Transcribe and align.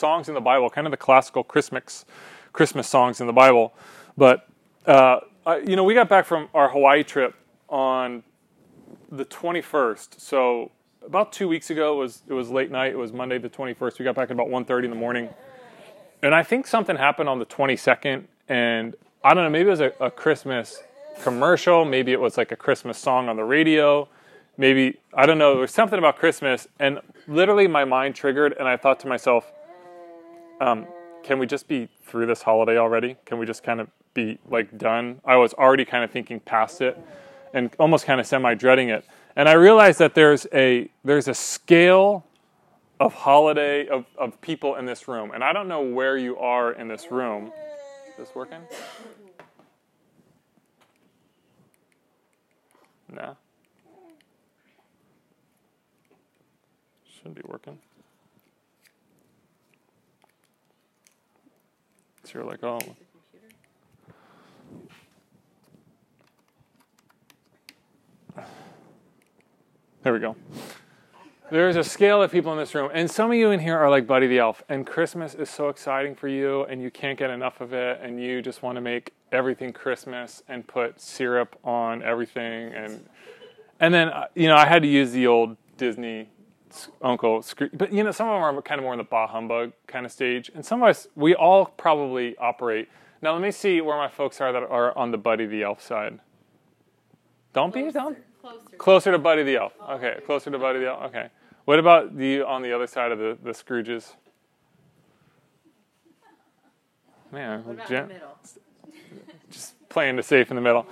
songs 0.00 0.28
in 0.28 0.34
the 0.34 0.40
Bible, 0.40 0.68
kind 0.70 0.86
of 0.86 0.90
the 0.90 0.96
classical 0.96 1.44
Christmas 1.44 2.04
Christmas 2.52 2.88
songs 2.88 3.20
in 3.20 3.28
the 3.28 3.32
Bible. 3.32 3.72
But 4.16 4.48
uh, 4.86 5.20
you 5.64 5.76
know, 5.76 5.84
we 5.84 5.94
got 5.94 6.08
back 6.08 6.24
from 6.24 6.48
our 6.54 6.68
Hawaii 6.68 7.04
trip 7.04 7.34
on 7.68 8.24
the 9.10 9.24
21st. 9.24 10.20
So 10.20 10.72
about 11.04 11.32
two 11.32 11.48
weeks 11.48 11.70
ago, 11.70 11.94
it 11.94 11.98
was 11.98 12.22
it 12.28 12.32
was 12.32 12.50
late 12.50 12.70
night. 12.70 12.92
It 12.92 12.98
was 12.98 13.12
Monday 13.12 13.38
the 13.38 13.48
21st. 13.48 13.98
We 13.98 14.04
got 14.04 14.14
back 14.14 14.30
at 14.30 14.32
about 14.32 14.48
1:30 14.48 14.84
in 14.84 14.90
the 14.90 14.96
morning, 14.96 15.28
and 16.22 16.34
I 16.34 16.42
think 16.42 16.66
something 16.66 16.96
happened 16.96 17.28
on 17.28 17.38
the 17.38 17.46
22nd. 17.46 18.24
And 18.48 18.96
I 19.22 19.34
don't 19.34 19.44
know, 19.44 19.50
maybe 19.50 19.68
it 19.68 19.70
was 19.70 19.80
a, 19.80 19.92
a 20.00 20.10
Christmas 20.10 20.82
commercial, 21.22 21.84
maybe 21.84 22.12
it 22.12 22.20
was 22.20 22.36
like 22.36 22.50
a 22.52 22.56
Christmas 22.56 22.98
song 22.98 23.28
on 23.28 23.36
the 23.36 23.44
radio, 23.44 24.08
maybe 24.56 24.98
I 25.14 25.26
don't 25.26 25.38
know. 25.38 25.52
There 25.52 25.60
was 25.60 25.70
something 25.72 25.98
about 25.98 26.16
Christmas, 26.16 26.66
and 26.78 27.00
literally 27.28 27.66
my 27.66 27.84
mind 27.84 28.14
triggered, 28.14 28.54
and 28.58 28.66
I 28.66 28.76
thought 28.76 28.98
to 29.00 29.08
myself, 29.08 29.52
um, 30.60 30.86
"Can 31.22 31.38
we 31.38 31.46
just 31.46 31.68
be 31.68 31.88
through 32.04 32.26
this 32.26 32.42
holiday 32.42 32.78
already? 32.78 33.16
Can 33.24 33.38
we 33.38 33.46
just 33.46 33.62
kind 33.62 33.80
of 33.80 33.88
be 34.14 34.38
like 34.48 34.78
done?" 34.78 35.20
I 35.24 35.36
was 35.36 35.54
already 35.54 35.84
kind 35.84 36.04
of 36.04 36.10
thinking 36.10 36.40
past 36.40 36.80
it, 36.80 36.98
and 37.54 37.70
almost 37.78 38.06
kind 38.06 38.20
of 38.20 38.26
semi 38.26 38.54
dreading 38.54 38.88
it 38.90 39.04
and 39.36 39.48
I 39.48 39.52
realized 39.52 39.98
that 40.00 40.14
there's 40.14 40.46
a 40.52 40.90
there's 41.04 41.28
a 41.28 41.34
scale 41.34 42.26
of 42.98 43.14
holiday 43.14 43.86
of, 43.86 44.04
of 44.18 44.40
people 44.40 44.76
in 44.76 44.84
this 44.84 45.08
room. 45.08 45.30
And 45.32 45.42
I 45.42 45.52
don't 45.52 45.68
know 45.68 45.80
where 45.80 46.18
you 46.18 46.36
are 46.38 46.72
in 46.72 46.88
this 46.88 47.10
room. 47.10 47.52
Is 48.10 48.16
this 48.18 48.34
working? 48.34 48.60
No. 53.10 53.36
Shouldn't 57.10 57.36
be 57.36 57.42
working. 57.46 57.78
So 62.30 62.38
you're 62.38 62.48
like, 62.48 62.62
oh. 62.62 62.78
There 70.02 70.12
we 70.12 70.20
go. 70.20 70.36
There's 71.50 71.74
a 71.74 71.82
scale 71.82 72.22
of 72.22 72.30
people 72.30 72.52
in 72.52 72.58
this 72.58 72.72
room, 72.72 72.88
and 72.94 73.10
some 73.10 73.32
of 73.32 73.36
you 73.36 73.50
in 73.50 73.58
here 73.58 73.76
are 73.76 73.90
like 73.90 74.06
Buddy 74.06 74.28
the 74.28 74.38
Elf, 74.38 74.62
and 74.68 74.86
Christmas 74.86 75.34
is 75.34 75.50
so 75.50 75.70
exciting 75.70 76.14
for 76.14 76.28
you, 76.28 76.62
and 76.66 76.80
you 76.80 76.92
can't 76.92 77.18
get 77.18 77.30
enough 77.30 77.60
of 77.60 77.72
it, 77.72 77.98
and 78.00 78.22
you 78.22 78.40
just 78.40 78.62
want 78.62 78.76
to 78.76 78.80
make 78.80 79.12
everything 79.32 79.72
Christmas 79.72 80.44
and 80.46 80.64
put 80.64 81.00
syrup 81.00 81.58
on 81.64 82.00
everything, 82.04 82.72
and 82.72 83.08
and 83.80 83.92
then 83.92 84.08
uh, 84.08 84.26
you 84.36 84.46
know 84.46 84.54
I 84.54 84.66
had 84.66 84.82
to 84.82 84.88
use 84.88 85.10
the 85.10 85.26
old 85.26 85.56
Disney 85.76 86.28
Uncle 87.02 87.42
Scrooge, 87.42 87.72
but 87.74 87.92
you 87.92 88.04
know 88.04 88.10
some 88.10 88.28
of 88.28 88.34
them 88.34 88.58
are 88.58 88.62
kind 88.62 88.78
of 88.78 88.84
more 88.84 88.92
in 88.92 88.98
the 88.98 89.04
bah 89.04 89.26
humbug 89.26 89.72
kind 89.86 90.06
of 90.06 90.12
stage, 90.12 90.50
and 90.54 90.64
some 90.64 90.82
of 90.82 90.88
us 90.88 91.08
we 91.14 91.34
all 91.34 91.66
probably 91.66 92.36
operate. 92.38 92.88
Now 93.22 93.32
let 93.32 93.42
me 93.42 93.50
see 93.50 93.80
where 93.80 93.96
my 93.96 94.08
folks 94.08 94.40
are 94.40 94.52
that 94.52 94.62
are 94.62 94.96
on 94.96 95.10
the 95.10 95.18
Buddy 95.18 95.46
the 95.46 95.62
Elf 95.62 95.82
side. 95.82 96.20
Don't 97.52 97.74
be 97.74 97.90
don't 97.90 98.16
Closer. 98.40 98.76
Closer 98.78 99.12
to 99.12 99.18
Buddy 99.18 99.42
the 99.42 99.56
Elf. 99.56 99.72
Okay, 99.90 100.18
closer 100.24 100.50
to 100.50 100.58
Buddy 100.58 100.78
the 100.78 100.88
Elf. 100.88 101.02
Okay. 101.06 101.28
What 101.66 101.78
about 101.78 102.16
the 102.16 102.42
on 102.42 102.62
the 102.62 102.72
other 102.72 102.86
side 102.86 103.12
of 103.12 103.18
the, 103.18 103.36
the 103.42 103.50
Scrooges? 103.50 104.14
Man, 107.30 107.80
Jen, 107.86 108.10
just 109.50 109.74
playing 109.88 110.16
the 110.16 110.22
safe 110.22 110.50
in 110.50 110.56
the 110.56 110.62
middle. 110.62 110.86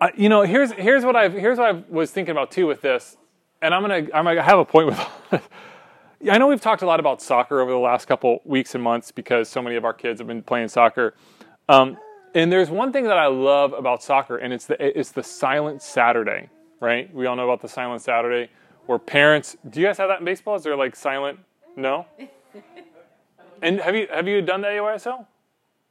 Uh, 0.00 0.10
you 0.14 0.28
know, 0.28 0.42
here's 0.42 0.72
here's 0.72 1.04
what 1.04 1.16
I've 1.16 1.32
here's 1.32 1.58
what 1.58 1.74
I 1.74 1.82
was 1.88 2.10
thinking 2.10 2.32
about 2.32 2.50
too 2.50 2.66
with 2.66 2.82
this, 2.82 3.16
and 3.62 3.74
I'm 3.74 3.82
gonna 3.82 4.06
I'm 4.14 4.24
gonna 4.24 4.42
have 4.42 4.58
a 4.58 4.64
point 4.64 4.88
with. 4.88 5.42
I 6.30 6.36
know 6.38 6.48
we've 6.48 6.60
talked 6.60 6.82
a 6.82 6.86
lot 6.86 6.98
about 6.98 7.22
soccer 7.22 7.60
over 7.60 7.70
the 7.70 7.78
last 7.78 8.06
couple 8.06 8.40
weeks 8.44 8.74
and 8.74 8.82
months 8.82 9.12
because 9.12 9.48
so 9.48 9.62
many 9.62 9.76
of 9.76 9.84
our 9.84 9.92
kids 9.92 10.20
have 10.20 10.26
been 10.26 10.42
playing 10.42 10.68
soccer. 10.68 11.14
Um, 11.68 11.96
and 12.34 12.50
there's 12.50 12.70
one 12.70 12.92
thing 12.92 13.04
that 13.04 13.18
I 13.18 13.26
love 13.26 13.72
about 13.72 14.02
soccer, 14.02 14.36
and 14.36 14.52
it's 14.52 14.66
the 14.66 14.98
it's 14.98 15.12
the 15.12 15.22
silent 15.22 15.82
Saturday 15.82 16.50
right? 16.80 17.12
We 17.14 17.26
all 17.26 17.36
know 17.36 17.44
about 17.44 17.60
the 17.60 17.68
silent 17.68 18.02
Saturday 18.02 18.50
where 18.86 18.98
parents. 18.98 19.56
Do 19.68 19.80
you 19.80 19.86
guys 19.86 19.98
have 19.98 20.08
that 20.08 20.20
in 20.20 20.24
baseball? 20.24 20.56
Is 20.56 20.62
there 20.62 20.76
like 20.76 20.96
silent? 20.96 21.38
No. 21.76 22.06
and 23.62 23.80
have 23.80 23.94
you 23.94 24.08
have 24.12 24.26
you 24.28 24.42
done 24.42 24.60
that 24.62 24.70
the 24.70 24.76
AYSO? 24.76 25.26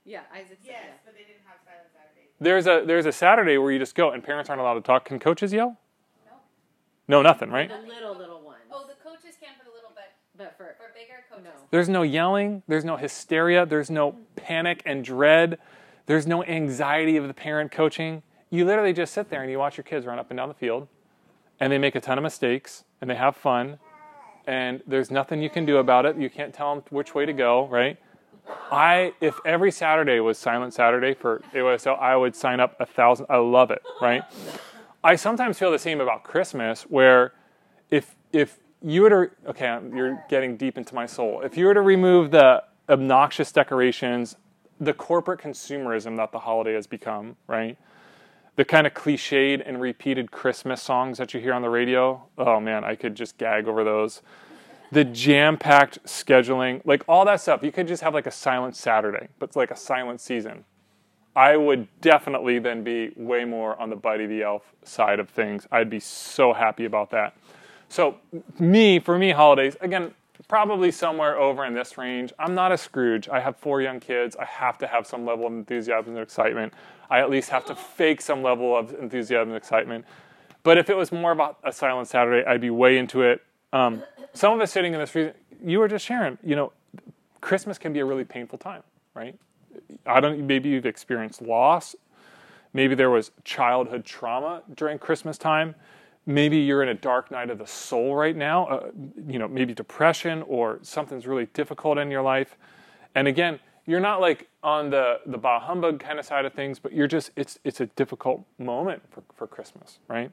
Yeah, 0.05 0.21
Isaac. 0.33 0.59
Yes, 0.63 0.79
yeah. 0.83 0.93
but 1.05 1.13
they 1.13 1.21
didn't 1.21 1.43
have 1.45 1.57
silent 1.65 1.89
Saturday. 1.93 2.29
There's 2.39 2.67
a 2.67 2.85
there's 2.85 3.05
a 3.05 3.11
Saturday 3.11 3.57
where 3.57 3.71
you 3.71 3.79
just 3.79 3.95
go 3.95 4.11
and 4.11 4.23
parents 4.23 4.49
aren't 4.49 4.61
allowed 4.61 4.75
to 4.75 4.81
talk. 4.81 5.05
Can 5.05 5.19
coaches 5.19 5.53
yell? 5.53 5.77
No. 7.07 7.17
No, 7.17 7.21
nothing, 7.21 7.49
right? 7.49 7.69
The 7.69 7.87
little 7.87 8.15
little 8.15 8.41
ones. 8.41 8.61
Oh, 8.71 8.85
the 8.87 8.95
coaches 9.03 9.35
can 9.39 9.49
for 9.57 9.65
the 9.65 9.71
little 9.71 9.91
bit, 9.95 10.11
but 10.37 10.55
for 10.57 10.75
for 10.77 10.93
bigger 10.93 11.23
coaches. 11.29 11.45
No. 11.45 11.67
There's 11.71 11.89
no 11.89 12.01
yelling. 12.01 12.63
There's 12.67 12.85
no 12.85 12.97
hysteria. 12.97 13.65
There's 13.65 13.89
no 13.89 14.15
panic 14.35 14.81
and 14.85 15.03
dread. 15.03 15.57
There's 16.05 16.27
no 16.27 16.43
anxiety 16.43 17.17
of 17.17 17.27
the 17.27 17.33
parent 17.33 17.71
coaching 17.71 18.23
you 18.49 18.65
literally 18.65 18.93
just 18.93 19.13
sit 19.13 19.29
there 19.29 19.41
and 19.41 19.51
you 19.51 19.59
watch 19.59 19.77
your 19.77 19.83
kids 19.83 20.05
run 20.05 20.19
up 20.19 20.31
and 20.31 20.37
down 20.37 20.47
the 20.47 20.55
field 20.55 20.87
and 21.59 21.71
they 21.71 21.77
make 21.77 21.95
a 21.95 22.01
ton 22.01 22.17
of 22.17 22.23
mistakes 22.23 22.85
and 23.01 23.09
they 23.09 23.15
have 23.15 23.35
fun 23.35 23.79
and 24.45 24.81
there's 24.87 25.11
nothing 25.11 25.41
you 25.41 25.49
can 25.49 25.65
do 25.65 25.77
about 25.77 26.05
it. 26.05 26.15
You 26.15 26.29
can't 26.29 26.53
tell 26.53 26.73
them 26.73 26.83
which 26.89 27.13
way 27.13 27.25
to 27.25 27.33
go, 27.33 27.67
right? 27.67 27.97
I 28.71 29.13
if 29.19 29.37
every 29.43 29.71
Saturday 29.71 30.21
was 30.21 30.37
silent 30.37 30.73
Saturday 30.73 31.13
for 31.13 31.41
AYSO, 31.53 31.99
I 31.99 32.15
would 32.15 32.33
sign 32.33 32.61
up 32.61 32.79
a 32.79 32.85
thousand. 32.85 33.25
I 33.29 33.37
love 33.37 33.71
it, 33.71 33.81
right? 34.01 34.23
I 35.03 35.15
sometimes 35.15 35.59
feel 35.59 35.71
the 35.71 35.79
same 35.79 36.01
about 36.01 36.23
Christmas, 36.23 36.83
where 36.83 37.33
if 37.89 38.15
if 38.33 38.59
you 38.81 39.01
were 39.01 39.09
to 39.09 39.49
okay, 39.49 39.79
you're 39.93 40.23
getting 40.29 40.57
deep 40.57 40.77
into 40.77 40.93
my 40.95 41.05
soul. 41.05 41.41
If 41.41 41.57
you 41.57 41.65
were 41.65 41.73
to 41.73 41.81
remove 41.81 42.31
the 42.31 42.63
obnoxious 42.89 43.51
decorations, 43.51 44.35
the 44.79 44.93
corporate 44.93 45.39
consumerism 45.39 46.17
that 46.17 46.31
the 46.31 46.39
holiday 46.39 46.73
has 46.73 46.87
become, 46.87 47.35
right? 47.47 47.77
the 48.57 48.65
kind 48.65 48.85
of 48.87 48.93
cliched 48.93 49.61
and 49.65 49.79
repeated 49.79 50.31
Christmas 50.31 50.81
songs 50.81 51.19
that 51.19 51.33
you 51.33 51.39
hear 51.39 51.53
on 51.53 51.61
the 51.61 51.69
radio. 51.69 52.23
Oh 52.37 52.59
man, 52.59 52.83
I 52.83 52.95
could 52.95 53.15
just 53.15 53.37
gag 53.37 53.67
over 53.67 53.83
those. 53.83 54.21
The 54.91 55.05
jam 55.05 55.57
packed 55.57 56.03
scheduling, 56.05 56.81
like 56.83 57.03
all 57.07 57.23
that 57.25 57.39
stuff. 57.39 57.61
You 57.61 57.71
could 57.71 57.87
just 57.87 58.01
have 58.01 58.15
like 58.15 58.25
a 58.25 58.31
silent 58.31 58.75
Saturday, 58.75 59.27
but 59.37 59.49
it's 59.49 59.55
like 59.55 59.69
a 59.69 59.75
silent 59.75 60.21
season. 60.21 60.65
I 61.37 61.55
would 61.55 61.87
definitely 62.01 62.57
then 62.57 62.83
be 62.83 63.13
way 63.15 63.45
more 63.45 63.79
on 63.79 63.91
the 63.91 63.95
Buddy 63.95 64.25
the 64.25 64.41
Elf 64.41 64.73
side 64.83 65.19
of 65.19 65.29
things. 65.29 65.67
I'd 65.71 65.87
be 65.87 65.99
so 65.99 66.51
happy 66.51 66.85
about 66.85 67.11
that. 67.11 67.37
So, 67.89 68.17
me, 68.57 68.97
for 68.97 69.19
me, 69.19 69.29
holidays, 69.29 69.77
again, 69.79 70.15
probably 70.47 70.89
somewhere 70.89 71.37
over 71.37 71.63
in 71.63 71.75
this 71.75 71.95
range. 71.95 72.33
I'm 72.39 72.55
not 72.55 72.71
a 72.71 72.77
Scrooge. 72.77 73.29
I 73.29 73.39
have 73.39 73.55
four 73.55 73.83
young 73.83 73.99
kids. 73.99 74.35
I 74.35 74.45
have 74.45 74.79
to 74.79 74.87
have 74.87 75.05
some 75.05 75.27
level 75.27 75.45
of 75.45 75.53
enthusiasm 75.53 76.15
and 76.15 76.23
excitement. 76.23 76.73
I 77.07 77.19
at 77.19 77.29
least 77.29 77.51
have 77.51 77.65
to 77.65 77.75
fake 77.75 78.19
some 78.19 78.41
level 78.41 78.75
of 78.75 78.95
enthusiasm 78.95 79.49
and 79.49 79.57
excitement. 79.57 80.05
But 80.63 80.79
if 80.79 80.89
it 80.89 80.97
was 80.97 81.11
more 81.11 81.33
about 81.33 81.59
a 81.63 81.71
silent 81.71 82.07
Saturday, 82.07 82.47
I'd 82.47 82.61
be 82.61 82.71
way 82.71 82.97
into 82.97 83.21
it. 83.21 83.43
Um, 83.71 84.01
some 84.33 84.53
of 84.53 84.59
us 84.59 84.71
sitting 84.71 84.95
in 84.95 84.99
this, 84.99 85.15
you 85.63 85.77
were 85.77 85.87
just 85.87 86.03
sharing, 86.03 86.39
you 86.43 86.55
know, 86.55 86.73
Christmas 87.41 87.77
can 87.77 87.93
be 87.93 87.99
a 87.99 88.05
really 88.05 88.25
painful 88.25 88.57
time, 88.57 88.81
right? 89.13 89.37
I 90.05 90.19
don't, 90.19 90.45
maybe 90.45 90.69
you've 90.69 90.85
experienced 90.85 91.41
loss. 91.41 91.95
Maybe 92.73 92.95
there 92.95 93.09
was 93.09 93.31
childhood 93.43 94.05
trauma 94.05 94.63
during 94.75 94.99
Christmas 94.99 95.37
time. 95.37 95.75
Maybe 96.25 96.57
you're 96.57 96.83
in 96.83 96.89
a 96.89 96.93
dark 96.93 97.31
night 97.31 97.49
of 97.49 97.57
the 97.57 97.67
soul 97.67 98.15
right 98.15 98.35
now, 98.35 98.67
uh, 98.67 98.91
you 99.27 99.39
know, 99.39 99.47
maybe 99.47 99.73
depression 99.73 100.43
or 100.43 100.79
something's 100.81 101.25
really 101.25 101.45
difficult 101.53 101.97
in 101.97 102.11
your 102.11 102.21
life. 102.21 102.57
And 103.15 103.27
again, 103.27 103.59
you're 103.85 104.01
not 104.01 104.19
like 104.19 104.49
on 104.61 104.89
the 104.89 105.21
the 105.25 105.37
bah 105.37 105.59
humbug 105.59 105.99
kind 105.99 106.19
of 106.19 106.25
side 106.25 106.45
of 106.45 106.53
things, 106.53 106.77
but 106.77 106.91
you're 106.93 107.07
just 107.07 107.31
it's 107.35 107.57
it's 107.63 107.79
a 107.79 107.85
difficult 107.87 108.45
moment 108.59 109.01
for, 109.09 109.23
for 109.33 109.47
Christmas, 109.47 109.99
right? 110.09 110.29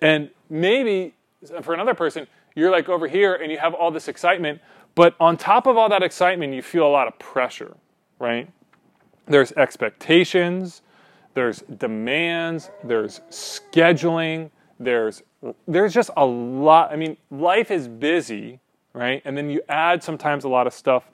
And 0.00 0.30
maybe 0.50 1.14
for 1.62 1.72
another 1.72 1.94
person, 1.94 2.26
you're 2.54 2.70
like 2.70 2.88
over 2.88 3.06
here 3.06 3.34
and 3.34 3.50
you 3.52 3.58
have 3.58 3.74
all 3.74 3.92
this 3.92 4.08
excitement, 4.08 4.60
but 4.96 5.14
on 5.20 5.36
top 5.36 5.66
of 5.66 5.76
all 5.76 5.88
that 5.88 6.02
excitement, 6.02 6.52
you 6.52 6.62
feel 6.62 6.86
a 6.86 6.90
lot 6.90 7.06
of 7.06 7.16
pressure, 7.20 7.76
right? 8.18 8.50
There's 9.26 9.52
expectations, 9.52 10.82
there's 11.34 11.60
demands, 11.60 12.70
there's 12.82 13.20
scheduling, 13.30 14.50
there's 14.80 15.22
there's 15.66 15.94
just 15.94 16.10
a 16.16 16.26
lot. 16.26 16.92
I 16.92 16.96
mean, 16.96 17.16
life 17.30 17.70
is 17.70 17.86
busy, 17.86 18.60
right? 18.92 19.22
And 19.24 19.36
then 19.36 19.50
you 19.50 19.62
add 19.68 20.02
sometimes 20.02 20.44
a 20.44 20.48
lot 20.48 20.66
of 20.66 20.72
stuff 20.72 21.04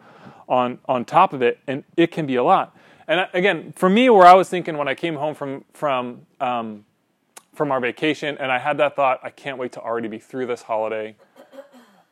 on 0.48 0.78
on 0.86 1.04
top 1.04 1.32
of 1.32 1.42
it, 1.42 1.58
and 1.66 1.84
it 1.96 2.10
can 2.10 2.26
be 2.26 2.36
a 2.36 2.44
lot. 2.44 2.76
And 3.06 3.28
again, 3.34 3.72
for 3.76 3.90
me, 3.90 4.08
where 4.08 4.26
I 4.26 4.34
was 4.34 4.48
thinking 4.48 4.78
when 4.78 4.88
I 4.88 4.94
came 4.94 5.16
home 5.16 5.34
from 5.34 5.64
from 5.72 6.26
um, 6.40 6.84
from 7.54 7.70
our 7.70 7.80
vacation, 7.80 8.36
and 8.38 8.50
I 8.50 8.58
had 8.58 8.78
that 8.78 8.96
thought, 8.96 9.20
I 9.22 9.30
can't 9.30 9.58
wait 9.58 9.72
to 9.72 9.80
already 9.80 10.08
be 10.08 10.18
through 10.18 10.46
this 10.46 10.62
holiday. 10.62 11.16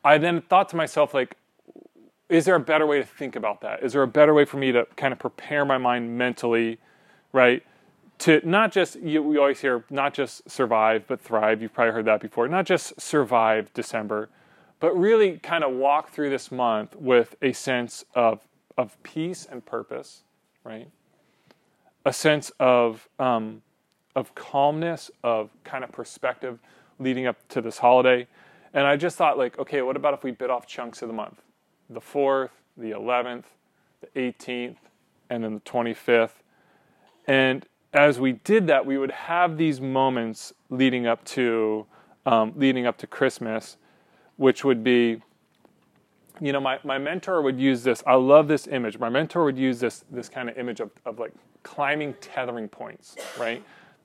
I 0.05 0.19
then 0.19 0.43
thought 0.43 0.69
to 0.71 0.77
myself, 0.77 1.15
like, 1.15 1.37
is 2.29 2.45
there 2.45 2.55
a 2.55 2.61
better 2.61 2.87
way 2.87 2.99
to 2.99 3.05
think 3.05 3.37
about 3.37 3.61
that? 3.61 3.83
Is 3.83 3.93
there 3.93 4.03
a 4.03 4.09
better 4.09 4.33
way 4.33 4.45
for 4.45 4.57
me 4.57 4.73
to 4.73 4.87
kind 4.97 5.13
of 5.13 5.19
prepare 5.19 5.65
my 5.65 5.79
mind 5.79 6.17
mentally, 6.17 6.79
right? 7.33 7.63
To 8.21 8.41
not 8.45 8.73
just 8.73 8.97
you, 9.01 9.23
we 9.23 9.37
always 9.39 9.61
hear 9.61 9.85
not 9.91 10.15
just 10.15 10.49
survive 10.49 11.07
but 11.07 11.21
thrive. 11.21 11.61
You've 11.61 11.75
probably 11.75 11.93
heard 11.93 12.05
that 12.07 12.21
before. 12.21 12.49
Not 12.49 12.65
just 12.67 12.99
survive 13.01 13.73
December, 13.75 14.29
but 14.81 14.97
really 14.97 15.39
kind 15.39 15.63
of 15.63 15.73
walk 15.73 16.11
through 16.11 16.31
this 16.31 16.51
month 16.51 16.97
with 16.97 17.37
a 17.43 17.53
sense 17.53 18.05
of, 18.15 18.41
of 18.79 19.01
peace 19.03 19.47
and 19.51 19.65
purpose, 19.65 20.23
right? 20.65 20.89
A 22.05 22.13
sense 22.13 22.51
of, 22.59 23.09
um, 23.19 23.63
of 24.17 24.35
calmness, 24.35 25.11
of 25.23 25.51
kind 25.65 25.85
of 25.85 25.93
perspective 25.93 26.59
leading 26.99 27.27
up 27.27 27.37
to 27.49 27.61
this 27.61 27.79
holiday. 27.79 28.27
And 28.73 28.87
I 28.87 28.97
just 28.97 29.17
thought, 29.17 29.37
like, 29.37 29.59
okay, 29.59 29.83
what 29.83 29.97
about 29.97 30.15
if 30.15 30.25
we 30.25 30.31
bit 30.31 30.51
off 30.51 30.67
chunks 30.67 31.03
of 31.03 31.09
the 31.09 31.15
month? 31.15 31.41
The 31.93 32.01
4th, 32.01 32.51
the 32.77 32.91
11th, 32.91 33.45
the 34.01 34.21
18th, 34.21 34.77
and 35.29 35.45
then 35.45 35.55
the 35.55 35.61
25th. 35.61 36.33
And 37.27 37.67
as 37.93 38.19
we 38.19 38.33
did 38.33 38.67
that, 38.69 38.87
we 38.87 38.99
would 38.99 39.11
have 39.11 39.57
these 39.59 39.81
moments 39.81 40.53
leading 40.71 41.07
up 41.07 41.25
to 41.25 41.87
um, 42.25 42.53
leading 42.57 42.87
up 42.87 42.99
to 42.99 43.07
Christmas, 43.07 43.77
which 44.37 44.65
would 44.65 44.85
be, 44.85 45.21
you 46.41 46.53
know, 46.53 46.61
my, 46.61 46.79
my 46.85 46.97
mentor 46.97 47.43
would 47.43 47.59
use 47.59 47.83
this. 47.83 48.01
I 48.07 48.15
love 48.15 48.47
this 48.47 48.69
image. 48.69 48.99
My 48.99 49.09
mentor 49.09 49.45
would 49.45 49.59
use 49.59 49.81
this 49.81 50.05
this 50.11 50.29
kind 50.29 50.49
of 50.49 50.57
image 50.57 50.81
of, 50.81 50.91
of 51.05 51.19
like 51.19 51.33
climbing 51.63 52.15
tethering 52.21 52.69
points, 52.69 53.17
right? 53.39 53.63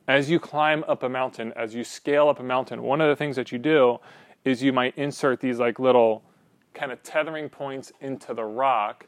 As 0.07 0.29
you 0.29 0.39
climb 0.39 0.83
up 0.87 1.03
a 1.03 1.09
mountain, 1.09 1.53
as 1.55 1.75
you 1.75 1.83
scale 1.83 2.29
up 2.29 2.39
a 2.39 2.43
mountain, 2.43 2.81
one 2.81 3.01
of 3.01 3.09
the 3.09 3.15
things 3.15 3.35
that 3.35 3.51
you 3.51 3.57
do 3.57 3.99
is 4.45 4.63
you 4.63 4.71
might 4.71 4.97
insert 4.97 5.41
these 5.41 5.59
like 5.59 5.79
little 5.79 6.23
kind 6.77 6.91
of 6.91 7.01
tethering 7.03 7.49
points 7.49 7.91
into 8.01 8.33
the 8.33 8.43
rock, 8.43 9.07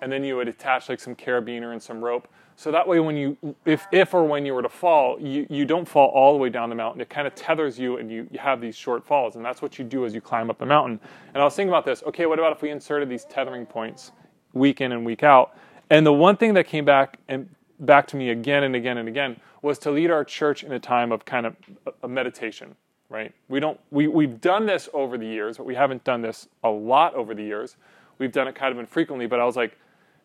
and 0.00 0.10
then 0.10 0.24
you 0.24 0.36
would 0.36 0.48
attach 0.48 0.88
like 0.88 1.00
some 1.00 1.14
carabiner 1.14 1.72
and 1.72 1.82
some 1.82 2.02
rope 2.02 2.28
so 2.60 2.70
that 2.72 2.86
way, 2.86 3.00
when 3.00 3.16
you, 3.16 3.38
if, 3.64 3.86
if 3.90 4.12
or 4.12 4.26
when 4.26 4.44
you 4.44 4.52
were 4.52 4.60
to 4.60 4.68
fall, 4.68 5.18
you, 5.18 5.46
you 5.48 5.64
don't 5.64 5.88
fall 5.88 6.08
all 6.10 6.34
the 6.34 6.38
way 6.38 6.50
down 6.50 6.68
the 6.68 6.74
mountain. 6.74 7.00
It 7.00 7.08
kind 7.08 7.26
of 7.26 7.34
tethers 7.34 7.78
you 7.78 7.96
and 7.96 8.12
you, 8.12 8.28
you 8.30 8.38
have 8.38 8.60
these 8.60 8.76
short 8.76 9.02
falls. 9.02 9.36
And 9.36 9.42
that's 9.42 9.62
what 9.62 9.78
you 9.78 9.84
do 9.86 10.04
as 10.04 10.12
you 10.12 10.20
climb 10.20 10.50
up 10.50 10.58
the 10.58 10.66
mountain. 10.66 11.00
And 11.32 11.40
I 11.40 11.44
was 11.46 11.56
thinking 11.56 11.70
about 11.70 11.86
this 11.86 12.02
okay, 12.06 12.26
what 12.26 12.38
about 12.38 12.52
if 12.52 12.60
we 12.60 12.68
inserted 12.68 13.08
these 13.08 13.24
tethering 13.24 13.64
points 13.64 14.12
week 14.52 14.82
in 14.82 14.92
and 14.92 15.06
week 15.06 15.22
out? 15.22 15.56
And 15.88 16.04
the 16.04 16.12
one 16.12 16.36
thing 16.36 16.52
that 16.52 16.66
came 16.66 16.84
back 16.84 17.18
and 17.28 17.48
back 17.78 18.06
to 18.08 18.16
me 18.16 18.28
again 18.28 18.62
and 18.62 18.76
again 18.76 18.98
and 18.98 19.08
again 19.08 19.40
was 19.62 19.78
to 19.78 19.90
lead 19.90 20.10
our 20.10 20.22
church 20.22 20.62
in 20.62 20.72
a 20.72 20.78
time 20.78 21.12
of 21.12 21.24
kind 21.24 21.46
of 21.46 21.56
a 22.02 22.08
meditation, 22.08 22.76
right? 23.10 23.34
We 23.48 23.60
don't, 23.60 23.78
we, 23.90 24.08
we've 24.08 24.40
done 24.40 24.64
this 24.64 24.88
over 24.94 25.18
the 25.18 25.26
years, 25.26 25.58
but 25.58 25.66
we 25.66 25.74
haven't 25.74 26.04
done 26.04 26.22
this 26.22 26.48
a 26.64 26.70
lot 26.70 27.14
over 27.14 27.34
the 27.34 27.42
years. 27.42 27.76
We've 28.18 28.32
done 28.32 28.48
it 28.48 28.54
kind 28.54 28.72
of 28.72 28.78
infrequently, 28.78 29.26
but 29.26 29.40
I 29.40 29.44
was 29.44 29.56
like, 29.56 29.76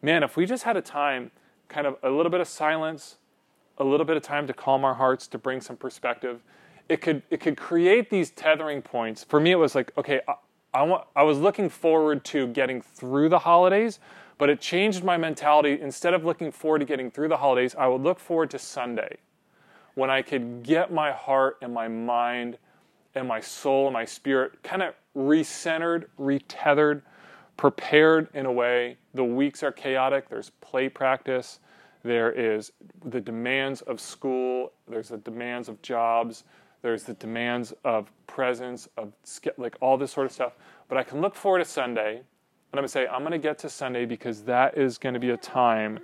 man, 0.02 0.24
if 0.24 0.38
we 0.38 0.46
just 0.46 0.64
had 0.64 0.78
a 0.78 0.82
time 0.82 1.32
kind 1.68 1.88
of 1.88 1.98
a 2.04 2.10
little 2.10 2.30
bit 2.30 2.42
of 2.42 2.48
silence, 2.48 3.18
a 3.78 3.84
little 3.84 4.06
bit 4.06 4.18
of 4.18 4.24
time 4.24 4.48
to 4.48 4.54
calm 4.54 4.86
our 4.86 4.94
hearts, 4.94 5.28
to 5.28 5.38
bring 5.38 5.62
some 5.62 5.76
perspective. 5.76 6.42
It 6.88 7.02
could 7.02 7.24
it 7.30 7.40
could 7.40 7.58
create 7.58 8.10
these 8.10 8.30
tethering 8.32 8.82
points. 8.82 9.24
For 9.24 9.40
me, 9.40 9.52
it 9.52 9.56
was 9.56 9.76
like, 9.76 9.92
okay, 9.98 10.22
I, 10.28 10.36
I 10.74 10.84
want 10.84 11.08
I 11.16 11.24
was 11.24 11.40
looking 11.40 11.70
forward 11.70 12.24
to 12.26 12.48
getting 12.48 12.82
through 12.82 13.30
the 13.30 13.40
holidays, 13.40 14.00
but 14.38 14.50
it 14.50 14.62
changed 14.62 15.04
my 15.04 15.18
mentality. 15.18 15.80
Instead 15.82 16.14
of 16.14 16.24
looking 16.24 16.52
forward 16.52 16.80
to 16.80 16.86
getting 16.86 17.10
through 17.10 17.30
the 17.30 17.38
holidays, 17.38 17.76
I 17.78 17.88
would 17.88 18.02
look 18.02 18.20
forward 18.20 18.52
to 18.52 18.60
Sunday, 18.60 19.18
when 19.96 20.10
I 20.10 20.22
could 20.22 20.64
get 20.64 20.94
my 20.94 21.12
heart 21.12 21.58
and 21.62 21.74
my 21.74 21.88
mind 21.88 22.58
and 23.16 23.28
my 23.28 23.40
soul 23.40 23.88
and 23.88 23.94
my 23.94 24.06
spirit 24.06 24.62
kind 24.64 24.82
of 24.84 24.94
recentered, 25.16 26.06
retethered 26.20 27.02
prepared 27.58 28.28
in 28.34 28.46
a 28.46 28.52
way. 28.52 28.98
The 29.14 29.24
weeks 29.24 29.64
are 29.64 29.72
chaotic. 29.72 30.30
There's 30.30 30.50
play 30.62 30.90
practice. 30.90 31.60
There 32.04 32.32
is 32.32 32.72
the 33.04 33.22
demands 33.22 33.82
of 33.82 34.00
school. 34.00 34.74
There's 34.88 35.10
the 35.10 35.18
demands 35.18 35.70
of 35.70 35.82
jobs. 35.82 36.44
There's 36.82 37.04
the 37.04 37.14
demands 37.16 37.74
of 37.84 38.12
presence, 38.28 38.88
of 38.98 39.14
like 39.58 39.76
all 39.82 39.98
this 39.98 40.12
sort 40.12 40.28
of 40.28 40.32
stuff. 40.32 40.54
But 40.88 40.98
I 40.98 41.04
can 41.04 41.22
look 41.22 41.34
forward 41.34 41.60
to 41.60 41.66
Sunday, 41.66 42.18
and 42.18 42.24
I'm 42.74 42.78
gonna 42.78 42.88
say 42.88 43.08
I'm 43.08 43.24
gonna 43.24 43.40
get 43.40 43.58
to 43.60 43.70
Sunday 43.70 44.06
because 44.06 44.44
that 44.44 44.78
is 44.78 44.98
gonna 44.98 45.20
be 45.20 45.32
a 45.32 45.38
time 45.38 46.00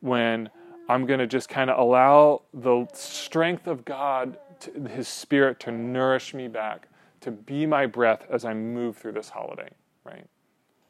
when 0.00 0.48
I'm 0.88 1.06
gonna 1.06 1.26
just 1.26 1.48
kind 1.48 1.68
of 1.68 1.78
allow 1.78 2.42
the 2.54 2.86
strength 2.92 3.66
of 3.66 3.84
God, 3.84 4.38
to, 4.60 4.88
His 4.88 5.08
Spirit, 5.08 5.60
to 5.60 5.72
nourish 5.72 6.34
me 6.34 6.48
back, 6.48 6.88
to 7.20 7.30
be 7.30 7.66
my 7.66 7.86
breath 7.86 8.26
as 8.30 8.44
I 8.44 8.54
move 8.54 8.96
through 8.96 9.12
this 9.12 9.30
holiday, 9.30 9.70
right? 10.04 10.26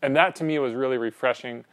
And 0.02 0.14
that 0.16 0.34
to 0.36 0.44
me 0.44 0.58
was 0.58 0.74
really 0.74 0.98
refreshing. 0.98 1.64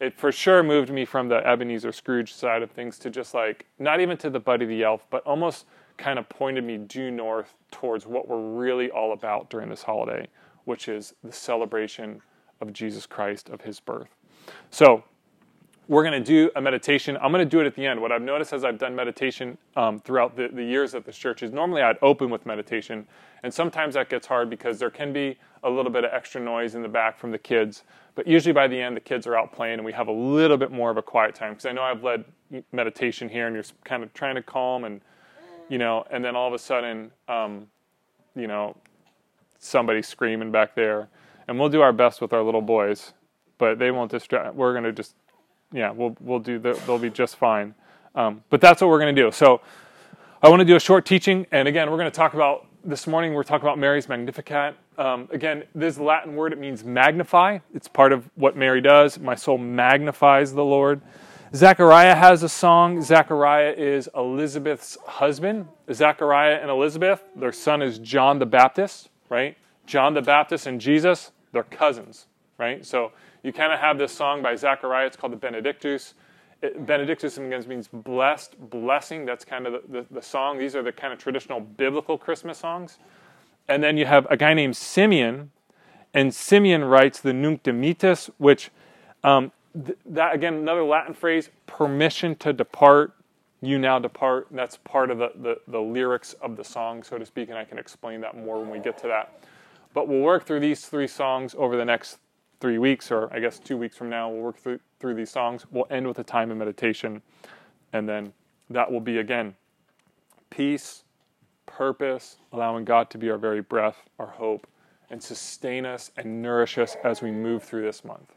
It 0.00 0.18
for 0.18 0.32
sure 0.32 0.62
moved 0.62 0.90
me 0.90 1.04
from 1.04 1.28
the 1.28 1.46
Ebenezer 1.46 1.92
Scrooge 1.92 2.34
side 2.34 2.62
of 2.62 2.70
things 2.70 2.98
to 3.00 3.10
just 3.10 3.34
like, 3.34 3.66
not 3.78 4.00
even 4.00 4.16
to 4.18 4.30
the 4.30 4.40
Buddy 4.40 4.66
the 4.66 4.82
Elf, 4.82 5.06
but 5.10 5.22
almost 5.24 5.66
kind 5.96 6.18
of 6.18 6.28
pointed 6.28 6.64
me 6.64 6.76
due 6.76 7.10
north 7.10 7.54
towards 7.70 8.06
what 8.06 8.28
we're 8.28 8.40
really 8.40 8.90
all 8.90 9.12
about 9.12 9.48
during 9.50 9.70
this 9.70 9.82
holiday, 9.82 10.26
which 10.64 10.88
is 10.88 11.14
the 11.24 11.32
celebration 11.32 12.20
of 12.60 12.72
Jesus 12.72 13.06
Christ, 13.06 13.48
of 13.48 13.60
his 13.62 13.80
birth. 13.80 14.08
So, 14.70 15.04
we're 15.88 16.02
going 16.02 16.20
to 16.20 16.24
do 16.24 16.50
a 16.56 16.60
meditation. 16.60 17.16
I'm 17.20 17.30
going 17.30 17.44
to 17.44 17.50
do 17.50 17.60
it 17.60 17.66
at 17.66 17.76
the 17.76 17.86
end. 17.86 18.00
What 18.00 18.10
I've 18.10 18.22
noticed 18.22 18.52
as 18.52 18.64
I've 18.64 18.78
done 18.78 18.96
meditation 18.96 19.56
um, 19.76 20.00
throughout 20.00 20.36
the, 20.36 20.48
the 20.48 20.64
years 20.64 20.94
at 20.94 21.04
this 21.04 21.16
church 21.16 21.42
is 21.42 21.52
normally 21.52 21.82
I'd 21.82 21.98
open 22.02 22.28
with 22.28 22.44
meditation, 22.44 23.06
and 23.44 23.54
sometimes 23.54 23.94
that 23.94 24.08
gets 24.08 24.26
hard 24.26 24.50
because 24.50 24.78
there 24.78 24.90
can 24.90 25.12
be 25.12 25.38
a 25.62 25.70
little 25.70 25.92
bit 25.92 26.04
of 26.04 26.10
extra 26.12 26.40
noise 26.40 26.74
in 26.74 26.82
the 26.82 26.88
back 26.88 27.18
from 27.18 27.30
the 27.30 27.38
kids. 27.38 27.84
But 28.16 28.26
usually 28.26 28.52
by 28.52 28.66
the 28.66 28.80
end, 28.80 28.96
the 28.96 29.00
kids 29.00 29.26
are 29.26 29.36
out 29.36 29.52
playing, 29.52 29.74
and 29.74 29.84
we 29.84 29.92
have 29.92 30.08
a 30.08 30.12
little 30.12 30.56
bit 30.56 30.72
more 30.72 30.90
of 30.90 30.96
a 30.96 31.02
quiet 31.02 31.34
time. 31.34 31.52
Because 31.52 31.66
I 31.66 31.72
know 31.72 31.82
I've 31.82 32.02
led 32.02 32.24
meditation 32.72 33.28
here, 33.28 33.46
and 33.46 33.54
you're 33.54 33.64
kind 33.84 34.02
of 34.02 34.12
trying 34.12 34.34
to 34.34 34.42
calm, 34.42 34.84
and 34.84 35.00
you 35.68 35.78
know, 35.78 36.04
and 36.10 36.24
then 36.24 36.34
all 36.34 36.48
of 36.48 36.54
a 36.54 36.58
sudden, 36.58 37.12
um, 37.28 37.66
you 38.34 38.46
know, 38.46 38.76
somebody's 39.58 40.08
screaming 40.08 40.50
back 40.50 40.74
there, 40.74 41.08
and 41.46 41.60
we'll 41.60 41.68
do 41.68 41.80
our 41.80 41.92
best 41.92 42.20
with 42.20 42.32
our 42.32 42.42
little 42.42 42.62
boys, 42.62 43.12
but 43.58 43.78
they 43.78 43.90
won't 43.92 44.10
distract. 44.10 44.54
We're 44.54 44.72
going 44.72 44.84
to 44.84 44.92
just 44.92 45.14
yeah, 45.72 45.90
we'll 45.90 46.16
we'll 46.20 46.38
do. 46.38 46.58
The, 46.58 46.72
they'll 46.86 46.98
be 46.98 47.10
just 47.10 47.36
fine. 47.36 47.74
Um, 48.14 48.42
but 48.50 48.60
that's 48.60 48.80
what 48.80 48.88
we're 48.88 48.98
going 48.98 49.14
to 49.14 49.22
do. 49.22 49.30
So 49.30 49.60
I 50.42 50.48
want 50.48 50.60
to 50.60 50.64
do 50.64 50.76
a 50.76 50.80
short 50.80 51.04
teaching, 51.04 51.46
and 51.50 51.68
again, 51.68 51.90
we're 51.90 51.98
going 51.98 52.10
to 52.10 52.16
talk 52.16 52.34
about 52.34 52.66
this 52.84 53.06
morning. 53.06 53.34
We're 53.34 53.42
talking 53.42 53.66
about 53.66 53.78
Mary's 53.78 54.08
Magnificat. 54.08 54.74
Um, 54.96 55.28
again, 55.30 55.64
this 55.74 55.98
Latin 55.98 56.34
word 56.34 56.52
it 56.52 56.58
means 56.58 56.84
magnify. 56.84 57.58
It's 57.74 57.88
part 57.88 58.12
of 58.12 58.30
what 58.36 58.56
Mary 58.56 58.80
does. 58.80 59.18
My 59.18 59.34
soul 59.34 59.58
magnifies 59.58 60.54
the 60.54 60.64
Lord. 60.64 61.02
Zechariah 61.54 62.14
has 62.14 62.42
a 62.42 62.48
song. 62.48 63.02
Zechariah 63.02 63.72
is 63.72 64.08
Elizabeth's 64.14 64.98
husband. 65.06 65.66
Zechariah 65.92 66.56
and 66.56 66.70
Elizabeth, 66.70 67.22
their 67.34 67.52
son 67.52 67.82
is 67.82 67.98
John 67.98 68.38
the 68.38 68.46
Baptist, 68.46 69.10
right? 69.28 69.56
John 69.86 70.14
the 70.14 70.22
Baptist 70.22 70.66
and 70.66 70.80
Jesus, 70.80 71.32
they're 71.52 71.62
cousins, 71.62 72.26
right? 72.58 72.84
So 72.84 73.12
you 73.46 73.52
kind 73.52 73.72
of 73.72 73.78
have 73.78 73.96
this 73.96 74.10
song 74.10 74.42
by 74.42 74.56
Zechariah. 74.56 75.06
It's 75.06 75.16
called 75.16 75.32
the 75.32 75.36
Benedictus. 75.36 76.14
It, 76.62 76.84
Benedictus 76.84 77.38
means 77.38 77.86
blessed, 77.86 78.56
blessing. 78.70 79.24
That's 79.24 79.44
kind 79.44 79.68
of 79.68 79.74
the, 79.74 80.00
the, 80.00 80.06
the, 80.10 80.20
song. 80.20 80.58
These 80.58 80.74
are 80.74 80.82
the 80.82 80.90
kind 80.90 81.12
of 81.12 81.20
traditional 81.20 81.60
biblical 81.60 82.18
Christmas 82.18 82.58
songs. 82.58 82.98
And 83.68 83.84
then 83.84 83.96
you 83.96 84.04
have 84.04 84.26
a 84.30 84.36
guy 84.36 84.52
named 84.52 84.76
Simeon, 84.76 85.52
and 86.12 86.34
Simeon 86.34 86.84
writes 86.86 87.20
the 87.20 87.32
Nunc 87.32 87.62
Dimittis, 87.62 88.30
which 88.38 88.70
um, 89.22 89.52
th- 89.74 89.96
that 90.06 90.34
again 90.34 90.54
another 90.54 90.82
Latin 90.82 91.14
phrase, 91.14 91.50
permission 91.68 92.34
to 92.36 92.52
depart. 92.52 93.12
You 93.60 93.78
now 93.78 94.00
depart. 94.00 94.48
That's 94.50 94.76
part 94.78 95.12
of 95.12 95.18
the, 95.18 95.30
the, 95.36 95.60
the 95.68 95.80
lyrics 95.80 96.32
of 96.42 96.56
the 96.56 96.64
song, 96.64 97.04
so 97.04 97.16
to 97.16 97.24
speak, 97.24 97.48
and 97.48 97.56
I 97.56 97.64
can 97.64 97.78
explain 97.78 98.20
that 98.22 98.36
more 98.36 98.60
when 98.60 98.70
we 98.70 98.80
get 98.80 98.98
to 98.98 99.06
that. 99.06 99.40
But 99.94 100.08
we'll 100.08 100.20
work 100.20 100.46
through 100.46 100.60
these 100.60 100.86
three 100.86 101.06
songs 101.06 101.54
over 101.56 101.76
the 101.76 101.84
next 101.84 102.18
three 102.60 102.78
weeks, 102.78 103.10
or 103.10 103.32
I 103.32 103.40
guess 103.40 103.58
two 103.58 103.76
weeks 103.76 103.96
from 103.96 104.08
now, 104.08 104.28
we'll 104.30 104.42
work 104.42 104.58
through, 104.58 104.80
through 105.00 105.14
these 105.14 105.30
songs. 105.30 105.66
We'll 105.70 105.86
end 105.90 106.06
with 106.06 106.18
a 106.18 106.24
time 106.24 106.50
of 106.50 106.56
meditation, 106.56 107.22
and 107.92 108.08
then 108.08 108.32
that 108.70 108.90
will 108.90 109.00
be 109.00 109.18
again 109.18 109.54
peace, 110.50 111.04
purpose, 111.66 112.36
allowing 112.52 112.84
God 112.84 113.10
to 113.10 113.18
be 113.18 113.30
our 113.30 113.38
very 113.38 113.60
breath, 113.60 113.96
our 114.18 114.26
hope, 114.26 114.66
and 115.10 115.22
sustain 115.22 115.84
us 115.84 116.10
and 116.16 116.42
nourish 116.42 116.78
us 116.78 116.96
as 117.04 117.22
we 117.22 117.30
move 117.30 117.62
through 117.62 117.82
this 117.82 118.04
month. 118.04 118.34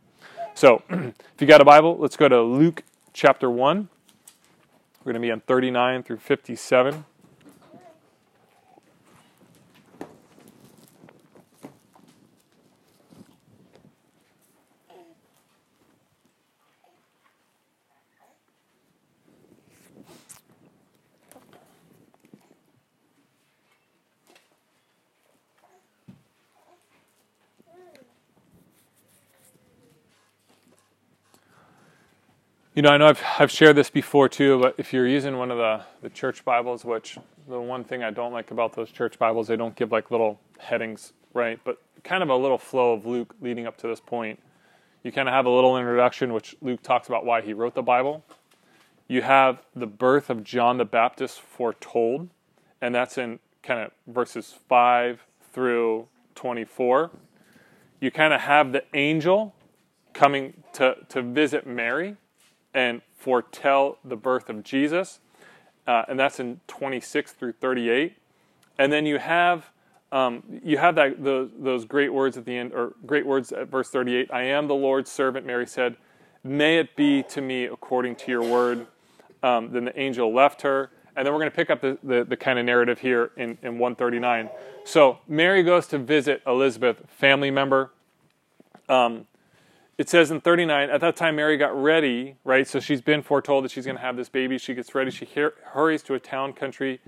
So, 0.53 0.81
if 0.89 1.13
you 1.39 1.47
got 1.47 1.61
a 1.61 1.65
Bible, 1.65 1.97
let's 1.97 2.17
go 2.17 2.27
to 2.27 2.41
Luke 2.41 2.83
chapter 3.13 3.49
1. 3.49 3.87
We're 4.99 5.13
going 5.13 5.21
to 5.21 5.25
be 5.25 5.31
on 5.31 5.39
39 5.41 6.03
through 6.03 6.17
57. 6.17 7.05
You 32.79 32.83
know, 32.83 32.91
I 32.91 32.97
know 32.97 33.07
I've, 33.07 33.21
I've 33.37 33.51
shared 33.51 33.75
this 33.75 33.89
before 33.89 34.29
too, 34.29 34.57
but 34.57 34.75
if 34.77 34.93
you're 34.93 35.05
using 35.05 35.37
one 35.37 35.51
of 35.51 35.57
the, 35.57 35.81
the 36.01 36.09
church 36.09 36.45
Bibles, 36.45 36.85
which 36.85 37.17
the 37.45 37.59
one 37.59 37.83
thing 37.83 38.03
I 38.03 38.09
don't 38.09 38.31
like 38.31 38.51
about 38.51 38.71
those 38.71 38.89
church 38.89 39.19
Bibles, 39.19 39.49
they 39.49 39.57
don't 39.57 39.75
give 39.75 39.91
like 39.91 40.11
little 40.11 40.39
headings, 40.59 41.11
right? 41.33 41.59
But 41.65 41.81
kind 42.05 42.23
of 42.23 42.29
a 42.29 42.35
little 42.37 42.57
flow 42.57 42.93
of 42.93 43.05
Luke 43.05 43.35
leading 43.41 43.67
up 43.67 43.75
to 43.79 43.87
this 43.87 43.99
point. 43.99 44.41
You 45.03 45.11
kind 45.11 45.27
of 45.27 45.33
have 45.33 45.45
a 45.45 45.49
little 45.49 45.75
introduction, 45.77 46.31
which 46.31 46.55
Luke 46.61 46.81
talks 46.81 47.09
about 47.09 47.25
why 47.25 47.41
he 47.41 47.51
wrote 47.51 47.75
the 47.75 47.81
Bible. 47.81 48.23
You 49.09 49.23
have 49.23 49.61
the 49.75 49.85
birth 49.85 50.29
of 50.29 50.45
John 50.45 50.77
the 50.77 50.85
Baptist 50.85 51.41
foretold, 51.41 52.29
and 52.79 52.95
that's 52.95 53.17
in 53.17 53.39
kind 53.61 53.81
of 53.81 53.91
verses 54.07 54.55
5 54.69 55.25
through 55.51 56.07
24. 56.35 57.11
You 57.99 58.09
kind 58.09 58.33
of 58.33 58.39
have 58.39 58.71
the 58.71 58.85
angel 58.93 59.53
coming 60.13 60.53
to, 60.75 60.95
to 61.09 61.21
visit 61.21 61.67
Mary 61.67 62.15
and 62.73 63.01
foretell 63.17 63.97
the 64.03 64.15
birth 64.15 64.49
of 64.49 64.63
Jesus, 64.63 65.19
uh, 65.87 66.03
and 66.07 66.19
that's 66.19 66.39
in 66.39 66.61
26 66.67 67.33
through 67.33 67.53
38. 67.53 68.15
And 68.77 68.91
then 68.93 69.05
you 69.05 69.19
have 69.19 69.71
um, 70.11 70.41
you 70.63 70.79
have 70.79 70.95
that 70.95 71.23
those, 71.23 71.51
those 71.57 71.85
great 71.85 72.11
words 72.11 72.35
at 72.37 72.45
the 72.45 72.57
end, 72.57 72.73
or 72.73 72.93
great 73.05 73.25
words 73.25 73.51
at 73.51 73.67
verse 73.67 73.89
38. 73.89 74.29
I 74.33 74.43
am 74.43 74.67
the 74.67 74.75
Lord's 74.75 75.11
servant. 75.11 75.45
Mary 75.45 75.67
said, 75.67 75.97
"May 76.43 76.79
it 76.79 76.95
be 76.95 77.21
to 77.23 77.41
me 77.41 77.65
according 77.65 78.15
to 78.17 78.31
your 78.31 78.43
word." 78.43 78.87
Um, 79.43 79.71
then 79.71 79.85
the 79.85 79.99
angel 79.99 80.33
left 80.33 80.63
her, 80.63 80.89
and 81.15 81.25
then 81.25 81.33
we're 81.33 81.39
going 81.39 81.51
to 81.51 81.55
pick 81.55 81.69
up 81.69 81.81
the, 81.81 81.97
the, 82.03 82.23
the 82.25 82.37
kind 82.37 82.59
of 82.59 82.65
narrative 82.65 82.99
here 82.99 83.31
in, 83.37 83.57
in 83.61 83.77
139. 83.77 84.49
So 84.83 85.19
Mary 85.27 85.63
goes 85.63 85.87
to 85.87 85.97
visit 85.97 86.41
Elizabeth, 86.45 87.03
family 87.07 87.51
member. 87.51 87.91
Um, 88.89 89.27
it 89.99 90.07
says 90.07 90.31
in 90.31 90.39
39, 90.39 90.89
at 90.89 91.01
that 91.01 91.17
time 91.17 91.35
Mary 91.35 91.57
got 91.57 91.75
ready, 91.75 92.37
right? 92.45 92.65
So 92.65 92.79
she's 92.79 93.01
been 93.01 93.21
foretold 93.21 93.65
that 93.65 93.71
she's 93.71 93.83
going 93.83 93.97
to 93.97 94.01
have 94.01 94.15
this 94.15 94.29
baby. 94.29 94.57
She 94.57 94.73
gets 94.73 94.95
ready. 94.95 95.11
She 95.11 95.27
hurries 95.73 96.03
to 96.03 96.13
a 96.13 96.19
town 96.19 96.53
country 96.53 97.01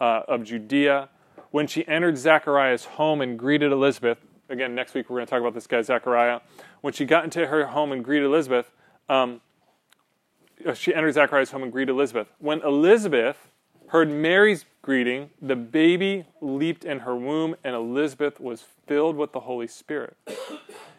uh, 0.00 0.22
of 0.28 0.44
Judea. 0.44 1.08
When 1.50 1.66
she 1.66 1.86
entered 1.88 2.16
Zachariah's 2.16 2.84
home 2.84 3.22
and 3.22 3.36
greeted 3.36 3.72
Elizabeth, 3.72 4.18
again, 4.48 4.72
next 4.76 4.94
week 4.94 5.10
we're 5.10 5.16
going 5.16 5.26
to 5.26 5.30
talk 5.30 5.40
about 5.40 5.52
this 5.52 5.66
guy, 5.66 5.82
Zachariah. 5.82 6.38
When 6.80 6.92
she 6.92 7.06
got 7.06 7.24
into 7.24 7.44
her 7.44 7.66
home 7.66 7.90
and 7.90 8.04
greeted 8.04 8.26
Elizabeth, 8.26 8.70
um, 9.08 9.40
uh, 10.64 10.74
she 10.74 10.94
entered 10.94 11.14
Zachariah's 11.14 11.50
home 11.50 11.64
and 11.64 11.72
greeted 11.72 11.90
Elizabeth. 11.90 12.28
When 12.38 12.62
Elizabeth 12.62 13.47
heard 13.88 14.10
Mary's 14.10 14.66
greeting, 14.82 15.30
the 15.40 15.56
baby 15.56 16.24
leaped 16.40 16.84
in 16.84 17.00
her 17.00 17.16
womb, 17.16 17.56
and 17.64 17.74
Elizabeth 17.74 18.38
was 18.38 18.64
filled 18.86 19.16
with 19.16 19.32
the 19.32 19.40
Holy 19.40 19.66
Spirit. 19.66 20.16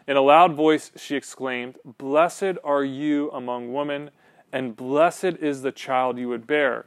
In 0.08 0.16
a 0.16 0.20
loud 0.20 0.54
voice, 0.54 0.90
she 0.96 1.14
exclaimed, 1.14 1.76
Blessed 1.84 2.58
are 2.64 2.84
you 2.84 3.30
among 3.30 3.72
women, 3.72 4.10
and 4.52 4.74
blessed 4.76 5.36
is 5.40 5.62
the 5.62 5.70
child 5.70 6.18
you 6.18 6.28
would 6.28 6.46
bear. 6.46 6.86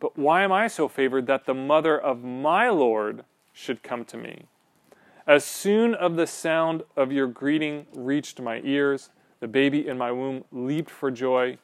But 0.00 0.18
why 0.18 0.42
am 0.42 0.52
I 0.52 0.68
so 0.68 0.88
favored 0.88 1.26
that 1.26 1.44
the 1.44 1.54
mother 1.54 1.98
of 1.98 2.24
my 2.24 2.70
Lord 2.70 3.24
should 3.52 3.82
come 3.82 4.04
to 4.06 4.16
me? 4.16 4.44
As 5.26 5.44
soon 5.44 5.94
as 5.94 6.16
the 6.16 6.26
sound 6.26 6.82
of 6.96 7.12
your 7.12 7.26
greeting 7.26 7.86
reached 7.94 8.40
my 8.40 8.60
ears, 8.64 9.10
the 9.40 9.48
baby 9.48 9.86
in 9.86 9.98
my 9.98 10.10
womb 10.10 10.44
leaped 10.52 10.90
for 10.90 11.10
joy. 11.10 11.58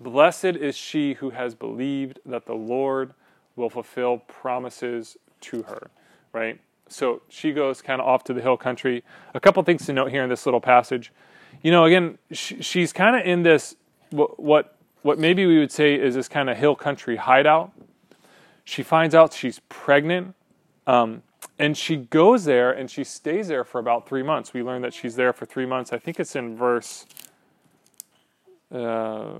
Blessed 0.00 0.44
is 0.44 0.76
she 0.76 1.14
who 1.14 1.30
has 1.30 1.54
believed 1.54 2.18
that 2.24 2.46
the 2.46 2.54
Lord 2.54 3.12
will 3.56 3.70
fulfill 3.70 4.18
promises 4.18 5.16
to 5.40 5.62
her. 5.64 5.90
Right? 6.32 6.60
So 6.88 7.22
she 7.28 7.52
goes 7.52 7.82
kind 7.82 8.00
of 8.00 8.06
off 8.06 8.24
to 8.24 8.34
the 8.34 8.40
hill 8.40 8.56
country. 8.56 9.02
A 9.34 9.40
couple 9.40 9.62
things 9.62 9.86
to 9.86 9.92
note 9.92 10.10
here 10.10 10.22
in 10.22 10.30
this 10.30 10.46
little 10.46 10.60
passage. 10.60 11.12
You 11.62 11.70
know, 11.70 11.84
again, 11.84 12.18
she's 12.30 12.92
kind 12.92 13.16
of 13.16 13.26
in 13.26 13.42
this 13.42 13.74
what 14.10 14.76
what 15.02 15.18
maybe 15.18 15.46
we 15.46 15.58
would 15.58 15.72
say 15.72 15.94
is 15.94 16.14
this 16.14 16.28
kind 16.28 16.50
of 16.50 16.56
hill 16.56 16.74
country 16.74 17.16
hideout. 17.16 17.72
She 18.64 18.82
finds 18.82 19.14
out 19.14 19.32
she's 19.32 19.60
pregnant, 19.68 20.34
um, 20.86 21.22
and 21.58 21.76
she 21.76 21.96
goes 21.96 22.44
there 22.44 22.72
and 22.72 22.90
she 22.90 23.04
stays 23.04 23.46
there 23.48 23.64
for 23.64 23.78
about 23.78 24.08
three 24.08 24.24
months. 24.24 24.52
We 24.52 24.62
learn 24.62 24.82
that 24.82 24.92
she's 24.92 25.14
there 25.14 25.32
for 25.32 25.46
three 25.46 25.66
months. 25.66 25.92
I 25.92 25.98
think 25.98 26.18
it's 26.18 26.34
in 26.34 26.56
verse 26.56 27.06
uh, 28.72 29.34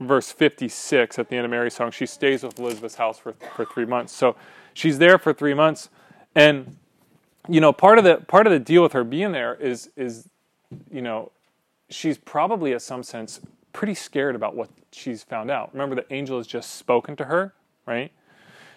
verse 0.00 0.32
56 0.32 1.18
at 1.18 1.28
the 1.28 1.36
end 1.36 1.44
of 1.44 1.50
Mary's 1.50 1.74
song. 1.74 1.90
She 1.90 2.06
stays 2.06 2.42
with 2.42 2.58
Elizabeth's 2.58 2.96
house 2.96 3.18
for, 3.18 3.34
for 3.54 3.64
three 3.64 3.84
months. 3.84 4.12
So 4.12 4.34
she's 4.74 4.98
there 4.98 5.18
for 5.18 5.32
three 5.32 5.54
months, 5.54 5.88
and 6.34 6.76
you 7.48 7.60
know 7.60 7.72
part 7.72 7.98
of 7.98 8.04
the 8.04 8.16
part 8.16 8.46
of 8.46 8.52
the 8.52 8.58
deal 8.58 8.82
with 8.82 8.92
her 8.92 9.04
being 9.04 9.32
there 9.32 9.54
is 9.54 9.90
is 9.96 10.28
you 10.90 11.02
know 11.02 11.30
she's 11.88 12.18
probably 12.18 12.72
in 12.72 12.80
some 12.80 13.02
sense 13.02 13.40
pretty 13.72 13.94
scared 13.94 14.34
about 14.34 14.56
what 14.56 14.68
she's 14.92 15.22
found 15.22 15.50
out. 15.50 15.70
Remember, 15.72 15.94
the 15.94 16.12
angel 16.12 16.38
has 16.38 16.46
just 16.46 16.74
spoken 16.74 17.16
to 17.16 17.24
her, 17.24 17.54
right? 17.86 18.10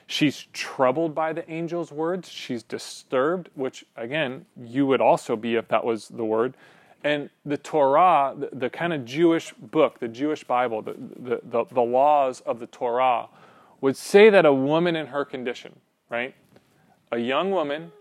She's 0.06 0.48
troubled 0.54 1.16
by 1.16 1.34
the 1.34 1.48
angel's 1.50 1.92
words. 1.92 2.30
She's 2.30 2.62
disturbed, 2.62 3.50
which, 3.56 3.86
again, 3.96 4.46
you 4.62 4.86
would 4.86 5.02
also 5.02 5.36
be 5.36 5.56
if 5.56 5.68
that 5.70 5.84
was 5.86 6.10
the 6.10 6.26
word. 6.26 6.56
And 7.04 7.30
the 7.46 7.58
Torah, 7.58 8.34
the, 8.38 8.50
the 8.54 8.70
kind 8.70 8.94
of 8.94 9.04
Jewish 9.04 9.54
book, 9.54 10.00
the 10.00 10.08
Jewish 10.08 10.44
Bible, 10.44 10.82
the, 10.82 10.94
the, 10.94 11.42
the, 11.44 11.66
the 11.72 11.82
laws 11.82 12.42
of 12.42 12.60
the 12.60 12.68
Torah, 12.68 13.28
would 13.82 13.98
say 13.98 14.30
that 14.30 14.46
a 14.46 14.54
woman 14.54 14.96
in 14.96 15.08
her 15.08 15.26
condition, 15.26 15.78
right? 16.10 16.34
A 17.12 17.18
young 17.18 17.52
woman, 17.52 17.92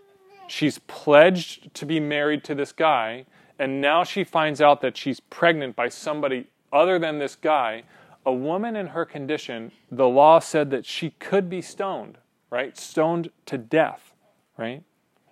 she's 0.47 0.79
pledged 0.79 1.73
to 1.73 1.85
be 1.85 1.99
married 1.99 2.43
to 2.45 2.55
this 2.55 2.71
guy, 2.71 3.25
and 3.59 3.81
now 3.81 4.03
she 4.05 4.23
finds 4.23 4.61
out 4.61 4.81
that 4.81 4.95
she's 4.95 5.19
pregnant 5.19 5.75
by 5.75 5.89
somebody 5.89 6.47
other 6.71 6.97
than 6.97 7.19
this 7.19 7.35
guy, 7.35 7.83
a 8.25 8.33
woman 8.33 8.75
in 8.75 8.87
her 8.87 9.05
condition, 9.05 9.71
the 9.91 10.07
law 10.07 10.39
said 10.39 10.71
that 10.71 10.85
she 10.85 11.11
could 11.11 11.49
be 11.49 11.61
stoned, 11.61 12.17
right? 12.49 12.77
Stoned 12.77 13.29
to 13.45 13.57
death, 13.57 14.13
right? 14.57 14.83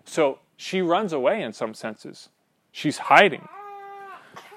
So 0.06 0.40
she 0.58 0.82
runs 0.82 1.14
away 1.14 1.42
in 1.42 1.54
some 1.54 1.74
senses. 1.74 2.30
She's 2.72 2.98
hiding. 2.98 3.48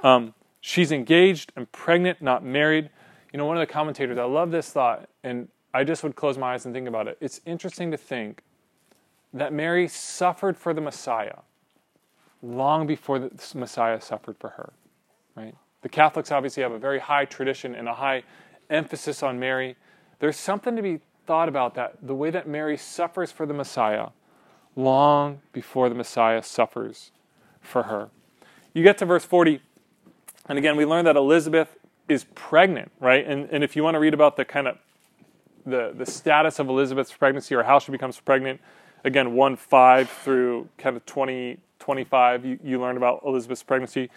Um, 0.05 0.35
she's 0.61 0.93
engaged 0.93 1.51
and 1.57 1.71
pregnant, 1.73 2.23
not 2.23 2.45
married. 2.45 2.91
You 3.33 3.39
know, 3.39 3.47
one 3.47 3.57
of 3.57 3.67
the 3.67 3.73
commentators, 3.73 4.19
I 4.19 4.25
love 4.25 4.53
this 4.53 4.71
thought, 4.71 5.09
and 5.25 5.49
I 5.73 5.83
just 5.83 6.05
would 6.05 6.15
close 6.15 6.39
my 6.39 6.55
eyes 6.55 6.67
and 6.67 6.75
think 6.75 6.87
about 6.87 7.09
it. 7.09 7.19
It's 7.21 7.41
interesting 7.45 7.91
to 7.91 7.97
think 7.97 8.43
that 9.33 9.53
Mary 9.53 9.89
suffered 9.89 10.57
for 10.57 10.73
the 10.73 10.81
Messiah 10.81 11.39
long 12.43 12.87
before 12.87 13.19
the 13.19 13.31
Messiah 13.55 14.01
suffered 14.01 14.37
for 14.39 14.51
her, 14.51 14.73
right? 15.35 15.55
The 15.83 15.89
Catholics 15.89 16.31
obviously 16.31 16.63
have 16.63 16.73
a 16.73 16.79
very 16.79 17.01
high 17.01 17.25
tradition 17.25 17.75
and 17.75 17.89
a 17.89 17.95
high 17.95 18.23
emphasis 18.71 19.23
on 19.23 19.41
Mary. 19.41 19.77
There's 20.21 20.37
something 20.37 20.77
to 20.77 20.83
be 20.83 21.01
thought 21.27 21.49
about 21.49 21.75
that, 21.75 21.97
the 22.03 22.15
way 22.15 22.31
that 22.31 22.47
Mary 22.47 22.77
suffers 22.77 23.33
for 23.33 23.47
the 23.47 23.55
Messiah 23.55 24.09
long 24.77 25.41
before 25.53 25.89
the 25.89 25.95
Messiah 25.95 26.43
suffers 26.43 27.11
for 27.61 27.85
her. 27.85 28.11
You 28.75 28.83
get 28.83 28.99
to 28.99 29.07
verse 29.07 29.25
40, 29.25 29.61
and 30.49 30.59
again, 30.59 30.77
we 30.77 30.85
learn 30.85 31.05
that 31.07 31.17
Elizabeth 31.17 31.77
is 32.09 32.25
pregnant, 32.35 32.93
right? 33.01 33.27
And, 33.27 33.49
and 33.51 33.65
if 33.65 33.77
you 33.77 33.83
want 33.83 33.95
to 33.95 33.99
read 33.99 34.15
about 34.15 34.37
the 34.37 34.45
kind 34.45 34.69
of 34.69 34.79
the, 35.65 35.93
the 35.97 36.05
status 36.05 36.59
of 36.59 36.69
Elizabeth's 36.69 37.13
pregnancy 37.13 37.55
or 37.55 37.63
how 37.63 37.79
she 37.79 37.91
becomes 37.93 38.21
pregnant, 38.21 38.61
again, 39.05 39.35
1 39.35 39.57
5 39.57 40.11
through 40.11 40.69
kind 40.77 40.97
of 40.97 41.07
20, 41.07 41.59
25, 41.79 42.45
you, 42.45 42.59
you 42.63 42.81
learn 42.81 42.97
about 42.97 43.23
Elizabeth's 43.25 43.63
pregnancy. 43.63 44.11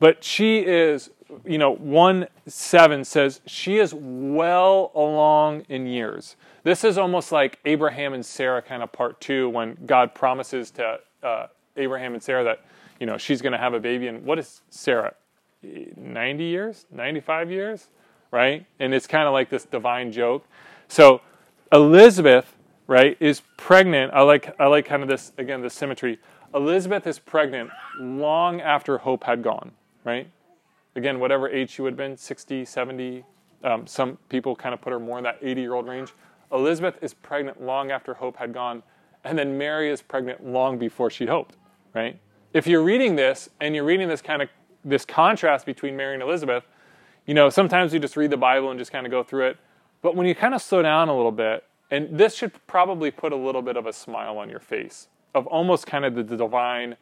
But 0.00 0.22
she 0.22 0.60
is, 0.60 1.10
you 1.44 1.58
know, 1.58 1.74
1 1.74 2.28
7 2.46 3.04
says 3.04 3.40
she 3.46 3.78
is 3.78 3.92
well 3.94 4.92
along 4.94 5.64
in 5.68 5.86
years. 5.86 6.36
This 6.62 6.84
is 6.84 6.96
almost 6.96 7.32
like 7.32 7.58
Abraham 7.64 8.14
and 8.14 8.24
Sarah 8.24 8.62
kind 8.62 8.82
of 8.82 8.92
part 8.92 9.20
two 9.20 9.48
when 9.50 9.76
God 9.86 10.14
promises 10.14 10.70
to 10.72 11.00
uh, 11.22 11.46
Abraham 11.76 12.14
and 12.14 12.22
Sarah 12.22 12.44
that, 12.44 12.64
you 13.00 13.06
know, 13.06 13.18
she's 13.18 13.42
going 13.42 13.52
to 13.52 13.58
have 13.58 13.74
a 13.74 13.80
baby. 13.80 14.06
And 14.06 14.24
what 14.24 14.38
is 14.38 14.62
Sarah? 14.70 15.14
90 15.62 16.44
years? 16.44 16.86
95 16.90 17.50
years? 17.50 17.88
Right? 18.30 18.66
And 18.78 18.92
it's 18.92 19.06
kind 19.06 19.26
of 19.26 19.32
like 19.32 19.50
this 19.50 19.64
divine 19.64 20.12
joke. 20.12 20.46
So 20.88 21.20
Elizabeth, 21.72 22.56
right, 22.86 23.16
is 23.20 23.42
pregnant. 23.56 24.12
I 24.14 24.22
like, 24.22 24.54
I 24.60 24.66
like 24.66 24.86
kind 24.86 25.02
of 25.02 25.08
this, 25.08 25.32
again, 25.38 25.62
the 25.62 25.70
symmetry. 25.70 26.18
Elizabeth 26.54 27.06
is 27.06 27.18
pregnant 27.18 27.70
long 28.00 28.60
after 28.60 28.98
Hope 28.98 29.24
had 29.24 29.42
gone 29.42 29.72
right? 30.08 30.26
Again, 30.96 31.20
whatever 31.20 31.48
age 31.48 31.70
she 31.70 31.82
would 31.82 31.92
have 31.92 31.98
been 31.98 32.16
60, 32.16 32.64
70. 32.64 33.24
Um, 33.62 33.86
some 33.86 34.16
people 34.28 34.56
kind 34.56 34.72
of 34.72 34.80
put 34.80 34.92
her 34.92 34.98
more 34.98 35.18
in 35.18 35.24
that 35.24 35.38
80 35.42 35.60
year 35.60 35.74
old 35.74 35.86
range. 35.86 36.14
Elizabeth 36.50 36.96
is 37.02 37.12
pregnant 37.12 37.62
long 37.62 37.90
after 37.90 38.14
Hope 38.14 38.36
had 38.38 38.54
gone, 38.54 38.82
and 39.22 39.38
then 39.38 39.58
Mary 39.58 39.90
is 39.90 40.00
pregnant 40.00 40.46
long 40.46 40.78
before 40.78 41.10
she 41.10 41.26
hoped, 41.26 41.56
right? 41.94 42.18
If 42.54 42.66
you're 42.66 42.82
reading 42.82 43.16
this 43.16 43.50
and 43.60 43.74
you're 43.74 43.84
reading 43.84 44.08
this 44.08 44.22
kind 44.22 44.40
of 44.40 44.48
this 44.84 45.04
contrast 45.04 45.66
between 45.66 45.96
Mary 45.96 46.14
and 46.14 46.22
Elizabeth, 46.22 46.64
you 47.26 47.34
know, 47.34 47.50
sometimes 47.50 47.92
you 47.92 48.00
just 48.00 48.16
read 48.16 48.30
the 48.30 48.36
Bible 48.36 48.70
and 48.70 48.78
just 48.78 48.90
kind 48.90 49.06
of 49.06 49.10
go 49.10 49.22
through 49.22 49.48
it. 49.48 49.56
But 50.00 50.16
when 50.16 50.26
you 50.26 50.34
kind 50.34 50.54
of 50.54 50.62
slow 50.62 50.82
down 50.82 51.08
a 51.08 51.16
little 51.16 51.32
bit, 51.32 51.64
and 51.90 52.18
this 52.18 52.34
should 52.34 52.52
probably 52.66 53.10
put 53.10 53.32
a 53.32 53.36
little 53.36 53.62
bit 53.62 53.76
of 53.76 53.86
a 53.86 53.92
smile 53.92 54.38
on 54.38 54.48
your 54.48 54.60
face 54.60 55.08
of 55.34 55.46
almost 55.46 55.86
kind 55.86 56.04
of 56.04 56.14
the 56.14 56.22
divine, 56.22 56.96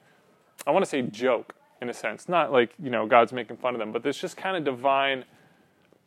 I 0.66 0.70
want 0.70 0.84
to 0.84 0.88
say 0.88 1.02
joke 1.02 1.54
in 1.80 1.88
a 1.88 1.94
sense. 1.94 2.28
Not 2.28 2.52
like, 2.52 2.72
you 2.82 2.90
know, 2.90 3.06
God's 3.06 3.32
making 3.32 3.56
fun 3.58 3.74
of 3.74 3.78
them, 3.78 3.92
but 3.92 4.02
this 4.02 4.18
just 4.18 4.36
kind 4.36 4.56
of 4.56 4.64
divine, 4.64 5.24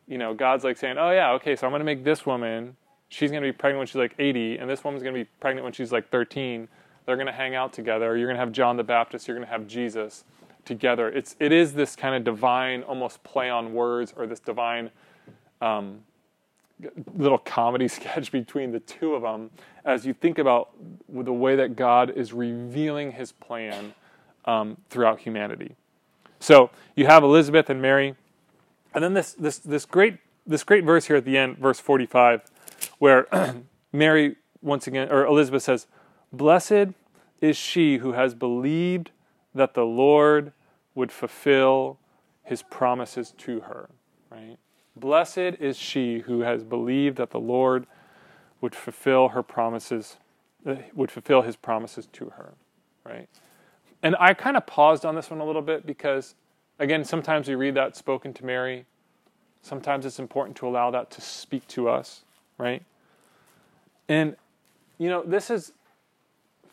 you 0.08 0.18
know, 0.18 0.34
God's 0.34 0.64
like 0.64 0.78
saying, 0.78 0.98
oh, 0.98 1.12
yeah, 1.12 1.32
okay, 1.34 1.56
so 1.56 1.68
I'm 1.68 1.72
going 1.72 1.82
to 1.82 1.86
make 1.86 2.04
this 2.04 2.26
woman, 2.26 2.76
she's 3.10 3.32
going 3.32 3.44
to 3.44 3.48
be 3.48 3.54
pregnant 3.54 3.80
when 3.80 3.88
she's 3.88 3.96
like 3.96 4.16
80, 4.18 4.58
and 4.58 4.70
this 4.70 4.84
woman's 4.84 5.04
going 5.04 5.16
to 5.16 5.24
be 5.24 5.30
pregnant 5.40 5.64
when 5.64 5.74
she's 5.74 5.92
like 5.92 6.10
13. 6.10 6.68
they're 7.06 7.16
going 7.16 7.28
to 7.28 7.34
hang 7.34 7.56
out 7.56 7.74
together. 7.74 8.16
You're 8.18 8.28
going 8.28 8.38
to 8.38 8.40
have 8.40 8.52
John 8.52 8.78
the 8.78 8.84
Baptist. 8.84 9.28
You're 9.28 9.36
going 9.36 9.48
to 9.48 9.52
have 9.52 9.68
Jesus 9.68 10.24
together. 10.70 11.10
It's 11.10 11.36
it 11.40 11.52
is 11.52 11.74
this 11.74 11.98
kind 11.98 12.16
of 12.16 12.24
divine, 12.24 12.84
almost 12.84 13.22
play 13.24 13.50
on 13.50 13.74
words, 13.74 14.14
or 14.16 14.26
this 14.28 14.40
divine 14.40 14.92
um, 15.60 16.00
little 17.18 17.40
comedy 17.40 17.88
sketch 17.98 18.32
between 18.32 18.72
the 18.72 18.80
two 18.80 19.16
of 19.16 19.24
them 19.24 19.50
as 19.84 20.06
you 20.06 20.14
think 20.14 20.38
about 20.38 20.70
the 21.10 21.34
way 21.34 21.58
that 21.58 21.76
God 21.76 22.12
is 22.12 22.32
revealing 22.32 23.12
His 23.12 23.34
plan 23.34 23.94
um, 24.46 24.78
throughout 24.90 25.20
humanity. 25.20 25.76
So 26.40 26.70
you 26.96 27.08
have 27.08 27.24
Elizabeth 27.24 27.70
and 27.70 27.82
Mary, 27.82 28.16
and 28.94 29.04
then 29.04 29.14
this 29.14 29.34
this 29.34 29.58
this 29.58 29.86
great 29.86 30.20
this 30.48 30.64
great 30.64 30.86
verse 30.86 31.06
here 31.08 31.18
at 31.18 31.26
the 31.26 31.38
end, 31.38 31.58
verse 31.58 31.80
forty 31.80 32.06
five, 32.06 32.44
where 33.00 33.28
Mary 33.92 34.38
once 34.62 34.86
again 34.86 35.12
or 35.12 35.26
Elizabeth 35.26 35.64
says, 35.64 35.88
"Blessed 36.32 36.94
is 37.42 37.58
she 37.58 37.98
who 37.98 38.12
has 38.14 38.36
believed 38.36 39.10
that 39.56 39.74
the 39.74 39.86
Lord 39.86 40.54
would 41.00 41.12
fulfill 41.12 41.98
His 42.44 42.62
promises 42.62 43.34
to 43.40 43.62
her." 43.62 43.90
Right. 44.30 44.58
Blessed 44.96 45.58
is 45.60 45.78
she 45.78 46.20
who 46.20 46.42
has 46.42 46.64
believed 46.64 47.18
that 47.18 47.32
the 47.32 47.40
Lord 47.40 47.88
would 48.62 48.76
fulfill 48.76 49.30
her 49.30 49.42
promises, 49.42 50.18
uh, 50.66 50.76
would 50.94 51.10
fulfill 51.10 51.42
his 51.42 51.56
promises 51.56 52.08
to 52.08 52.32
her, 52.32 52.54
right? 53.06 53.30
And 54.04 54.16
I 54.20 54.34
kind 54.34 54.58
of 54.58 54.66
paused 54.66 55.06
on 55.06 55.16
this 55.16 55.30
one 55.30 55.40
a 55.40 55.46
little 55.46 55.62
bit 55.62 55.86
because, 55.86 56.36
again, 56.78 57.04
sometimes 57.04 57.48
we 57.48 57.56
read 57.56 57.76
that 57.76 57.96
spoken 57.96 58.34
to 58.34 58.46
Mary. 58.46 58.86
Sometimes 59.62 60.06
it's 60.06 60.20
important 60.20 60.58
to 60.58 60.68
allow 60.68 60.92
that 60.92 61.10
to 61.12 61.22
speak 61.22 61.68
to 61.70 61.90
us, 61.90 62.24
right? 62.58 62.84
And, 64.08 64.36
you 64.98 65.10
know, 65.10 65.24
this 65.24 65.50
is, 65.50 65.72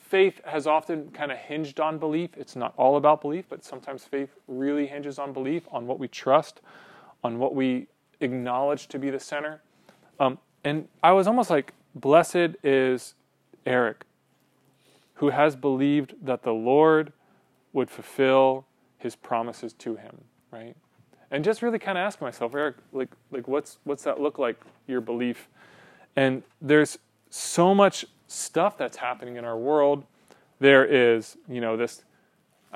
faith 0.09 0.41
has 0.45 0.67
often 0.67 1.11
kind 1.11 1.33
of 1.33 1.39
hinged 1.39 1.81
on 1.81 1.99
belief. 1.99 2.31
It's 2.37 2.55
not 2.55 2.73
all 2.77 2.97
about 2.97 3.21
belief, 3.21 3.47
but 3.49 3.65
sometimes 3.65 4.05
faith 4.05 4.31
really 4.47 4.87
hinges 4.87 5.19
on 5.19 5.33
belief, 5.33 5.67
on 5.73 5.87
what 5.87 5.99
we 5.99 6.09
trust, 6.09 6.61
on 7.25 7.39
what 7.39 7.55
we 7.55 7.89
acknowledge 8.21 8.87
to 8.89 8.99
be 8.99 9.11
the 9.11 9.21
center. 9.21 9.63
Um, 10.21 10.39
and 10.65 10.89
I 11.03 11.13
was 11.13 11.27
almost 11.27 11.51
like, 11.51 11.73
blessed 11.95 12.57
is 12.63 13.15
Eric, 13.65 14.05
who 15.15 15.31
has 15.31 15.57
believed 15.57 16.15
that 16.23 16.43
the 16.43 16.53
Lord 16.53 17.13
would 17.73 17.91
fulfill 17.91 18.65
his 18.99 19.17
promises 19.17 19.73
to 19.75 19.97
him, 19.97 20.17
right? 20.51 20.77
And 21.31 21.45
just 21.45 21.63
really 21.63 21.79
kind 21.79 21.99
of 21.99 22.03
ask 22.03 22.21
myself, 22.21 22.55
Eric, 22.55 22.77
like, 22.93 23.11
like 23.33 23.49
what's 23.49 23.79
what's 23.85 24.05
that 24.05 24.21
look 24.21 24.39
like, 24.39 24.61
your 24.87 25.01
belief? 25.01 25.49
And 26.15 26.43
there's 26.63 26.99
so 27.29 27.75
much 27.75 28.07
stuff 28.27 28.77
that's 28.77 28.97
happening 28.97 29.37
in 29.37 29.45
our 29.45 29.57
world. 29.57 30.05
There 30.59 30.85
is, 30.85 31.37
you 31.49 31.61
know, 31.61 31.77
this 31.77 32.03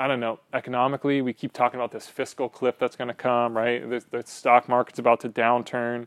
I 0.01 0.07
don't 0.07 0.21
know, 0.21 0.41
economically, 0.55 1.21
we 1.21 1.35
keep 1.35 1.53
talking 1.53 1.79
about 1.79 1.93
this 1.93 2.07
fiscal 2.07 2.49
cliff 2.49 2.79
that's 2.79 2.97
going 2.97 3.09
to 3.09 3.15
come, 3.15 3.55
right? 3.55 3.89
The, 3.89 4.03
the, 4.11 4.23
stock 4.27 4.67
market's 4.67 4.99
about 4.99 5.21
to 5.21 5.29
downturn. 5.29 6.07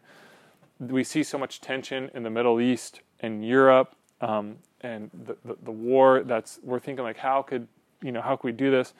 We 0.79 1.03
see 1.03 1.21
so 1.21 1.37
much 1.37 1.61
tension 1.61 2.09
in 2.15 2.23
the 2.23 2.31
Middle 2.31 2.59
East 2.59 3.01
and 3.19 3.45
Europe, 3.45 3.95
um, 4.19 4.55
and 4.81 5.11
the, 5.13 5.37
the, 5.45 5.57
the, 5.65 5.71
war 5.71 6.23
that's, 6.23 6.59
we're 6.63 6.79
thinking 6.79 7.03
like, 7.03 7.17
how 7.17 7.43
could, 7.43 7.67
you 8.01 8.11
know, 8.11 8.21
how 8.21 8.35
could 8.35 8.47
we 8.47 8.51
do 8.51 8.71
this? 8.71 8.95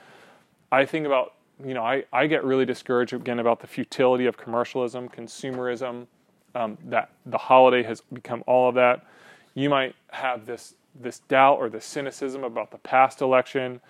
I 0.71 0.85
think 0.85 1.07
about, 1.07 1.33
you 1.65 1.73
know, 1.73 1.83
I, 1.83 2.03
I 2.13 2.27
get 2.27 2.43
really 2.43 2.65
discouraged 2.65 3.13
again 3.13 3.39
about 3.39 3.62
the 3.62 3.67
futility 3.67 4.27
of 4.27 4.38
commercialism, 4.38 5.09
consumerism, 5.09 6.05
um, 6.53 6.77
that 6.85 7.09
the 7.25 7.38
holiday 7.39 7.81
has 7.81 8.01
become 8.13 8.43
all 8.45 8.69
of 8.69 8.75
that. 8.75 9.05
You 9.53 9.69
might 9.69 9.95
have 10.12 10.45
this, 10.45 10.75
this 11.00 11.19
doubt 11.19 11.57
or 11.60 11.69
this 11.69 11.86
cynicism 11.86 12.43
about 12.43 12.72
the 12.72 12.77
past 12.77 13.22
election 13.22 13.81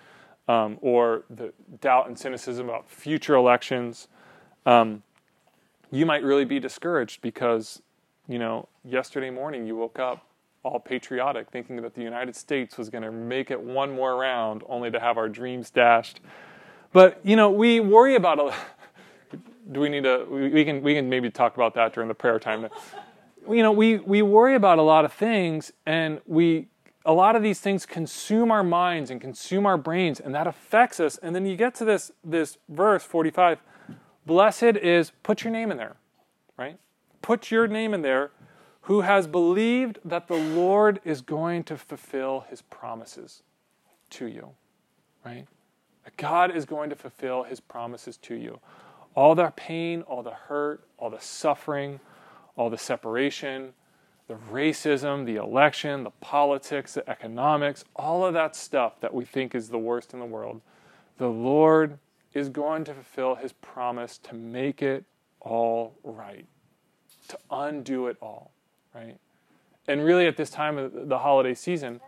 um, 0.48 0.78
or 0.80 1.24
the 1.30 1.52
doubt 1.80 2.08
and 2.08 2.18
cynicism 2.18 2.68
about 2.68 2.88
future 2.88 3.34
elections, 3.34 4.08
um, 4.66 5.02
you 5.90 6.04
might 6.04 6.22
really 6.22 6.44
be 6.44 6.58
discouraged 6.58 7.22
because, 7.22 7.80
you 8.28 8.38
know, 8.38 8.68
yesterday 8.84 9.30
morning 9.30 9.66
you 9.66 9.76
woke 9.76 9.98
up 9.98 10.26
all 10.64 10.80
patriotic, 10.80 11.50
thinking 11.50 11.76
that 11.82 11.94
the 11.94 12.02
United 12.02 12.34
States 12.34 12.78
was 12.78 12.88
going 12.88 13.04
to 13.04 13.12
make 13.12 13.50
it 13.50 13.60
one 13.60 13.94
more 13.94 14.16
round, 14.16 14.62
only 14.66 14.90
to 14.90 14.98
have 14.98 15.18
our 15.18 15.28
dreams 15.28 15.70
dashed. 15.70 16.20
But 16.92 17.20
you 17.22 17.36
know, 17.36 17.50
we 17.50 17.80
worry 17.80 18.16
about 18.16 18.38
a. 18.38 18.54
Do 19.72 19.80
we 19.80 19.88
need 19.88 20.04
to? 20.04 20.26
We 20.30 20.64
can 20.64 20.82
we 20.82 20.94
can 20.94 21.08
maybe 21.08 21.30
talk 21.30 21.54
about 21.54 21.74
that 21.74 21.94
during 21.94 22.08
the 22.08 22.14
prayer 22.14 22.38
time. 22.38 22.68
You 23.48 23.62
know, 23.62 23.72
we 23.72 23.98
we 23.98 24.22
worry 24.22 24.54
about 24.54 24.78
a 24.78 24.82
lot 24.82 25.04
of 25.04 25.12
things, 25.12 25.72
and 25.86 26.20
we 26.26 26.68
a 27.04 27.12
lot 27.12 27.36
of 27.36 27.42
these 27.42 27.60
things 27.60 27.84
consume 27.84 28.50
our 28.50 28.62
minds 28.62 29.10
and 29.10 29.20
consume 29.20 29.66
our 29.66 29.76
brains, 29.76 30.20
and 30.20 30.34
that 30.34 30.46
affects 30.46 31.00
us. 31.00 31.18
And 31.18 31.34
then 31.34 31.44
you 31.44 31.56
get 31.56 31.74
to 31.76 31.84
this, 31.84 32.10
this 32.24 32.58
verse 32.68 33.04
45 33.04 33.58
Blessed 34.26 34.62
is, 34.62 35.12
put 35.22 35.44
your 35.44 35.52
name 35.52 35.70
in 35.70 35.76
there, 35.76 35.96
right? 36.56 36.78
Put 37.20 37.50
your 37.50 37.66
name 37.66 37.92
in 37.92 38.00
there, 38.00 38.30
who 38.82 39.02
has 39.02 39.26
believed 39.26 39.98
that 40.02 40.28
the 40.28 40.36
Lord 40.36 41.00
is 41.04 41.20
going 41.20 41.62
to 41.64 41.76
fulfill 41.76 42.46
his 42.48 42.62
promises 42.62 43.42
to 44.10 44.26
you, 44.26 44.50
right? 45.26 45.46
God 46.16 46.56
is 46.56 46.64
going 46.64 46.88
to 46.88 46.96
fulfill 46.96 47.42
his 47.42 47.60
promises 47.60 48.16
to 48.18 48.34
you. 48.34 48.60
All 49.14 49.34
the 49.34 49.52
pain, 49.54 50.02
all 50.02 50.22
the 50.22 50.30
hurt, 50.30 50.86
all 50.96 51.10
the 51.10 51.20
suffering, 51.20 52.00
all 52.56 52.70
the 52.70 52.78
separation, 52.78 53.72
the 54.28 54.36
racism, 54.50 55.26
the 55.26 55.36
election, 55.36 56.04
the 56.04 56.10
politics, 56.10 56.94
the 56.94 57.08
economics, 57.08 57.84
all 57.94 58.24
of 58.24 58.34
that 58.34 58.56
stuff 58.56 59.00
that 59.00 59.12
we 59.12 59.24
think 59.24 59.54
is 59.54 59.68
the 59.68 59.78
worst 59.78 60.14
in 60.14 60.18
the 60.18 60.24
world, 60.24 60.60
the 61.18 61.28
Lord 61.28 61.98
is 62.32 62.48
going 62.48 62.84
to 62.84 62.94
fulfill 62.94 63.34
his 63.36 63.52
promise 63.52 64.18
to 64.18 64.34
make 64.34 64.82
it 64.82 65.04
all 65.40 65.94
right, 66.02 66.46
to 67.28 67.38
undo 67.50 68.06
it 68.06 68.16
all, 68.20 68.50
right? 68.94 69.18
And 69.86 70.02
really, 70.02 70.26
at 70.26 70.36
this 70.36 70.50
time 70.50 70.78
of 70.78 71.08
the 71.08 71.18
holiday 71.18 71.54
season, 71.54 72.00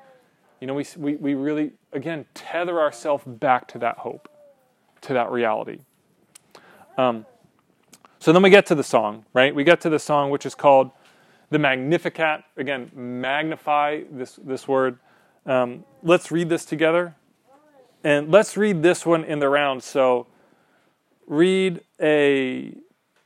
you 0.60 0.66
know, 0.66 0.74
we, 0.74 0.86
we, 0.96 1.16
we 1.16 1.34
really, 1.34 1.72
again, 1.92 2.24
tether 2.32 2.80
ourselves 2.80 3.24
back 3.26 3.68
to 3.68 3.78
that 3.78 3.98
hope, 3.98 4.28
to 5.02 5.12
that 5.12 5.30
reality. 5.30 5.80
Um, 6.96 7.26
so 8.26 8.32
then 8.32 8.42
we 8.42 8.50
get 8.50 8.66
to 8.66 8.74
the 8.74 8.82
song, 8.82 9.24
right? 9.34 9.54
We 9.54 9.62
get 9.62 9.80
to 9.82 9.88
the 9.88 10.00
song 10.00 10.30
which 10.30 10.44
is 10.44 10.56
called 10.56 10.90
the 11.50 11.60
Magnificat. 11.60 12.42
Again, 12.56 12.90
magnify 12.92 14.02
this, 14.10 14.40
this 14.42 14.66
word. 14.66 14.98
Um, 15.46 15.84
let's 16.02 16.32
read 16.32 16.48
this 16.48 16.64
together. 16.64 17.14
And 18.02 18.28
let's 18.32 18.56
read 18.56 18.82
this 18.82 19.06
one 19.06 19.22
in 19.22 19.38
the 19.38 19.48
round. 19.48 19.84
So 19.84 20.26
read 21.28 21.82
a, 22.02 22.76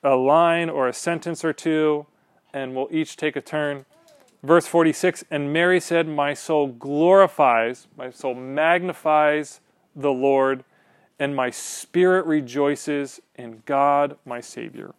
a 0.02 0.16
line 0.16 0.68
or 0.68 0.86
a 0.86 0.92
sentence 0.92 1.46
or 1.46 1.54
two, 1.54 2.04
and 2.52 2.76
we'll 2.76 2.88
each 2.90 3.16
take 3.16 3.36
a 3.36 3.40
turn. 3.40 3.86
Verse 4.42 4.66
46 4.66 5.24
And 5.30 5.50
Mary 5.50 5.80
said, 5.80 6.08
My 6.08 6.34
soul 6.34 6.66
glorifies, 6.66 7.88
my 7.96 8.10
soul 8.10 8.34
magnifies 8.34 9.60
the 9.96 10.12
Lord, 10.12 10.62
and 11.20 11.36
my 11.36 11.50
spirit 11.50 12.24
rejoices 12.26 13.20
in 13.36 13.62
God 13.66 14.16
my 14.24 14.40
Savior 14.40 14.94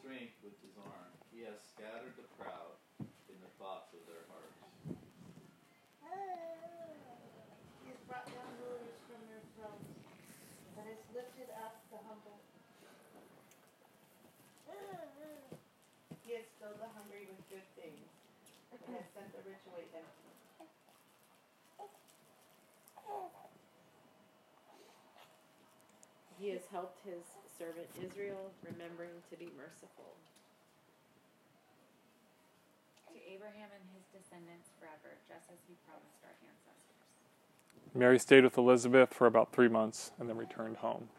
strength 0.00 0.32
with 0.40 0.56
his 0.64 0.72
arm. 0.80 1.12
He 1.28 1.44
has 1.44 1.60
scattered 1.60 2.16
the 2.16 2.24
proud 2.40 2.72
in 3.04 3.36
the 3.44 3.52
thoughts 3.60 3.92
of 3.92 4.00
their 4.08 4.24
hearts. 4.32 4.56
He 7.84 7.92
has 7.92 8.00
brought 8.08 8.24
down 8.32 8.48
rulers 8.64 8.96
from 9.04 9.20
their 9.28 9.44
thrones, 9.60 10.00
and 10.80 10.88
has 10.88 11.04
lifted 11.12 11.52
up 11.60 11.84
the 11.92 12.00
humble. 12.08 12.40
He 16.24 16.32
has 16.38 16.48
filled 16.62 16.80
the 16.80 16.88
hungry 16.96 17.28
with 17.28 17.42
good 17.52 17.68
things, 17.76 18.08
and 18.72 18.96
has 18.96 19.04
sent 19.12 19.28
the 19.36 19.42
rich 19.44 19.60
away 19.68 19.84
empty. 19.92 20.19
He 26.40 26.48
has 26.50 26.62
helped 26.72 27.04
his 27.04 27.20
servant 27.58 27.86
Israel, 28.02 28.50
remembering 28.64 29.10
to 29.30 29.36
be 29.36 29.50
merciful. 29.58 30.16
To 33.12 33.18
Abraham 33.30 33.68
and 33.76 33.84
his 33.92 34.08
descendants 34.08 34.70
forever, 34.80 35.20
just 35.28 35.50
as 35.52 35.58
he 35.68 35.74
promised 35.84 36.24
our 36.24 36.32
ancestors. 36.40 37.94
Mary 37.94 38.18
stayed 38.18 38.44
with 38.44 38.56
Elizabeth 38.56 39.12
for 39.12 39.26
about 39.26 39.52
three 39.52 39.68
months 39.68 40.12
and 40.18 40.30
then 40.30 40.38
returned 40.38 40.78
home. 40.78 41.10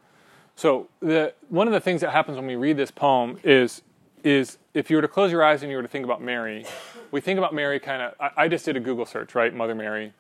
So 0.55 0.89
the 1.01 1.35
one 1.49 1.67
of 1.67 1.73
the 1.73 1.79
things 1.79 2.01
that 2.01 2.09
happens 2.09 2.37
when 2.37 2.47
we 2.47 2.55
read 2.55 2.77
this 2.77 2.91
poem 2.91 3.37
is 3.43 3.83
is 4.23 4.57
if 4.73 4.89
you 4.89 4.95
were 4.95 5.01
to 5.03 5.07
close 5.07 5.31
your 5.31 5.43
eyes 5.43 5.61
and 5.61 5.69
you 5.69 5.77
were 5.77 5.83
to 5.83 5.87
think 5.87 6.05
about 6.05 6.21
Mary, 6.21 6.65
we 7.11 7.21
think 7.21 7.37
about 7.37 7.53
Mary 7.53 7.79
kind 7.79 8.01
of. 8.01 8.13
I, 8.19 8.45
I 8.45 8.47
just 8.47 8.65
did 8.65 8.75
a 8.75 8.79
Google 8.79 9.05
search, 9.05 9.35
right? 9.35 9.53
Mother 9.53 9.75
Mary. 9.75 10.13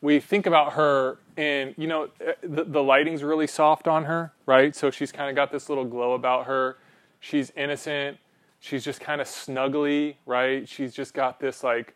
We 0.00 0.20
think 0.20 0.46
about 0.46 0.74
her 0.74 1.18
and 1.36 1.74
you 1.76 1.86
know 1.86 2.08
eh, 2.20 2.32
the, 2.42 2.64
the 2.64 2.82
lighting's 2.82 3.22
really 3.22 3.46
soft 3.46 3.88
on 3.88 4.04
her, 4.04 4.32
right? 4.44 4.74
So 4.74 4.90
she's 4.90 5.12
kind 5.12 5.30
of 5.30 5.36
got 5.36 5.50
this 5.50 5.68
little 5.68 5.84
glow 5.84 6.12
about 6.12 6.46
her. 6.46 6.76
She's 7.20 7.52
innocent. 7.56 8.18
She's 8.60 8.84
just 8.84 9.00
kind 9.00 9.20
of 9.20 9.26
snuggly, 9.26 10.16
right? 10.26 10.68
She's 10.68 10.94
just 10.94 11.14
got 11.14 11.40
this 11.40 11.62
like, 11.62 11.94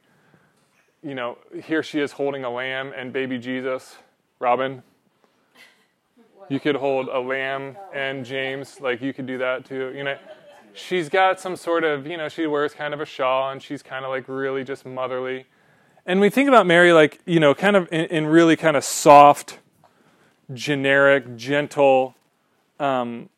you 1.02 1.14
know, 1.14 1.38
here 1.64 1.82
she 1.82 2.00
is 2.00 2.12
holding 2.12 2.44
a 2.44 2.50
lamb 2.50 2.92
and 2.96 3.12
baby 3.12 3.38
Jesus. 3.38 3.96
Robin, 4.38 4.82
you 6.48 6.60
could 6.60 6.76
hold 6.76 7.08
a 7.08 7.18
lamb 7.18 7.76
and 7.94 8.24
James, 8.24 8.80
like 8.80 9.00
you 9.00 9.12
could 9.12 9.26
do 9.26 9.38
that 9.38 9.64
too. 9.64 9.92
You 9.94 10.04
know, 10.04 10.16
she's 10.72 11.08
got 11.08 11.40
some 11.40 11.56
sort 11.56 11.84
of, 11.84 12.06
you 12.06 12.16
know, 12.16 12.28
she 12.28 12.46
wears 12.46 12.74
kind 12.74 12.94
of 12.94 13.00
a 13.00 13.04
shawl 13.04 13.50
and 13.50 13.62
she's 13.62 13.82
kind 13.82 14.04
of 14.04 14.10
like 14.10 14.28
really 14.28 14.64
just 14.64 14.84
motherly. 14.86 15.46
And 16.06 16.20
we 16.20 16.30
think 16.30 16.48
about 16.48 16.66
Mary 16.66 16.92
like, 16.92 17.20
you 17.26 17.40
know, 17.40 17.54
kind 17.54 17.76
of 17.76 17.88
in, 17.92 18.06
in 18.06 18.26
really 18.26 18.56
kind 18.56 18.76
of 18.76 18.84
soft, 18.84 19.58
generic, 20.52 21.36
gentle. 21.36 22.14
Um, 22.78 23.28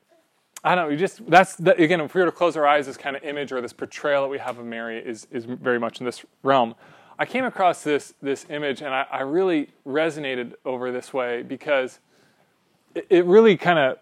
I 0.64 0.74
don't 0.74 0.84
know. 0.84 0.90
We 0.90 0.96
just 0.96 1.28
that's 1.28 1.56
that, 1.56 1.80
again. 1.80 2.00
If 2.00 2.14
we 2.14 2.20
were 2.20 2.26
to 2.26 2.32
close 2.32 2.56
our 2.56 2.66
eyes, 2.66 2.86
this 2.86 2.96
kind 2.96 3.16
of 3.16 3.24
image 3.24 3.50
or 3.50 3.60
this 3.60 3.72
portrayal 3.72 4.22
that 4.22 4.28
we 4.28 4.38
have 4.38 4.58
of 4.58 4.64
Mary 4.64 4.98
is 4.98 5.26
is 5.32 5.44
very 5.44 5.80
much 5.80 5.98
in 6.00 6.06
this 6.06 6.24
realm. 6.42 6.74
I 7.18 7.26
came 7.26 7.44
across 7.44 7.82
this 7.82 8.14
this 8.22 8.46
image 8.48 8.80
and 8.80 8.94
I, 8.94 9.06
I 9.10 9.20
really 9.22 9.70
resonated 9.86 10.54
over 10.64 10.92
this 10.92 11.12
way 11.12 11.42
because 11.42 11.98
it, 12.94 13.06
it 13.10 13.24
really 13.24 13.56
kind 13.56 13.78
of 13.78 13.98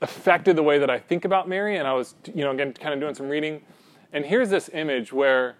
affected 0.00 0.56
the 0.56 0.62
way 0.62 0.78
that 0.78 0.90
I 0.90 0.98
think 0.98 1.24
about 1.24 1.48
Mary. 1.48 1.76
And 1.76 1.86
I 1.86 1.92
was, 1.92 2.16
you 2.34 2.42
know, 2.42 2.50
again, 2.50 2.72
kind 2.72 2.92
of 2.92 3.00
doing 3.00 3.14
some 3.14 3.28
reading. 3.28 3.62
And 4.12 4.26
here's 4.26 4.50
this 4.50 4.68
image 4.72 5.12
where 5.12 5.54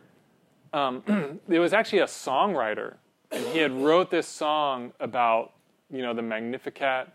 um, 0.73 1.03
it 1.49 1.59
was 1.59 1.73
actually 1.73 2.01
a 2.01 2.07
songwriter, 2.07 2.97
and 3.31 3.45
he 3.47 3.59
had 3.59 3.73
wrote 3.73 4.11
this 4.11 4.27
song 4.27 4.93
about, 5.01 5.53
you 5.91 6.03
know, 6.03 6.15
the 6.15 6.23
Magnificat. 6.23 7.09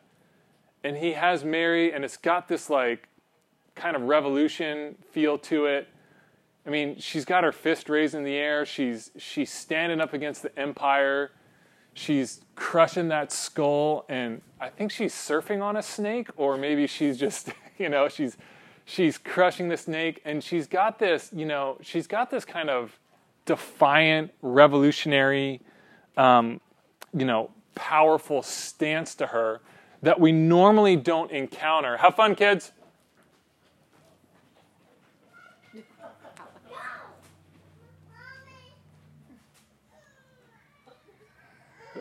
And 0.83 0.95
he 0.97 1.13
has 1.13 1.43
Mary, 1.43 1.91
and 1.91 2.05
it's 2.05 2.17
got 2.17 2.47
this 2.47 2.69
like 2.69 3.07
kind 3.75 3.95
of 3.95 4.03
revolution 4.03 4.95
feel 5.11 5.37
to 5.37 5.65
it. 5.65 5.87
I 6.65 6.69
mean, 6.69 6.99
she's 6.99 7.25
got 7.25 7.43
her 7.43 7.51
fist 7.51 7.89
raised 7.89 8.13
in 8.13 8.23
the 8.23 8.35
air. 8.35 8.65
She's 8.65 9.11
she's 9.17 9.51
standing 9.51 10.01
up 10.01 10.13
against 10.13 10.43
the 10.43 10.57
empire. 10.59 11.31
She's 11.93 12.41
crushing 12.55 13.07
that 13.07 13.31
skull, 13.31 14.05
and 14.07 14.41
I 14.59 14.69
think 14.69 14.91
she's 14.91 15.13
surfing 15.13 15.63
on 15.63 15.77
a 15.77 15.81
snake, 15.81 16.29
or 16.37 16.55
maybe 16.57 16.85
she's 16.85 17.17
just, 17.17 17.51
you 17.79 17.89
know, 17.89 18.07
she's 18.07 18.37
she's 18.85 19.17
crushing 19.17 19.69
the 19.69 19.77
snake, 19.77 20.21
and 20.25 20.43
she's 20.43 20.67
got 20.67 20.99
this, 20.99 21.31
you 21.33 21.45
know, 21.45 21.77
she's 21.81 22.05
got 22.05 22.29
this 22.29 22.45
kind 22.45 22.69
of 22.69 22.99
defiant, 23.47 24.31
revolutionary, 24.43 25.61
um, 26.15 26.61
you 27.13 27.25
know, 27.25 27.49
powerful 27.73 28.43
stance 28.43 29.15
to 29.15 29.25
her 29.27 29.61
that 30.03 30.19
we 30.19 30.31
normally 30.31 30.95
don't 30.95 31.31
encounter. 31.31 31.97
Have 31.97 32.15
fun, 32.15 32.35
kids. 32.35 32.71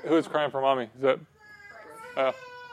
Who's 0.04 0.28
crying 0.28 0.50
for 0.50 0.60
mommy? 0.60 0.84
Is 0.84 1.00
that? 1.00 1.18
Uh, 2.16 2.32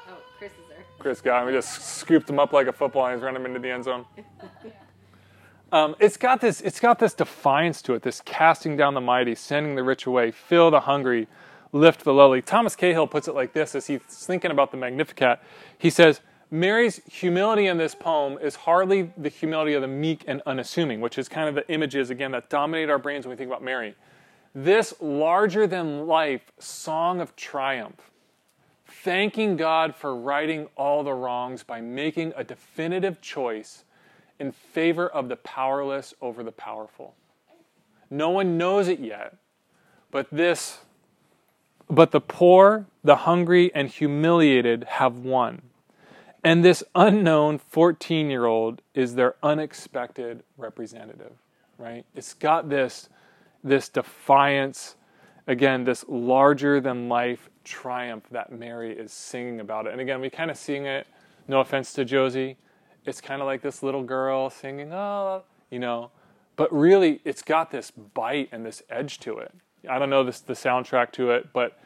Oh, 0.10 0.18
Chris 0.38 0.52
is 0.52 0.58
there. 0.70 0.86
Chris 1.00 1.22
got 1.22 1.42
him. 1.42 1.48
We 1.48 1.54
just 1.54 1.82
scooped 1.82 2.30
him 2.30 2.38
up 2.38 2.54
like 2.54 2.68
a 2.68 2.74
football 2.74 3.06
and 3.08 3.16
he's 3.16 3.24
running 3.24 3.42
him 3.42 3.48
into 3.48 3.60
the 3.60 3.72
end 3.72 3.86
zone. 3.86 4.06
Um, 5.74 5.96
it's 6.00 6.18
got 6.18 6.40
this. 6.40 6.62
It's 6.62 6.80
got 6.80 7.00
this 7.00 7.16
defiance 7.16 7.82
to 7.82 7.96
it. 7.96 8.04
This 8.04 8.22
casting 8.24 8.78
down 8.78 8.94
the 8.94 9.02
mighty, 9.02 9.34
sending 9.34 9.74
the 9.74 9.82
rich 9.82 10.06
away, 10.06 10.30
fill 10.30 10.70
the 10.70 10.82
hungry, 10.82 11.28
lift 11.72 12.04
the 12.04 12.14
lowly. 12.14 12.44
Thomas 12.44 12.76
Cahill 12.76 13.08
puts 13.08 13.28
it 13.28 13.34
like 13.34 13.54
this 13.54 13.74
as 13.74 13.88
he's 13.88 14.02
thinking 14.04 14.52
about 14.52 14.70
the 14.70 14.78
Magnificat. 14.78 15.40
He 15.80 15.90
says, 15.90 16.22
Mary's 16.52 17.02
humility 17.12 17.66
in 17.66 17.80
this 17.80 17.96
poem 17.96 18.38
is 18.40 18.54
hardly 18.54 19.12
the 19.18 19.30
humility 19.30 19.74
of 19.74 19.82
the 19.82 19.88
meek 19.88 20.24
and 20.28 20.44
unassuming, 20.46 21.02
which 21.02 21.18
is 21.18 21.28
kind 21.28 21.50
of 21.50 21.56
the 21.56 21.68
images 21.74 22.12
again 22.12 22.30
that 22.34 22.52
dominate 22.52 22.92
our 22.92 23.00
brains 23.00 23.26
when 23.26 23.32
we 23.32 23.38
think 23.38 23.50
about 23.50 23.64
Mary. 23.64 23.96
This 24.54 24.94
larger 25.02 25.66
than 25.66 26.06
life 26.06 26.52
song 26.60 27.20
of 27.20 27.36
triumph, 27.36 28.12
thanking 28.86 29.58
God 29.58 29.96
for 29.96 30.16
righting 30.16 30.68
all 30.78 31.04
the 31.04 31.14
wrongs 31.14 31.64
by 31.64 31.82
making 31.82 32.32
a 32.38 32.44
definitive 32.44 33.20
choice 33.22 33.86
in 34.40 34.52
favor 34.52 35.08
of 35.08 35.30
the 35.30 35.36
powerless 35.36 36.14
over 36.22 36.44
the 36.44 36.52
powerful. 36.52 37.16
No 38.10 38.30
one 38.30 38.58
knows 38.58 38.88
it 38.88 39.00
yet, 39.00 39.38
but 40.12 40.28
this 40.32 40.80
but 41.90 42.12
the 42.12 42.22
poor, 42.22 42.86
the 43.04 43.18
hungry 43.18 43.72
and 43.76 43.90
humiliated 43.90 44.86
have 44.86 45.18
won. 45.20 45.62
And 46.44 46.64
this 46.64 46.84
unknown 46.96 47.60
14-year-old 47.60 48.82
is 48.94 49.16
their 49.16 49.36
unexpected 49.44 50.44
representative, 50.58 51.34
right? 51.78 52.06
It's 52.16 52.34
got 52.34 52.70
this 52.70 53.10
this 53.64 53.88
defiance, 53.90 54.96
again, 55.48 55.86
this 55.86 56.04
larger 56.08 56.82
than 56.82 57.08
life 57.08 57.50
triumph 57.64 58.26
that 58.32 58.52
Mary 58.52 58.92
is 58.92 59.12
singing 59.14 59.62
about 59.62 59.88
it. 59.88 59.94
And 59.94 60.02
again, 60.02 60.20
we 60.20 60.30
kind 60.30 60.52
of 60.52 60.58
sing 60.58 60.86
it, 60.86 61.08
no 61.48 61.62
offense 61.62 61.94
to 61.94 62.04
Josie, 62.04 62.58
it's 63.06 63.22
kind 63.22 63.42
of 63.42 63.48
like 63.48 63.62
this 63.62 63.84
little 63.84 64.04
girl 64.04 64.50
singing, 64.50 64.92
oh, 64.94 65.44
you 65.70 65.80
know, 65.80 66.12
but 66.56 66.72
really 66.74 67.22
it's 67.26 67.42
got 67.42 67.72
this 67.72 67.92
bite 67.92 68.50
and 68.52 68.66
this 68.66 68.84
edge 68.90 69.20
to 69.20 69.38
it. 69.38 69.54
I 69.90 70.00
don't 70.00 70.10
know 70.10 70.24
this 70.24 70.40
the 70.40 70.54
soundtrack 70.54 71.12
to 71.14 71.32
it, 71.32 71.52
but 71.54 71.78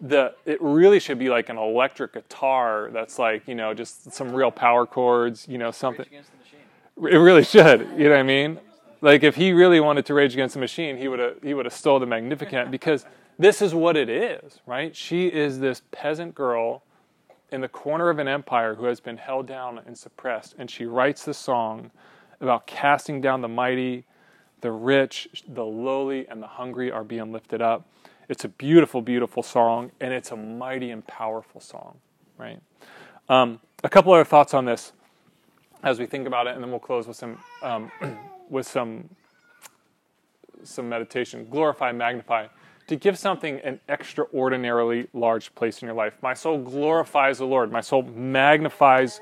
the 0.00 0.34
it 0.44 0.60
really 0.60 1.00
should 1.00 1.18
be 1.18 1.28
like 1.28 1.48
an 1.48 1.58
electric 1.58 2.14
guitar 2.14 2.90
that's 2.92 3.18
like, 3.18 3.46
you 3.46 3.54
know, 3.54 3.74
just 3.74 4.12
some 4.12 4.32
real 4.32 4.50
power 4.50 4.86
chords, 4.86 5.46
you 5.48 5.58
know, 5.58 5.70
something. 5.70 6.06
Against 6.06 6.30
the 6.32 6.38
machine. 6.38 7.14
It 7.14 7.18
really 7.18 7.44
should. 7.44 7.80
You 7.96 8.04
know 8.04 8.10
what 8.10 8.20
I 8.20 8.22
mean? 8.22 8.58
Like 9.00 9.22
if 9.22 9.36
he 9.36 9.52
really 9.52 9.80
wanted 9.80 10.06
to 10.06 10.14
rage 10.14 10.32
against 10.32 10.54
the 10.54 10.60
machine, 10.60 10.96
he 10.96 11.08
would 11.08 11.18
have 11.18 11.36
he 11.42 11.54
would 11.54 11.66
have 11.66 11.74
stole 11.74 11.98
the 11.98 12.06
Magnificat 12.06 12.70
because 12.70 13.04
this 13.38 13.60
is 13.60 13.74
what 13.74 13.96
it 13.96 14.08
is, 14.08 14.60
right? 14.66 14.94
She 14.94 15.26
is 15.26 15.58
this 15.58 15.82
peasant 15.90 16.34
girl 16.34 16.82
in 17.54 17.60
the 17.60 17.68
corner 17.68 18.10
of 18.10 18.18
an 18.18 18.26
empire 18.26 18.74
who 18.74 18.86
has 18.86 18.98
been 18.98 19.16
held 19.16 19.46
down 19.46 19.80
and 19.86 19.96
suppressed, 19.96 20.56
and 20.58 20.68
she 20.68 20.86
writes 20.86 21.24
this 21.24 21.38
song 21.38 21.92
about 22.40 22.66
casting 22.66 23.20
down 23.20 23.42
the 23.42 23.48
mighty, 23.48 24.04
the 24.60 24.72
rich, 24.72 25.28
the 25.46 25.64
lowly, 25.64 26.26
and 26.26 26.42
the 26.42 26.48
hungry 26.48 26.90
are 26.90 27.04
being 27.04 27.30
lifted 27.30 27.62
up. 27.62 27.86
It's 28.28 28.44
a 28.44 28.48
beautiful, 28.48 29.00
beautiful 29.02 29.44
song, 29.44 29.92
and 30.00 30.12
it's 30.12 30.32
a 30.32 30.36
mighty 30.36 30.90
and 30.90 31.06
powerful 31.06 31.60
song, 31.60 31.98
right? 32.38 32.60
Um, 33.28 33.60
a 33.84 33.88
couple 33.88 34.12
other 34.12 34.24
thoughts 34.24 34.52
on 34.52 34.64
this 34.64 34.92
as 35.84 36.00
we 36.00 36.06
think 36.06 36.26
about 36.26 36.48
it, 36.48 36.56
and 36.56 36.64
then 36.64 36.72
we'll 36.72 36.80
close 36.80 37.06
with 37.06 37.16
some 37.16 37.38
um, 37.62 37.92
with 38.50 38.66
some 38.66 39.08
some 40.64 40.88
meditation. 40.88 41.46
Glorify, 41.48 41.92
magnify. 41.92 42.48
To 42.88 42.96
give 42.96 43.18
something 43.18 43.60
an 43.60 43.80
extraordinarily 43.88 45.08
large 45.14 45.54
place 45.54 45.80
in 45.80 45.86
your 45.86 45.94
life. 45.94 46.14
My 46.22 46.34
soul 46.34 46.58
glorifies 46.58 47.38
the 47.38 47.46
Lord. 47.46 47.72
My 47.72 47.80
soul 47.80 48.02
magnifies 48.02 49.20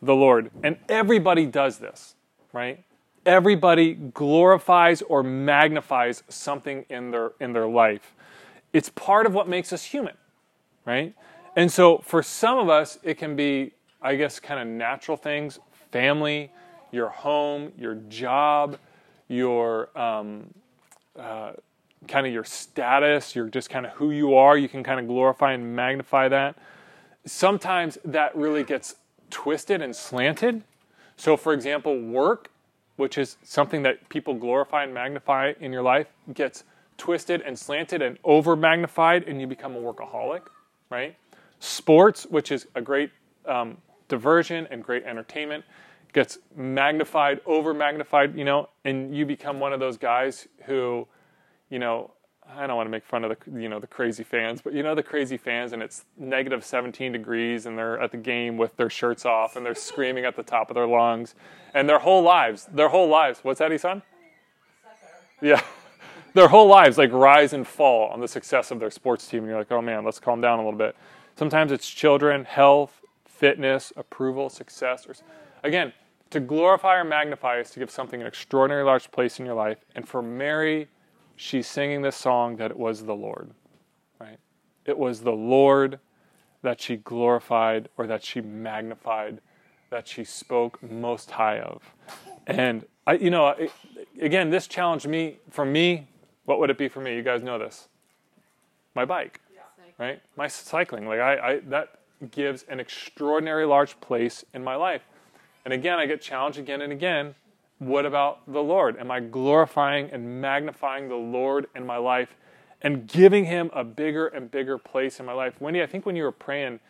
the 0.00 0.14
Lord. 0.14 0.50
And 0.62 0.76
everybody 0.88 1.46
does 1.46 1.78
this, 1.78 2.14
right? 2.52 2.84
Everybody 3.26 3.94
glorifies 3.94 5.02
or 5.02 5.22
magnifies 5.22 6.22
something 6.28 6.86
in 6.88 7.10
their 7.10 7.32
in 7.40 7.52
their 7.52 7.66
life. 7.66 8.14
It's 8.72 8.88
part 8.88 9.26
of 9.26 9.34
what 9.34 9.48
makes 9.48 9.72
us 9.72 9.84
human, 9.84 10.14
right? 10.84 11.14
And 11.56 11.70
so 11.70 11.98
for 11.98 12.22
some 12.22 12.58
of 12.58 12.68
us, 12.68 12.98
it 13.02 13.18
can 13.18 13.34
be, 13.36 13.72
I 14.00 14.14
guess, 14.14 14.38
kind 14.38 14.60
of 14.60 14.68
natural 14.68 15.16
things 15.16 15.58
family, 15.90 16.52
your 16.92 17.08
home, 17.08 17.72
your 17.76 17.96
job, 18.08 18.78
your 19.28 19.96
um, 19.98 20.54
uh, 21.18 21.52
kind 22.08 22.26
of 22.26 22.32
your 22.32 22.44
status, 22.44 23.34
your 23.34 23.48
just 23.48 23.70
kind 23.70 23.86
of 23.86 23.92
who 23.92 24.10
you 24.10 24.34
are. 24.34 24.56
You 24.56 24.68
can 24.68 24.82
kind 24.82 25.00
of 25.00 25.06
glorify 25.06 25.52
and 25.52 25.74
magnify 25.76 26.28
that. 26.28 26.56
Sometimes 27.24 27.98
that 28.04 28.34
really 28.34 28.64
gets 28.64 28.96
twisted 29.30 29.82
and 29.82 29.94
slanted. 29.94 30.62
So, 31.16 31.36
for 31.36 31.52
example, 31.52 32.00
work, 32.00 32.50
which 32.96 33.18
is 33.18 33.36
something 33.42 33.82
that 33.82 34.08
people 34.08 34.34
glorify 34.34 34.84
and 34.84 34.94
magnify 34.94 35.52
in 35.60 35.72
your 35.72 35.82
life, 35.82 36.06
gets 36.32 36.64
twisted 36.96 37.42
and 37.42 37.58
slanted 37.58 38.02
and 38.02 38.18
over 38.24 38.56
magnified, 38.56 39.24
and 39.24 39.40
you 39.40 39.46
become 39.46 39.74
a 39.76 39.80
workaholic, 39.80 40.42
right? 40.90 41.16
Sports, 41.58 42.24
which 42.26 42.52
is 42.52 42.66
a 42.74 42.80
great 42.80 43.10
um, 43.46 43.76
diversion 44.08 44.66
and 44.70 44.82
great 44.82 45.04
entertainment, 45.04 45.64
gets 46.12 46.38
magnified, 46.56 47.40
over 47.46 47.72
magnified, 47.72 48.36
you 48.36 48.44
know, 48.44 48.68
and 48.84 49.14
you 49.14 49.24
become 49.24 49.60
one 49.60 49.72
of 49.72 49.80
those 49.80 49.96
guys 49.96 50.46
who, 50.64 51.06
you 51.70 51.78
know, 51.78 52.10
I 52.56 52.66
don't 52.66 52.76
want 52.76 52.86
to 52.86 52.90
make 52.90 53.04
fun 53.04 53.24
of 53.24 53.30
the 53.30 53.60
you 53.60 53.68
know 53.68 53.78
the 53.78 53.86
crazy 53.86 54.24
fans, 54.24 54.60
but 54.60 54.72
you 54.72 54.82
know 54.82 54.94
the 54.94 55.02
crazy 55.02 55.36
fans, 55.36 55.72
and 55.72 55.82
it's 55.82 56.04
negative 56.18 56.64
17 56.64 57.12
degrees, 57.12 57.66
and 57.66 57.78
they're 57.78 58.00
at 58.00 58.10
the 58.10 58.16
game 58.16 58.56
with 58.56 58.76
their 58.76 58.90
shirts 58.90 59.24
off, 59.24 59.56
and 59.56 59.64
they're 59.64 59.74
screaming 59.90 60.24
at 60.24 60.36
the 60.36 60.42
top 60.42 60.70
of 60.70 60.74
their 60.74 60.86
lungs, 60.86 61.34
and 61.74 61.88
their 61.88 62.00
whole 62.00 62.22
lives, 62.22 62.68
their 62.72 62.88
whole 62.88 63.08
lives. 63.08 63.40
What's 63.42 63.60
that, 63.60 63.78
son? 63.80 64.02
Yeah, 65.40 65.62
their 66.34 66.48
whole 66.48 66.66
lives 66.66 66.98
like 66.98 67.12
rise 67.12 67.52
and 67.52 67.66
fall 67.66 68.08
on 68.10 68.20
the 68.20 68.28
success 68.28 68.70
of 68.70 68.80
their 68.80 68.90
sports 68.90 69.26
team, 69.26 69.40
and 69.40 69.48
you're 69.48 69.58
like, 69.58 69.70
oh 69.70 69.82
man, 69.82 70.04
let's 70.04 70.18
calm 70.18 70.40
down 70.40 70.58
a 70.58 70.62
little 70.62 70.78
bit. 70.78 70.96
Sometimes 71.36 71.72
it's 71.72 71.88
children, 71.88 72.44
health, 72.44 73.00
fitness, 73.26 73.92
approval, 73.96 74.50
success, 74.50 75.06
or 75.06 75.14
again, 75.62 75.92
to 76.30 76.40
glorify 76.40 76.96
or 76.96 77.04
magnify 77.04 77.58
is 77.58 77.70
to 77.70 77.80
give 77.80 77.90
something 77.90 78.20
an 78.20 78.26
extraordinary 78.26 78.84
large 78.84 79.10
place 79.10 79.38
in 79.38 79.46
your 79.46 79.54
life, 79.54 79.78
and 79.94 80.08
for 80.08 80.20
Mary 80.20 80.88
she's 81.40 81.66
singing 81.66 82.02
this 82.02 82.16
song 82.16 82.56
that 82.56 82.70
it 82.70 82.76
was 82.76 83.04
the 83.04 83.14
Lord, 83.14 83.50
right? 84.20 84.38
It 84.84 84.98
was 84.98 85.22
the 85.22 85.32
Lord 85.32 85.98
that 86.62 86.80
she 86.80 86.96
glorified 86.96 87.88
or 87.96 88.06
that 88.06 88.22
she 88.22 88.42
magnified, 88.42 89.40
that 89.88 90.06
she 90.06 90.22
spoke 90.22 90.82
most 90.82 91.30
high 91.30 91.58
of. 91.60 91.82
And 92.46 92.84
I, 93.06 93.14
you 93.14 93.30
know, 93.30 93.48
it, 93.48 93.72
again, 94.20 94.50
this 94.50 94.66
challenged 94.66 95.08
me. 95.08 95.38
For 95.48 95.64
me, 95.64 96.06
what 96.44 96.60
would 96.60 96.68
it 96.68 96.76
be 96.76 96.88
for 96.88 97.00
me? 97.00 97.16
You 97.16 97.22
guys 97.22 97.42
know 97.42 97.58
this. 97.58 97.88
My 98.94 99.06
bike, 99.06 99.40
right? 99.98 100.20
My 100.36 100.46
cycling. 100.46 101.06
Like 101.06 101.20
I, 101.20 101.52
I 101.52 101.60
that 101.68 102.00
gives 102.30 102.64
an 102.64 102.80
extraordinary 102.80 103.64
large 103.64 103.98
place 104.00 104.44
in 104.52 104.62
my 104.62 104.74
life. 104.74 105.02
And 105.64 105.72
again, 105.72 105.98
I 105.98 106.04
get 106.04 106.20
challenged 106.20 106.58
again 106.58 106.82
and 106.82 106.92
again 106.92 107.34
what 107.80 108.04
about 108.04 108.40
the 108.46 108.62
Lord? 108.62 108.98
Am 108.98 109.10
I 109.10 109.20
glorifying 109.20 110.10
and 110.12 110.40
magnifying 110.40 111.08
the 111.08 111.16
Lord 111.16 111.66
in 111.74 111.86
my 111.86 111.96
life 111.96 112.36
and 112.82 113.06
giving 113.06 113.46
him 113.46 113.70
a 113.72 113.82
bigger 113.82 114.26
and 114.28 114.50
bigger 114.50 114.76
place 114.76 115.18
in 115.18 115.24
my 115.24 115.32
life? 115.32 115.58
Wendy, 115.60 115.82
I 115.82 115.86
think 115.86 116.04
when 116.04 116.14
you 116.14 116.24
were 116.24 116.30
praying, 116.30 116.80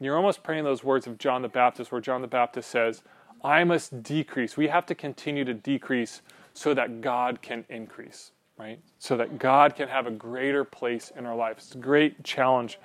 you're 0.00 0.16
almost 0.16 0.42
praying 0.42 0.64
those 0.64 0.82
words 0.82 1.06
of 1.06 1.18
John 1.18 1.42
the 1.42 1.48
Baptist, 1.48 1.92
where 1.92 2.00
John 2.00 2.22
the 2.22 2.26
Baptist 2.26 2.70
says, 2.70 3.02
I 3.44 3.64
must 3.64 4.02
decrease. 4.02 4.56
We 4.56 4.68
have 4.68 4.86
to 4.86 4.94
continue 4.94 5.44
to 5.44 5.52
decrease 5.52 6.22
so 6.54 6.72
that 6.72 7.02
God 7.02 7.42
can 7.42 7.66
increase, 7.68 8.32
right? 8.58 8.80
So 8.98 9.18
that 9.18 9.38
God 9.38 9.76
can 9.76 9.88
have 9.88 10.06
a 10.06 10.10
greater 10.10 10.64
place 10.64 11.12
in 11.14 11.26
our 11.26 11.36
life. 11.36 11.58
It's 11.58 11.74
a 11.74 11.78
great 11.78 12.24
challenge 12.24 12.78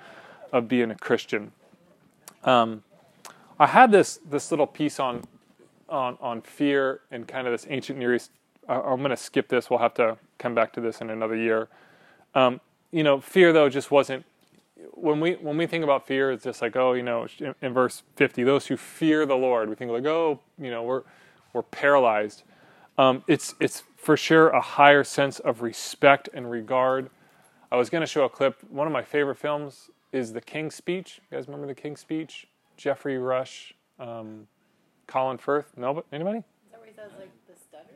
of 0.52 0.68
being 0.68 0.90
a 0.90 0.94
Christian. 0.94 1.52
Um, 2.44 2.82
I 3.58 3.66
had 3.66 3.90
this 3.90 4.20
this 4.28 4.50
little 4.50 4.66
piece 4.66 5.00
on 5.00 5.22
on, 5.88 6.18
on 6.20 6.42
fear 6.42 7.00
and 7.10 7.26
kind 7.26 7.46
of 7.46 7.52
this 7.52 7.66
ancient 7.68 7.98
Near 7.98 8.14
East. 8.14 8.30
I'm 8.68 8.98
going 8.98 9.10
to 9.10 9.16
skip 9.16 9.48
this. 9.48 9.70
We'll 9.70 9.78
have 9.78 9.94
to 9.94 10.18
come 10.38 10.54
back 10.54 10.72
to 10.72 10.80
this 10.80 11.00
in 11.00 11.10
another 11.10 11.36
year. 11.36 11.68
Um, 12.34 12.60
you 12.90 13.02
know, 13.02 13.20
fear 13.20 13.52
though 13.52 13.68
just 13.68 13.90
wasn't. 13.90 14.24
When 14.92 15.20
we 15.20 15.32
when 15.34 15.56
we 15.56 15.66
think 15.66 15.84
about 15.84 16.06
fear, 16.06 16.32
it's 16.32 16.44
just 16.44 16.60
like 16.60 16.76
oh, 16.76 16.92
you 16.92 17.02
know, 17.02 17.26
in, 17.38 17.54
in 17.62 17.72
verse 17.72 18.02
50, 18.16 18.42
those 18.44 18.66
who 18.66 18.76
fear 18.76 19.24
the 19.24 19.36
Lord, 19.36 19.68
we 19.68 19.74
think 19.74 19.90
like 19.90 20.04
oh, 20.04 20.40
you 20.58 20.70
know, 20.70 20.82
we're 20.82 21.02
we're 21.52 21.62
paralyzed. 21.62 22.42
Um, 22.98 23.22
it's 23.26 23.54
it's 23.60 23.82
for 23.96 24.16
sure 24.16 24.48
a 24.48 24.60
higher 24.60 25.04
sense 25.04 25.38
of 25.38 25.62
respect 25.62 26.28
and 26.34 26.50
regard. 26.50 27.10
I 27.70 27.76
was 27.76 27.90
going 27.90 28.02
to 28.02 28.06
show 28.06 28.24
a 28.24 28.28
clip. 28.28 28.62
One 28.70 28.86
of 28.86 28.92
my 28.92 29.02
favorite 29.02 29.36
films 29.36 29.90
is 30.12 30.32
The 30.32 30.40
King's 30.40 30.74
Speech. 30.74 31.20
You 31.30 31.36
guys 31.36 31.48
remember 31.48 31.66
The 31.66 31.74
King's 31.74 32.00
Speech? 32.00 32.46
Geoffrey 32.76 33.18
Rush. 33.18 33.74
Um, 33.98 34.46
Colin 35.06 35.38
Firth? 35.38 35.72
No, 35.76 36.04
anybody? 36.12 36.38
Is 36.38 36.44
that 36.72 36.80
where 36.80 36.88
he 36.88 36.94
says 36.94 37.10
like 37.18 37.30
the 37.46 37.54
stutter? 37.54 37.94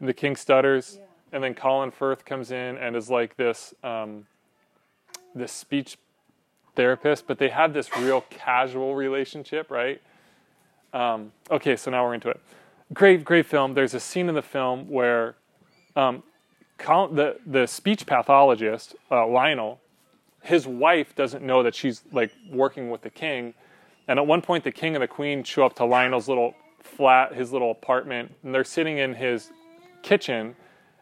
The 0.00 0.14
King 0.14 0.36
stutters, 0.36 0.98
Yeah. 0.98 1.06
and 1.32 1.44
then 1.44 1.54
Colin 1.54 1.90
Firth 1.90 2.24
comes 2.24 2.50
in 2.50 2.76
and 2.78 2.96
is 2.96 3.10
like 3.10 3.36
this, 3.36 3.74
um, 3.82 4.26
this 5.34 5.52
speech 5.52 5.96
therapist, 6.74 7.26
but 7.26 7.38
they 7.38 7.48
have 7.48 7.72
this 7.72 7.96
real 7.96 8.22
casual 8.30 8.94
relationship, 8.94 9.70
right? 9.70 10.00
Um, 10.92 11.32
okay, 11.50 11.76
so 11.76 11.90
now 11.90 12.04
we're 12.04 12.14
into 12.14 12.28
it. 12.28 12.40
Great, 12.92 13.24
great 13.24 13.46
film. 13.46 13.74
There's 13.74 13.94
a 13.94 14.00
scene 14.00 14.28
in 14.28 14.34
the 14.34 14.42
film 14.42 14.88
where 14.88 15.34
um, 15.96 16.22
Colin, 16.78 17.16
the 17.16 17.38
the 17.46 17.66
speech 17.66 18.06
pathologist 18.06 18.94
uh, 19.10 19.26
Lionel, 19.26 19.80
his 20.42 20.66
wife 20.66 21.14
doesn't 21.16 21.42
know 21.44 21.62
that 21.62 21.74
she's 21.74 22.02
like 22.12 22.30
working 22.50 22.90
with 22.90 23.00
the 23.02 23.10
king, 23.10 23.54
and 24.08 24.18
at 24.18 24.26
one 24.26 24.42
point, 24.42 24.64
the 24.64 24.72
king 24.72 24.94
and 24.94 25.02
the 25.02 25.08
queen 25.08 25.42
show 25.42 25.66
up 25.66 25.74
to 25.76 25.84
Lionel's 25.84 26.28
little 26.28 26.54
flat, 26.80 27.34
his 27.34 27.52
little 27.52 27.70
apartment, 27.70 28.34
and 28.42 28.54
they're 28.54 28.64
sitting 28.64 28.98
in 28.98 29.14
his 29.14 29.50
kitchen. 30.02 30.54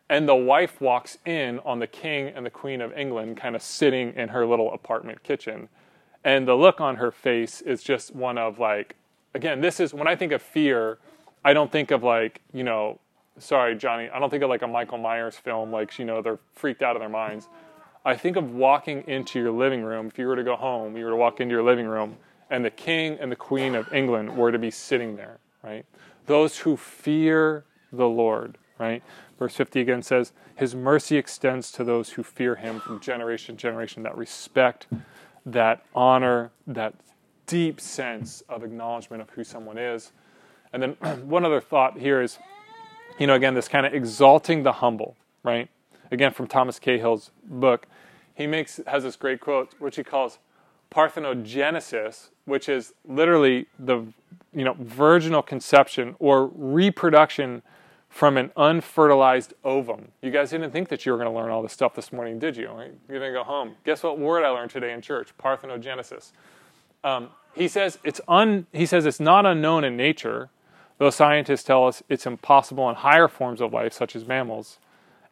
And 0.09 0.29
the 0.29 0.35
wife 0.35 0.81
walks 0.81 1.19
in 1.25 1.61
on 1.61 1.79
the 1.79 1.87
king 1.87 2.29
and 2.29 2.45
the 2.45 2.51
queen 2.51 2.81
of 2.81 2.97
England, 2.97 3.37
kind 3.37 3.57
of 3.57 3.63
sitting 3.63 4.15
in 4.15 4.29
her 4.29 4.47
little 4.47 4.73
apartment 4.73 5.23
kitchen. 5.23 5.69
And 6.25 6.49
the 6.49 6.55
look 6.55 6.81
on 6.81 6.97
her 6.97 7.11
face 7.11 7.61
is 7.61 7.83
just 7.83 8.15
one 8.15 8.39
of 8.39 8.59
like, 8.59 8.97
again, 9.35 9.61
this 9.61 9.81
is 9.81 9.93
when 9.93 10.09
I 10.09 10.17
think 10.17 10.33
of 10.33 10.43
fear, 10.43 10.99
I 11.45 11.53
don't 11.53 11.71
think 11.71 11.91
of 11.91 12.03
like, 12.03 12.41
you 12.53 12.65
know, 12.65 12.99
sorry, 13.39 13.77
Johnny, 13.77 14.09
I 14.09 14.19
don't 14.19 14.31
think 14.31 14.43
of 14.43 14.49
like 14.49 14.63
a 14.63 14.67
Michael 14.67 14.99
Myers 14.99 15.37
film, 15.37 15.71
like, 15.71 15.99
you 15.99 16.05
know, 16.05 16.23
they're 16.23 16.39
freaked 16.55 16.83
out 16.83 16.97
of 16.97 17.01
their 17.01 17.09
minds. 17.09 17.49
I 18.07 18.15
think 18.15 18.37
of 18.37 18.53
walking 18.53 19.05
into 19.07 19.39
your 19.39 19.51
living 19.51 19.83
room. 19.83 20.07
If 20.07 20.19
you 20.19 20.27
were 20.27 20.37
to 20.37 20.45
go 20.45 20.57
home, 20.57 20.97
you 20.97 21.05
were 21.05 21.11
to 21.11 21.17
walk 21.17 21.41
into 21.41 21.53
your 21.53 21.63
living 21.63 21.87
room 21.87 22.17
and 22.51 22.65
the 22.65 22.71
king 22.71 23.19
and 23.21 23.31
the 23.31 23.37
queen 23.37 23.75
of 23.75 23.93
England 23.93 24.37
were 24.37 24.53
to 24.53 24.59
be 24.59 24.71
sitting 24.71 25.17
there, 25.17 25.39
right? 25.63 25.85
Those 26.27 26.59
who 26.59 26.77
fear 26.77 27.65
the 27.93 28.09
Lord, 28.09 28.59
right? 28.79 29.03
Verse 29.39 29.55
50 29.55 29.81
again 29.81 30.03
says, 30.03 30.33
His 30.55 30.75
mercy 30.75 31.17
extends 31.17 31.71
to 31.73 31.85
those 31.85 32.11
who 32.11 32.23
fear 32.23 32.57
Him 32.57 32.81
from 32.81 33.01
generation 33.01 33.57
to 33.57 33.63
generation. 33.63 34.03
That 34.03 34.17
respect, 34.17 34.87
that 35.45 35.85
honor, 35.95 36.51
that 36.67 36.95
deep 37.47 37.81
sense 37.81 38.43
of 38.49 38.65
acknowledgement 38.65 39.23
of 39.23 39.31
who 39.31 39.45
someone 39.45 39.79
is. 39.79 40.13
And 40.73 40.83
then 40.83 40.91
one 41.29 41.45
other 41.45 41.61
thought 41.61 41.99
here 41.99 42.23
is, 42.23 42.39
you 43.19 43.27
know, 43.27 43.35
again, 43.35 43.55
this 43.55 43.69
kind 43.69 43.87
of 43.87 43.95
exalting 43.95 44.63
the 44.63 44.73
humble, 44.73 45.17
right? 45.43 45.69
Again, 46.11 46.33
from 46.33 46.47
Thomas 46.47 46.79
Cahill's 46.79 47.31
book, 47.45 47.87
he 48.35 48.47
makes 48.47 48.81
has 48.87 49.05
this 49.05 49.17
great 49.17 49.41
quote, 49.41 49.75
which 49.79 49.97
he 49.97 50.05
calls 50.05 50.39
parthenogenesis, 50.91 52.31
which 52.45 52.69
is 52.69 52.93
literally 53.07 53.67
the 53.79 54.07
you 54.53 54.65
know 54.65 54.77
virginal 54.79 55.43
conception 55.43 56.17
or 56.19 56.47
reproduction 56.55 57.63
from 58.09 58.37
an 58.37 58.53
unfertilized 58.57 59.55
ovum. 59.65 60.13
You 60.23 60.31
guys 60.31 60.51
didn't 60.51 60.71
think 60.71 60.89
that 60.89 61.05
you 61.05 61.11
were 61.11 61.19
going 61.19 61.29
to 61.29 61.37
learn 61.37 61.51
all 61.51 61.63
this 61.63 61.73
stuff 61.73 61.97
this 61.97 62.13
morning, 62.13 62.39
did 62.39 62.57
you? 62.57 62.63
You're 63.09 63.19
going 63.19 63.33
to 63.33 63.33
go 63.33 63.43
home. 63.43 63.75
Guess 63.85 64.05
what 64.05 64.21
word 64.21 64.45
I 64.45 64.51
learned 64.51 64.71
today 64.71 64.93
in 64.93 65.01
church? 65.01 65.37
Parthenogenesis. 65.37 66.31
Um, 67.03 67.31
he 67.57 67.67
says 67.67 67.99
it's 68.05 68.21
un, 68.29 68.67
He 68.73 68.87
says 68.87 69.05
it's 69.05 69.19
not 69.19 69.47
unknown 69.47 69.83
in 69.83 69.97
nature, 69.97 70.51
though 70.99 71.11
scientists 71.11 71.65
tell 71.65 71.89
us 71.89 72.05
it's 72.09 72.25
impossible 72.25 72.89
in 72.89 72.95
higher 72.95 73.27
forms 73.27 73.61
of 73.61 73.73
life, 73.73 73.93
such 73.93 74.15
as 74.15 74.25
mammals. 74.25 74.79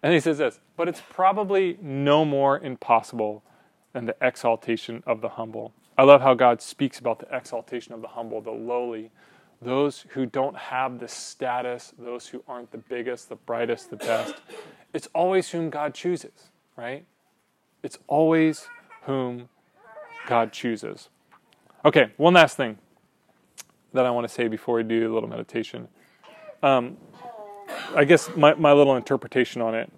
And 0.03 0.13
he 0.13 0.19
says 0.19 0.39
this, 0.39 0.59
but 0.77 0.89
it's 0.89 1.01
probably 1.01 1.79
no 1.81 2.25
more 2.25 2.59
impossible 2.59 3.45
than 3.93 4.07
the 4.07 4.17
exaltation 4.21 5.05
of 5.07 5.21
the 5.21 5.31
humble. 5.31 5.73
I 6.03 6.05
love 6.05 6.21
how 6.21 6.35
God 6.35 6.61
speaks 6.61 6.99
about 6.99 7.21
the 7.21 7.29
exaltation 7.33 7.95
of 7.95 8.03
the 8.03 8.09
humble, 8.09 8.41
the 8.41 8.51
lowly, 8.51 9.13
those 9.61 10.05
who 10.09 10.27
don't 10.27 10.57
have 10.57 10.99
the 10.99 11.07
status, 11.07 11.95
those 11.97 12.27
who 12.27 12.43
aren't 12.49 12.73
the 12.73 12.79
biggest, 12.79 13.29
the 13.29 13.37
brightest, 13.37 13.91
the 13.91 13.95
best. 13.95 14.35
It's 14.93 15.09
always 15.15 15.51
whom 15.51 15.71
God 15.71 15.95
chooses, 15.95 16.51
right? 16.77 17.05
It's 17.85 18.01
always 18.09 18.67
whom 19.03 19.49
God 20.27 20.53
chooses. 20.53 21.09
Okay, 21.85 22.11
one 22.17 22.35
last 22.35 22.57
thing 22.57 22.79
that 23.93 24.05
I 24.05 24.11
want 24.11 24.27
to 24.27 24.35
say 24.35 24.49
before 24.49 24.75
we 24.75 24.83
do 24.83 25.09
a 25.09 25.15
little 25.15 25.29
meditation. 25.29 25.87
Um, 26.65 26.97
I 27.95 28.03
guess 28.03 28.29
my, 28.35 28.55
my 28.55 28.73
little 28.73 28.97
interpretation 28.97 29.63
on 29.63 29.77
it. 29.77 29.89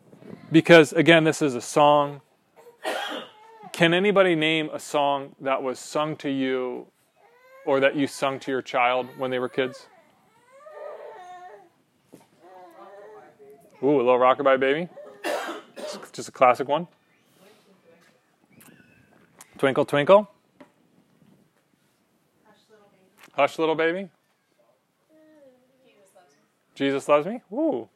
Because, 0.52 0.92
again, 0.92 1.24
this 1.24 1.40
is 1.40 1.54
a 1.54 1.62
song 1.62 2.20
can 3.74 3.92
anybody 3.92 4.36
name 4.36 4.70
a 4.72 4.78
song 4.78 5.34
that 5.40 5.60
was 5.60 5.80
sung 5.80 6.14
to 6.14 6.30
you 6.30 6.86
or 7.66 7.80
that 7.80 7.96
you 7.96 8.06
sung 8.06 8.38
to 8.38 8.52
your 8.52 8.62
child 8.62 9.08
when 9.18 9.32
they 9.32 9.40
were 9.40 9.48
kids? 9.48 9.88
Ooh, 13.82 13.96
a 13.96 13.96
little 13.96 14.16
rockabye 14.16 14.60
baby. 14.60 14.88
Just 16.12 16.28
a 16.28 16.32
classic 16.32 16.68
one. 16.68 16.86
Twinkle, 19.58 19.84
twinkle. 19.84 20.30
Hush, 23.32 23.58
little 23.58 23.74
baby. 23.74 24.08
Jesus 26.76 27.08
loves 27.08 27.26
me. 27.26 27.40
Ooh. 27.52 27.88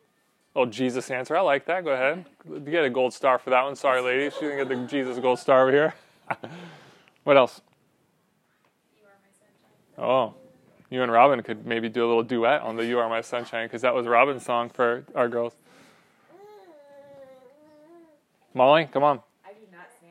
Oh, 0.59 0.67
Jesus 0.67 1.09
answer. 1.13 1.37
I 1.37 1.41
like 1.41 1.67
that. 1.67 1.85
Go 1.85 1.93
ahead. 1.93 2.27
You 2.45 2.59
get 2.59 2.85
a 2.85 2.91
gold 2.91 3.15
star 3.15 3.39
for 3.39 3.51
that 3.51 3.63
one. 3.63 3.77
Sorry, 3.77 4.01
ladies. 4.01 4.35
She 4.35 4.41
didn't 4.41 4.59
get 4.59 4.69
the 4.69 4.87
Jesus 4.89 5.17
gold 5.21 5.39
star 5.39 5.63
over 5.63 5.71
here. 5.71 5.95
what 7.23 7.37
else? 7.37 7.61
Oh, 9.97 10.35
you 10.91 11.01
and 11.01 11.13
Robin 11.13 11.45
could 11.45 11.65
maybe 11.65 11.89
do 11.89 12.05
a 12.05 12.09
little 12.09 12.25
duet 12.25 12.63
on 12.63 12.75
the 12.75 12.85
You 12.85 12.99
Are 12.99 13.09
My 13.09 13.21
Sunshine 13.21 13.67
because 13.67 13.83
that 13.83 13.95
was 13.95 14.09
Robin's 14.09 14.45
song 14.45 14.69
for 14.69 15.05
our 15.15 15.29
girls. 15.29 15.55
Molly, 18.53 18.89
come 18.93 19.05
on. 19.05 19.21
I 19.47 19.53
do 19.53 19.61
not 19.71 19.87
sing. 20.01 20.11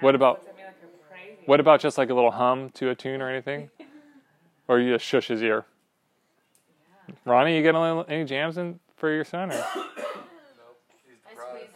What 0.00 0.14
about- 0.14 0.36
looks 0.36 0.48
at 0.48 0.56
me 0.56 0.62
like 1.10 1.46
What 1.46 1.60
about 1.60 1.80
just 1.80 1.98
like 1.98 2.08
a 2.08 2.14
little 2.14 2.30
hum 2.30 2.70
to 2.70 2.88
a 2.88 2.94
tune 2.94 3.20
or 3.20 3.28
anything? 3.28 3.68
or 4.66 4.80
you 4.80 4.94
just 4.94 5.04
shush 5.04 5.28
his 5.28 5.42
ear? 5.42 5.66
Ronnie, 7.26 7.54
you 7.54 7.62
get 7.62 7.74
any, 7.74 8.04
any 8.08 8.24
jams 8.24 8.56
in 8.56 8.80
for 8.96 9.12
your 9.12 9.24
son? 9.24 9.50
Or? 9.50 9.54
I 9.54 9.58
squeezed 9.58 9.76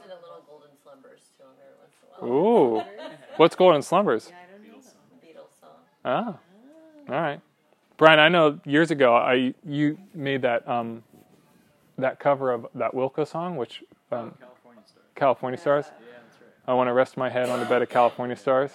in 0.05 0.11
a 0.11 0.15
little 0.15 0.43
golden 0.49 0.71
slumbers 0.83 1.21
to 1.37 1.43
him 1.45 1.51
every 1.63 1.77
once 1.81 1.93
in 2.21 2.27
a 2.27 2.31
while. 2.31 2.31
Ooh. 2.31 2.83
What's 3.37 3.55
Golden 3.55 3.83
Slumbers? 3.83 4.29
Yeah, 4.31 4.37
I 4.37 4.39
don't 4.51 4.63
know. 4.69 4.79
The 5.21 5.27
Beatles 5.27 5.53
song. 5.61 5.71
Ah. 6.05 6.39
All 7.09 7.21
right. 7.21 7.41
Brian, 7.97 8.19
I 8.21 8.29
know 8.29 8.59
years 8.65 8.91
ago 8.91 9.15
I 9.15 9.55
you 9.65 9.99
made 10.15 10.43
that 10.43 10.67
um 10.69 11.03
that 11.99 12.19
cover 12.21 12.53
of 12.53 12.67
that 12.75 12.93
Wilco 12.93 13.27
song, 13.27 13.57
which 13.57 13.83
um, 14.13 14.35
California 14.39 14.83
Star. 14.87 15.03
California 15.17 15.59
Stars. 15.59 15.87
Yeah, 15.87 15.93
that's 16.23 16.41
right. 16.41 16.73
I 16.73 16.75
want 16.75 16.89
to 16.89 16.93
rest 16.93 17.17
my 17.17 17.29
head 17.29 17.49
on 17.49 17.61
the 17.61 17.67
bed 17.67 17.83
of 17.83 17.89
California 17.89 18.37
stars. 18.37 18.71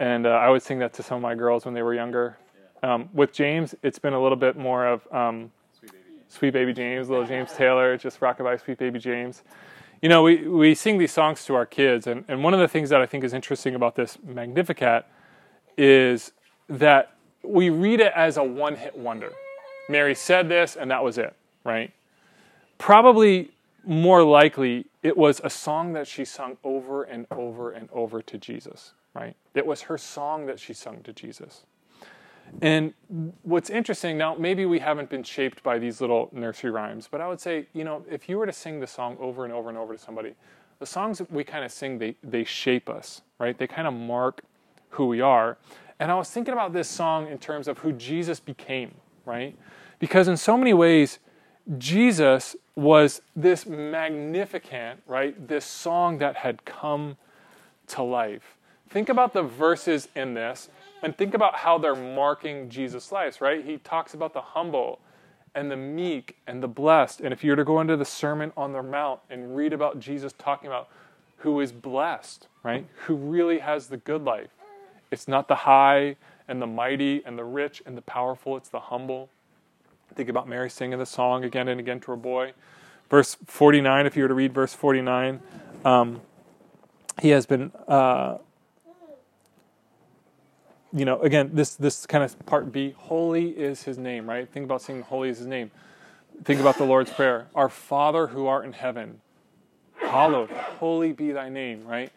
And 0.00 0.26
uh, 0.26 0.30
I 0.30 0.48
would 0.48 0.62
sing 0.62 0.78
that 0.80 0.92
to 0.94 1.02
some 1.02 1.16
of 1.16 1.22
my 1.22 1.34
girls 1.34 1.64
when 1.64 1.74
they 1.74 1.82
were 1.82 1.94
younger. 1.94 2.36
Um, 2.82 3.08
with 3.12 3.32
James, 3.32 3.74
it's 3.82 3.98
been 3.98 4.12
a 4.12 4.22
little 4.22 4.36
bit 4.36 4.56
more 4.56 4.86
of 4.86 5.06
um, 5.12 5.50
Sweet 6.28 6.52
baby. 6.52 6.72
James, 6.72 7.08
little 7.08 7.26
James 7.26 7.52
Taylor, 7.52 7.96
just 7.96 8.20
rockabye 8.20 8.62
Sweet 8.62 8.78
Baby 8.78 8.98
James. 8.98 9.42
You 10.02 10.08
know, 10.08 10.22
we, 10.22 10.46
we 10.46 10.74
sing 10.74 10.98
these 10.98 11.12
songs 11.12 11.44
to 11.46 11.54
our 11.54 11.66
kids, 11.66 12.06
and, 12.06 12.24
and 12.28 12.44
one 12.44 12.54
of 12.54 12.60
the 12.60 12.68
things 12.68 12.90
that 12.90 13.00
I 13.00 13.06
think 13.06 13.24
is 13.24 13.32
interesting 13.32 13.74
about 13.74 13.96
this 13.96 14.18
Magnificat 14.22 15.06
is 15.76 16.32
that 16.68 17.14
we 17.42 17.70
read 17.70 18.00
it 18.00 18.12
as 18.14 18.36
a 18.36 18.44
one 18.44 18.76
hit 18.76 18.96
wonder. 18.96 19.32
Mary 19.88 20.14
said 20.14 20.48
this, 20.48 20.76
and 20.76 20.90
that 20.90 21.02
was 21.02 21.18
it, 21.18 21.34
right? 21.64 21.92
Probably 22.76 23.50
more 23.84 24.22
likely, 24.22 24.86
it 25.02 25.16
was 25.16 25.40
a 25.42 25.50
song 25.50 25.94
that 25.94 26.06
she 26.06 26.24
sung 26.24 26.58
over 26.62 27.04
and 27.04 27.26
over 27.30 27.70
and 27.72 27.88
over 27.90 28.20
to 28.22 28.38
Jesus, 28.38 28.92
right? 29.14 29.34
It 29.54 29.66
was 29.66 29.82
her 29.82 29.96
song 29.96 30.46
that 30.46 30.60
she 30.60 30.74
sung 30.74 31.02
to 31.04 31.12
Jesus. 31.12 31.64
And 32.62 32.94
what's 33.42 33.70
interesting 33.70 34.18
now, 34.18 34.34
maybe 34.34 34.66
we 34.66 34.78
haven't 34.78 35.10
been 35.10 35.22
shaped 35.22 35.62
by 35.62 35.78
these 35.78 36.00
little 36.00 36.28
nursery 36.32 36.70
rhymes, 36.70 37.08
but 37.10 37.20
I 37.20 37.28
would 37.28 37.40
say, 37.40 37.66
you 37.72 37.84
know, 37.84 38.04
if 38.10 38.28
you 38.28 38.38
were 38.38 38.46
to 38.46 38.52
sing 38.52 38.80
the 38.80 38.86
song 38.86 39.16
over 39.20 39.44
and 39.44 39.52
over 39.52 39.68
and 39.68 39.78
over 39.78 39.94
to 39.94 39.98
somebody, 39.98 40.34
the 40.78 40.86
songs 40.86 41.18
that 41.18 41.30
we 41.30 41.44
kind 41.44 41.64
of 41.64 41.72
sing, 41.72 41.98
they, 41.98 42.16
they 42.22 42.44
shape 42.44 42.88
us, 42.88 43.22
right? 43.38 43.56
They 43.56 43.66
kind 43.66 43.86
of 43.86 43.94
mark 43.94 44.42
who 44.90 45.06
we 45.06 45.20
are. 45.20 45.58
And 46.00 46.10
I 46.10 46.14
was 46.14 46.30
thinking 46.30 46.52
about 46.52 46.72
this 46.72 46.88
song 46.88 47.28
in 47.28 47.38
terms 47.38 47.68
of 47.68 47.78
who 47.78 47.92
Jesus 47.92 48.40
became, 48.40 48.94
right? 49.24 49.56
Because 49.98 50.28
in 50.28 50.36
so 50.36 50.56
many 50.56 50.72
ways, 50.72 51.18
Jesus 51.76 52.56
was 52.76 53.20
this 53.34 53.66
Magnificat, 53.66 54.98
right? 55.06 55.48
This 55.48 55.64
song 55.64 56.18
that 56.18 56.36
had 56.36 56.64
come 56.64 57.16
to 57.88 58.02
life. 58.02 58.56
Think 58.88 59.08
about 59.08 59.34
the 59.34 59.42
verses 59.42 60.08
in 60.14 60.34
this 60.34 60.68
and 61.02 61.16
think 61.16 61.34
about 61.34 61.56
how 61.56 61.78
they're 61.78 61.94
marking 61.94 62.68
Jesus' 62.68 63.12
life, 63.12 63.40
right? 63.40 63.64
He 63.64 63.78
talks 63.78 64.14
about 64.14 64.32
the 64.32 64.40
humble 64.40 65.00
and 65.54 65.70
the 65.70 65.76
meek 65.76 66.36
and 66.46 66.62
the 66.62 66.68
blessed. 66.68 67.20
And 67.20 67.32
if 67.32 67.42
you 67.42 67.50
were 67.50 67.56
to 67.56 67.64
go 67.64 67.80
into 67.80 67.96
the 67.96 68.04
Sermon 68.04 68.52
on 68.56 68.72
the 68.72 68.82
Mount 68.82 69.20
and 69.30 69.56
read 69.56 69.72
about 69.72 70.00
Jesus 70.00 70.32
talking 70.38 70.66
about 70.66 70.88
who 71.38 71.60
is 71.60 71.72
blessed, 71.72 72.48
right? 72.62 72.86
Who 73.06 73.14
really 73.14 73.58
has 73.58 73.86
the 73.86 73.96
good 73.96 74.24
life. 74.24 74.50
It's 75.10 75.28
not 75.28 75.48
the 75.48 75.54
high 75.54 76.16
and 76.48 76.60
the 76.60 76.66
mighty 76.66 77.22
and 77.24 77.38
the 77.38 77.44
rich 77.44 77.82
and 77.86 77.96
the 77.96 78.02
powerful, 78.02 78.56
it's 78.56 78.68
the 78.68 78.80
humble. 78.80 79.28
Think 80.14 80.28
about 80.28 80.48
Mary 80.48 80.70
singing 80.70 80.98
the 80.98 81.06
song 81.06 81.44
again 81.44 81.68
and 81.68 81.78
again 81.78 82.00
to 82.00 82.10
her 82.10 82.16
boy. 82.16 82.52
Verse 83.10 83.36
49, 83.46 84.06
if 84.06 84.16
you 84.16 84.22
were 84.22 84.28
to 84.28 84.34
read 84.34 84.52
verse 84.52 84.74
49, 84.74 85.40
um, 85.84 86.20
he 87.20 87.30
has 87.30 87.46
been, 87.46 87.72
uh, 87.86 88.38
you 90.92 91.04
know, 91.04 91.20
again, 91.20 91.50
this, 91.52 91.74
this 91.74 92.06
kind 92.06 92.24
of 92.24 92.46
part 92.46 92.72
B, 92.72 92.94
holy 92.96 93.50
is 93.50 93.82
his 93.82 93.98
name, 93.98 94.28
right? 94.28 94.48
Think 94.48 94.64
about 94.64 94.82
singing 94.82 95.02
holy 95.02 95.28
is 95.28 95.38
his 95.38 95.46
name. 95.46 95.70
Think 96.44 96.60
about 96.60 96.78
the 96.78 96.84
Lord's 96.84 97.10
Prayer. 97.10 97.48
Our 97.54 97.68
Father 97.68 98.28
who 98.28 98.46
art 98.46 98.64
in 98.64 98.72
heaven, 98.72 99.20
hallowed, 99.96 100.50
holy 100.50 101.12
be 101.12 101.32
thy 101.32 101.48
name, 101.48 101.86
right? 101.86 102.10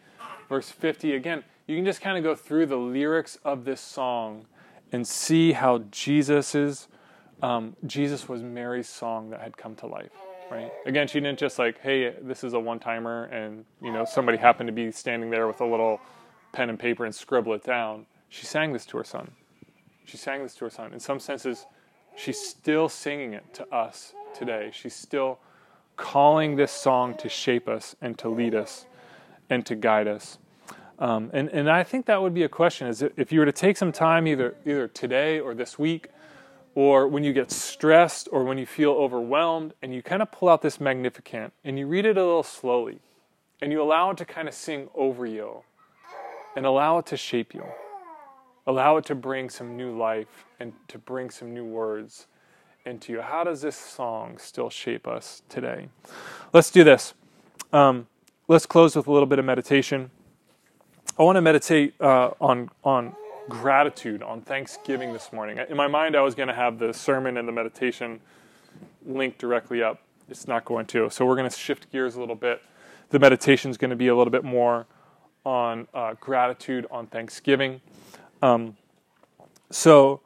Verse 0.48 0.70
50, 0.70 1.14
again, 1.14 1.44
you 1.66 1.76
can 1.76 1.84
just 1.84 2.00
kind 2.00 2.16
of 2.16 2.24
go 2.24 2.34
through 2.34 2.66
the 2.66 2.76
lyrics 2.76 3.38
of 3.44 3.64
this 3.64 3.80
song 3.80 4.46
and 4.92 5.06
see 5.06 5.52
how 5.52 5.78
Jesus's 5.90 6.88
um, 7.42 7.74
Jesus 7.86 8.28
was 8.28 8.42
Mary's 8.42 8.88
song 8.88 9.30
that 9.30 9.40
had 9.40 9.56
come 9.56 9.74
to 9.76 9.86
life, 9.86 10.12
right? 10.50 10.70
Again, 10.86 11.08
she 11.08 11.18
didn't 11.18 11.38
just 11.38 11.58
like, 11.58 11.80
hey, 11.80 12.14
this 12.22 12.44
is 12.44 12.52
a 12.52 12.60
one 12.60 12.78
timer, 12.78 13.24
and 13.24 13.64
you 13.82 13.92
know 13.92 14.04
somebody 14.04 14.38
happened 14.38 14.68
to 14.68 14.72
be 14.72 14.92
standing 14.92 15.28
there 15.28 15.48
with 15.48 15.60
a 15.60 15.66
little 15.66 16.00
pen 16.52 16.70
and 16.70 16.78
paper 16.78 17.04
and 17.04 17.14
scribble 17.14 17.52
it 17.54 17.64
down. 17.64 18.06
She 18.32 18.46
sang 18.46 18.72
this 18.72 18.86
to 18.86 18.96
her 18.96 19.04
son. 19.04 19.30
She 20.06 20.16
sang 20.16 20.42
this 20.42 20.54
to 20.54 20.64
her 20.64 20.70
son. 20.70 20.94
In 20.94 21.00
some 21.00 21.20
senses, 21.20 21.66
she's 22.16 22.40
still 22.40 22.88
singing 22.88 23.34
it 23.34 23.52
to 23.52 23.66
us 23.68 24.14
today. 24.34 24.70
She's 24.72 24.94
still 24.94 25.38
calling 25.98 26.56
this 26.56 26.72
song 26.72 27.14
to 27.18 27.28
shape 27.28 27.68
us 27.68 27.94
and 28.00 28.18
to 28.18 28.30
lead 28.30 28.54
us 28.54 28.86
and 29.50 29.66
to 29.66 29.74
guide 29.74 30.08
us. 30.08 30.38
Um, 30.98 31.28
and, 31.34 31.50
and 31.50 31.70
I 31.70 31.82
think 31.82 32.06
that 32.06 32.22
would 32.22 32.32
be 32.32 32.42
a 32.42 32.48
question: 32.48 32.88
is 32.88 33.02
if 33.02 33.32
you 33.32 33.40
were 33.40 33.44
to 33.44 33.52
take 33.52 33.76
some 33.76 33.92
time, 33.92 34.26
either 34.26 34.54
either 34.64 34.88
today 34.88 35.38
or 35.38 35.54
this 35.54 35.78
week, 35.78 36.08
or 36.74 37.06
when 37.08 37.24
you 37.24 37.34
get 37.34 37.50
stressed 37.50 38.30
or 38.32 38.44
when 38.44 38.56
you 38.56 38.64
feel 38.64 38.92
overwhelmed, 38.92 39.74
and 39.82 39.94
you 39.94 40.02
kind 40.02 40.22
of 40.22 40.32
pull 40.32 40.48
out 40.48 40.62
this 40.62 40.80
Magnificat 40.80 41.52
and 41.64 41.78
you 41.78 41.86
read 41.86 42.06
it 42.06 42.16
a 42.16 42.24
little 42.24 42.42
slowly, 42.42 43.00
and 43.60 43.70
you 43.70 43.82
allow 43.82 44.10
it 44.10 44.16
to 44.16 44.24
kind 44.24 44.48
of 44.48 44.54
sing 44.54 44.88
over 44.94 45.26
you, 45.26 45.64
and 46.56 46.64
allow 46.64 46.96
it 46.96 47.04
to 47.04 47.16
shape 47.18 47.52
you, 47.52 47.64
allow 48.66 48.96
it 48.96 49.04
to 49.06 49.14
bring 49.14 49.50
some 49.50 49.76
new 49.76 49.96
life 49.96 50.44
and 50.60 50.72
to 50.88 50.98
bring 50.98 51.30
some 51.30 51.52
new 51.52 51.64
words 51.64 52.26
into 52.84 53.12
you. 53.12 53.20
How 53.20 53.44
does 53.44 53.62
this 53.62 53.76
song 53.76 54.38
still 54.38 54.70
shape 54.70 55.06
us 55.06 55.42
today? 55.48 55.88
Let's 56.52 56.70
do 56.70 56.84
this. 56.84 57.14
Um, 57.72 58.06
let's 58.48 58.66
close 58.66 58.96
with 58.96 59.06
a 59.06 59.12
little 59.12 59.26
bit 59.26 59.38
of 59.38 59.44
meditation. 59.44 60.10
I 61.18 61.22
want 61.22 61.36
to 61.36 61.42
meditate 61.42 61.94
uh, 62.00 62.30
on 62.40 62.70
on 62.84 63.14
gratitude, 63.48 64.22
on 64.22 64.40
Thanksgiving 64.40 65.12
this 65.12 65.32
morning. 65.32 65.58
In 65.68 65.76
my 65.76 65.88
mind, 65.88 66.16
I 66.16 66.20
was 66.20 66.34
going 66.34 66.48
to 66.48 66.54
have 66.54 66.78
the 66.78 66.94
sermon 66.94 67.36
and 67.36 67.46
the 67.46 67.52
meditation 67.52 68.20
linked 69.04 69.38
directly 69.38 69.82
up. 69.82 70.00
It's 70.28 70.46
not 70.46 70.64
going 70.64 70.86
to. 70.86 71.10
So 71.10 71.26
we're 71.26 71.36
going 71.36 71.50
to 71.50 71.56
shift 71.56 71.90
gears 71.90 72.14
a 72.14 72.20
little 72.20 72.36
bit. 72.36 72.62
The 73.10 73.18
meditation 73.18 73.70
is 73.70 73.76
going 73.76 73.90
to 73.90 73.96
be 73.96 74.08
a 74.08 74.16
little 74.16 74.30
bit 74.30 74.44
more 74.44 74.86
on 75.44 75.88
uh, 75.92 76.14
gratitude, 76.20 76.86
on 76.90 77.06
Thanksgiving. 77.08 77.80
Um, 78.42 78.76
so 79.70 80.20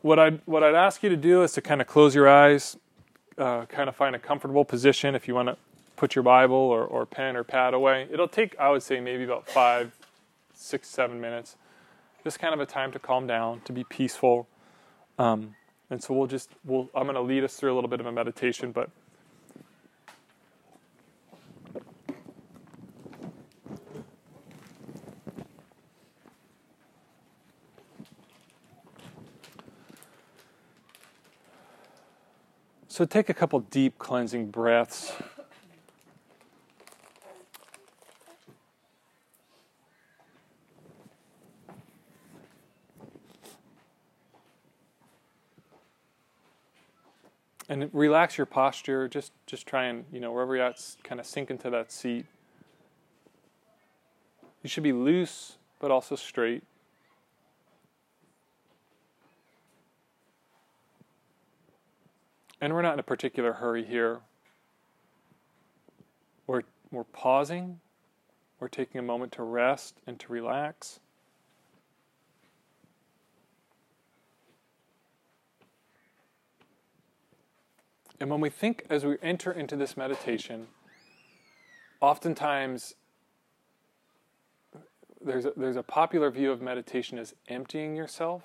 what 0.00 0.18
I'd 0.18 0.40
what 0.46 0.62
I'd 0.62 0.74
ask 0.74 1.02
you 1.02 1.10
to 1.10 1.16
do 1.16 1.42
is 1.42 1.52
to 1.52 1.60
kind 1.60 1.80
of 1.80 1.86
close 1.86 2.14
your 2.14 2.28
eyes, 2.28 2.76
uh, 3.36 3.66
kind 3.66 3.88
of 3.88 3.96
find 3.96 4.14
a 4.14 4.18
comfortable 4.18 4.64
position. 4.64 5.14
If 5.14 5.28
you 5.28 5.34
want 5.34 5.48
to 5.48 5.56
put 5.96 6.14
your 6.14 6.22
Bible 6.22 6.56
or, 6.56 6.84
or 6.84 7.04
pen 7.04 7.36
or 7.36 7.44
pad 7.44 7.74
away, 7.74 8.08
it'll 8.10 8.28
take 8.28 8.58
I 8.58 8.70
would 8.70 8.82
say 8.82 9.00
maybe 9.00 9.24
about 9.24 9.48
five, 9.48 9.92
six, 10.54 10.88
seven 10.88 11.20
minutes. 11.20 11.56
Just 12.24 12.38
kind 12.38 12.54
of 12.54 12.60
a 12.60 12.66
time 12.66 12.92
to 12.92 13.00
calm 13.00 13.26
down, 13.26 13.60
to 13.64 13.72
be 13.72 13.82
peaceful. 13.82 14.46
Um, 15.18 15.56
and 15.90 16.02
so 16.02 16.14
we'll 16.14 16.28
just 16.28 16.50
we'll 16.64 16.88
I'm 16.94 17.04
going 17.04 17.16
to 17.16 17.20
lead 17.20 17.44
us 17.44 17.56
through 17.56 17.72
a 17.72 17.74
little 17.74 17.90
bit 17.90 18.00
of 18.00 18.06
a 18.06 18.12
meditation, 18.12 18.72
but. 18.72 18.88
So 32.92 33.06
take 33.06 33.30
a 33.30 33.34
couple 33.34 33.58
deep 33.60 33.98
cleansing 33.98 34.50
breaths. 34.50 35.14
And 47.66 47.88
relax 47.94 48.36
your 48.36 48.44
posture. 48.44 49.08
Just 49.08 49.32
just 49.46 49.66
try 49.66 49.84
and, 49.84 50.04
you 50.12 50.20
know, 50.20 50.30
wherever 50.30 50.54
you're 50.54 50.66
at, 50.66 50.78
kind 51.02 51.18
of 51.18 51.24
sink 51.24 51.50
into 51.50 51.70
that 51.70 51.90
seat. 51.90 52.26
You 54.62 54.68
should 54.68 54.82
be 54.82 54.92
loose, 54.92 55.56
but 55.80 55.90
also 55.90 56.14
straight. 56.14 56.62
And 62.62 62.72
we're 62.72 62.82
not 62.82 62.92
in 62.92 63.00
a 63.00 63.02
particular 63.02 63.54
hurry 63.54 63.84
here. 63.84 64.20
We're, 66.46 66.62
we're 66.92 67.02
pausing. 67.02 67.80
We're 68.60 68.68
taking 68.68 69.00
a 69.00 69.02
moment 69.02 69.32
to 69.32 69.42
rest 69.42 69.96
and 70.06 70.20
to 70.20 70.32
relax. 70.32 71.00
And 78.20 78.30
when 78.30 78.40
we 78.40 78.48
think, 78.48 78.86
as 78.88 79.04
we 79.04 79.16
enter 79.20 79.50
into 79.50 79.74
this 79.74 79.96
meditation, 79.96 80.68
oftentimes 82.00 82.94
there's 85.20 85.46
a, 85.46 85.52
there's 85.56 85.74
a 85.74 85.82
popular 85.82 86.30
view 86.30 86.52
of 86.52 86.62
meditation 86.62 87.18
as 87.18 87.34
emptying 87.48 87.96
yourself. 87.96 88.44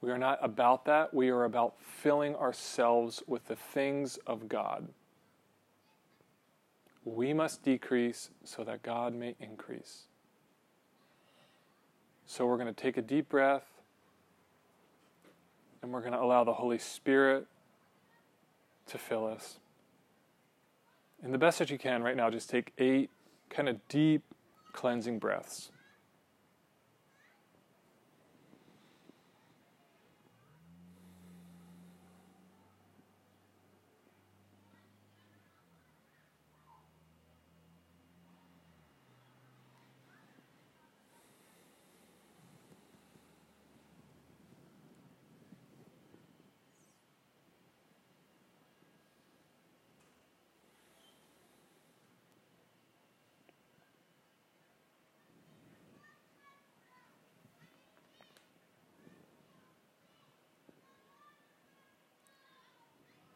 We 0.00 0.10
are 0.10 0.18
not 0.18 0.38
about 0.42 0.86
that. 0.86 1.12
We 1.12 1.28
are 1.28 1.44
about 1.44 1.74
filling 1.80 2.34
ourselves 2.34 3.22
with 3.26 3.46
the 3.46 3.56
things 3.56 4.18
of 4.26 4.48
God. 4.48 4.88
We 7.04 7.32
must 7.34 7.62
decrease 7.62 8.30
so 8.44 8.64
that 8.64 8.82
God 8.82 9.14
may 9.14 9.34
increase. 9.40 10.04
So 12.26 12.46
we're 12.46 12.58
going 12.58 12.72
to 12.72 12.82
take 12.82 12.96
a 12.96 13.02
deep 13.02 13.28
breath 13.28 13.66
and 15.82 15.92
we're 15.92 16.00
going 16.00 16.12
to 16.12 16.20
allow 16.20 16.44
the 16.44 16.52
Holy 16.52 16.78
Spirit 16.78 17.46
to 18.86 18.98
fill 18.98 19.26
us. 19.26 19.58
And 21.22 21.34
the 21.34 21.38
best 21.38 21.58
that 21.58 21.70
you 21.70 21.78
can 21.78 22.02
right 22.02 22.16
now, 22.16 22.30
just 22.30 22.48
take 22.48 22.72
eight 22.78 23.10
kind 23.50 23.68
of 23.68 23.76
deep 23.88 24.22
cleansing 24.72 25.18
breaths. 25.18 25.70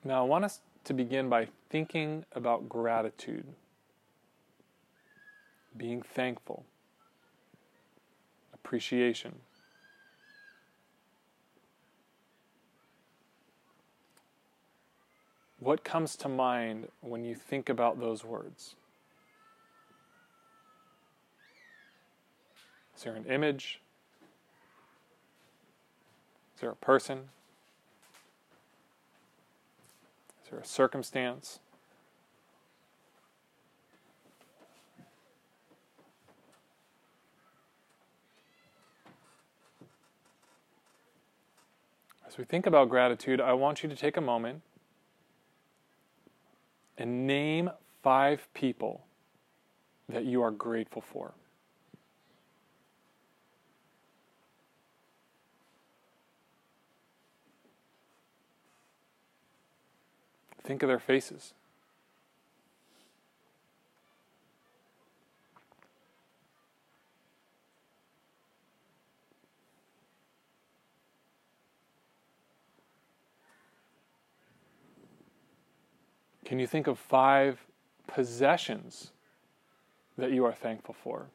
Now, 0.06 0.20
I 0.20 0.26
want 0.26 0.44
us 0.44 0.60
to 0.84 0.92
begin 0.92 1.30
by 1.30 1.48
thinking 1.70 2.26
about 2.32 2.68
gratitude, 2.68 3.46
being 5.74 6.02
thankful, 6.02 6.64
appreciation. 8.52 9.36
What 15.58 15.82
comes 15.84 16.16
to 16.16 16.28
mind 16.28 16.88
when 17.00 17.24
you 17.24 17.34
think 17.34 17.70
about 17.70 17.98
those 17.98 18.22
words? 18.22 18.74
Is 22.94 23.04
there 23.04 23.14
an 23.14 23.24
image? 23.24 23.80
Is 26.54 26.60
there 26.60 26.70
a 26.70 26.76
person? 26.76 27.30
There 30.54 30.62
a 30.62 30.64
circumstance? 30.64 31.58
As 42.24 42.38
we 42.38 42.44
think 42.44 42.66
about 42.66 42.88
gratitude, 42.88 43.40
I 43.40 43.54
want 43.54 43.82
you 43.82 43.88
to 43.88 43.96
take 43.96 44.16
a 44.16 44.20
moment 44.20 44.62
and 46.96 47.26
name 47.26 47.70
five 48.04 48.46
people 48.54 49.04
that 50.08 50.24
you 50.24 50.40
are 50.40 50.52
grateful 50.52 51.02
for. 51.02 51.34
Think 60.64 60.82
of 60.82 60.88
their 60.88 60.98
faces. 60.98 61.52
Can 76.44 76.58
you 76.58 76.66
think 76.66 76.86
of 76.86 76.98
five 76.98 77.66
possessions 78.06 79.12
that 80.16 80.30
you 80.30 80.44
are 80.44 80.52
thankful 80.52 80.94
for? 80.94 81.26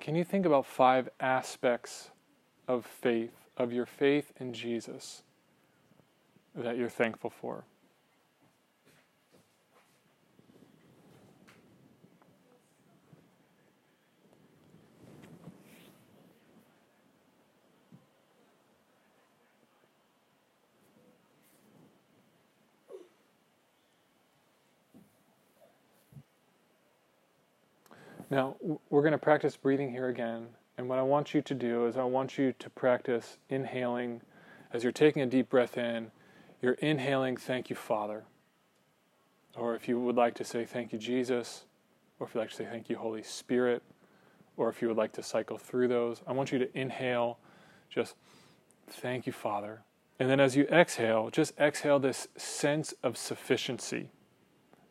And 0.00 0.04
can 0.06 0.14
you 0.14 0.24
think 0.24 0.46
about 0.46 0.64
five 0.64 1.10
aspects 1.20 2.08
of 2.66 2.86
faith, 2.86 3.34
of 3.58 3.70
your 3.70 3.84
faith 3.84 4.32
in 4.40 4.54
Jesus, 4.54 5.24
that 6.54 6.78
you're 6.78 6.88
thankful 6.88 7.28
for? 7.28 7.64
Now, 28.30 28.54
we're 28.90 29.02
going 29.02 29.12
to 29.12 29.18
practice 29.18 29.56
breathing 29.56 29.90
here 29.90 30.08
again. 30.08 30.46
And 30.78 30.88
what 30.88 31.00
I 31.00 31.02
want 31.02 31.34
you 31.34 31.42
to 31.42 31.54
do 31.54 31.86
is, 31.86 31.96
I 31.96 32.04
want 32.04 32.38
you 32.38 32.54
to 32.60 32.70
practice 32.70 33.38
inhaling. 33.48 34.22
As 34.72 34.84
you're 34.84 34.92
taking 34.92 35.20
a 35.20 35.26
deep 35.26 35.50
breath 35.50 35.76
in, 35.76 36.12
you're 36.62 36.74
inhaling, 36.74 37.36
thank 37.36 37.70
you, 37.70 37.76
Father. 37.76 38.22
Or 39.56 39.74
if 39.74 39.88
you 39.88 39.98
would 39.98 40.14
like 40.14 40.36
to 40.36 40.44
say, 40.44 40.64
thank 40.64 40.92
you, 40.92 40.98
Jesus. 40.98 41.64
Or 42.20 42.26
if 42.26 42.34
you'd 42.34 42.40
like 42.40 42.50
to 42.50 42.56
say, 42.56 42.66
thank 42.66 42.88
you, 42.88 42.96
Holy 42.96 43.24
Spirit. 43.24 43.82
Or 44.56 44.68
if 44.68 44.80
you 44.80 44.86
would 44.86 44.96
like 44.96 45.12
to 45.14 45.24
cycle 45.24 45.58
through 45.58 45.88
those, 45.88 46.22
I 46.24 46.32
want 46.32 46.52
you 46.52 46.58
to 46.60 46.78
inhale, 46.78 47.38
just 47.88 48.14
thank 48.88 49.26
you, 49.26 49.32
Father. 49.32 49.82
And 50.20 50.30
then 50.30 50.38
as 50.38 50.54
you 50.54 50.64
exhale, 50.64 51.30
just 51.30 51.58
exhale 51.58 51.98
this 51.98 52.28
sense 52.36 52.94
of 53.02 53.16
sufficiency 53.16 54.10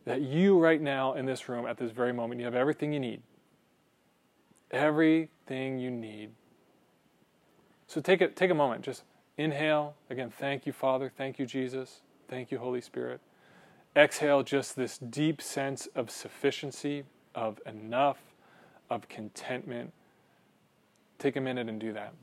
that 0.06 0.22
you, 0.22 0.60
right 0.60 0.82
now 0.82 1.14
in 1.14 1.26
this 1.26 1.48
room, 1.48 1.66
at 1.66 1.78
this 1.78 1.92
very 1.92 2.12
moment, 2.12 2.40
you 2.40 2.46
have 2.46 2.56
everything 2.56 2.92
you 2.92 3.00
need 3.00 3.22
everything 4.72 5.80
you 5.80 5.92
need. 5.92 6.32
So 7.88 8.02
take 8.02 8.22
a, 8.22 8.28
take 8.28 8.52
a 8.52 8.56
moment, 8.56 8.84
just 8.84 9.04
inhale. 9.38 9.96
Again, 10.10 10.30
thank 10.30 10.66
you, 10.66 10.74
Father. 10.74 11.12
Thank 11.16 11.40
you, 11.40 11.46
Jesus. 11.46 12.02
Thank 12.28 12.52
you, 12.52 12.60
Holy 12.60 12.82
Spirit. 12.82 13.22
Exhale, 13.96 14.44
just 14.44 14.76
this 14.76 14.98
deep 14.98 15.42
sense 15.42 15.88
of 15.96 16.12
sufficiency, 16.12 17.04
of 17.34 17.60
enough, 17.66 18.20
of 18.90 19.10
contentment. 19.10 19.92
Take 21.18 21.36
a 21.36 21.42
minute 21.42 21.68
and 21.68 21.80
do 21.80 21.94
that. 21.94 22.14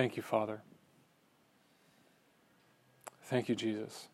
Thank 0.00 0.16
you, 0.16 0.22
Father. 0.22 0.62
Thank 3.24 3.50
you, 3.50 3.54
Jesus. 3.54 4.08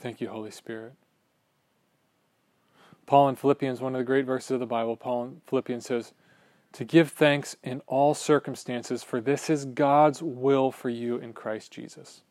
Thank 0.00 0.22
you, 0.22 0.30
Holy 0.30 0.50
Spirit. 0.50 0.94
Paul 3.04 3.28
in 3.28 3.36
Philippians, 3.36 3.82
one 3.82 3.94
of 3.94 3.98
the 3.98 4.06
great 4.06 4.24
verses 4.24 4.52
of 4.52 4.60
the 4.60 4.66
Bible, 4.66 4.96
Paul 4.96 5.24
in 5.24 5.42
Philippians 5.46 5.84
says, 5.84 6.14
To 6.72 6.86
give 6.86 7.10
thanks 7.10 7.54
in 7.62 7.82
all 7.86 8.14
circumstances, 8.14 9.02
for 9.02 9.20
this 9.20 9.50
is 9.50 9.66
God's 9.66 10.22
will 10.22 10.70
for 10.72 10.88
you 10.88 11.18
in 11.18 11.34
Christ 11.34 11.70
Jesus. 11.70 12.22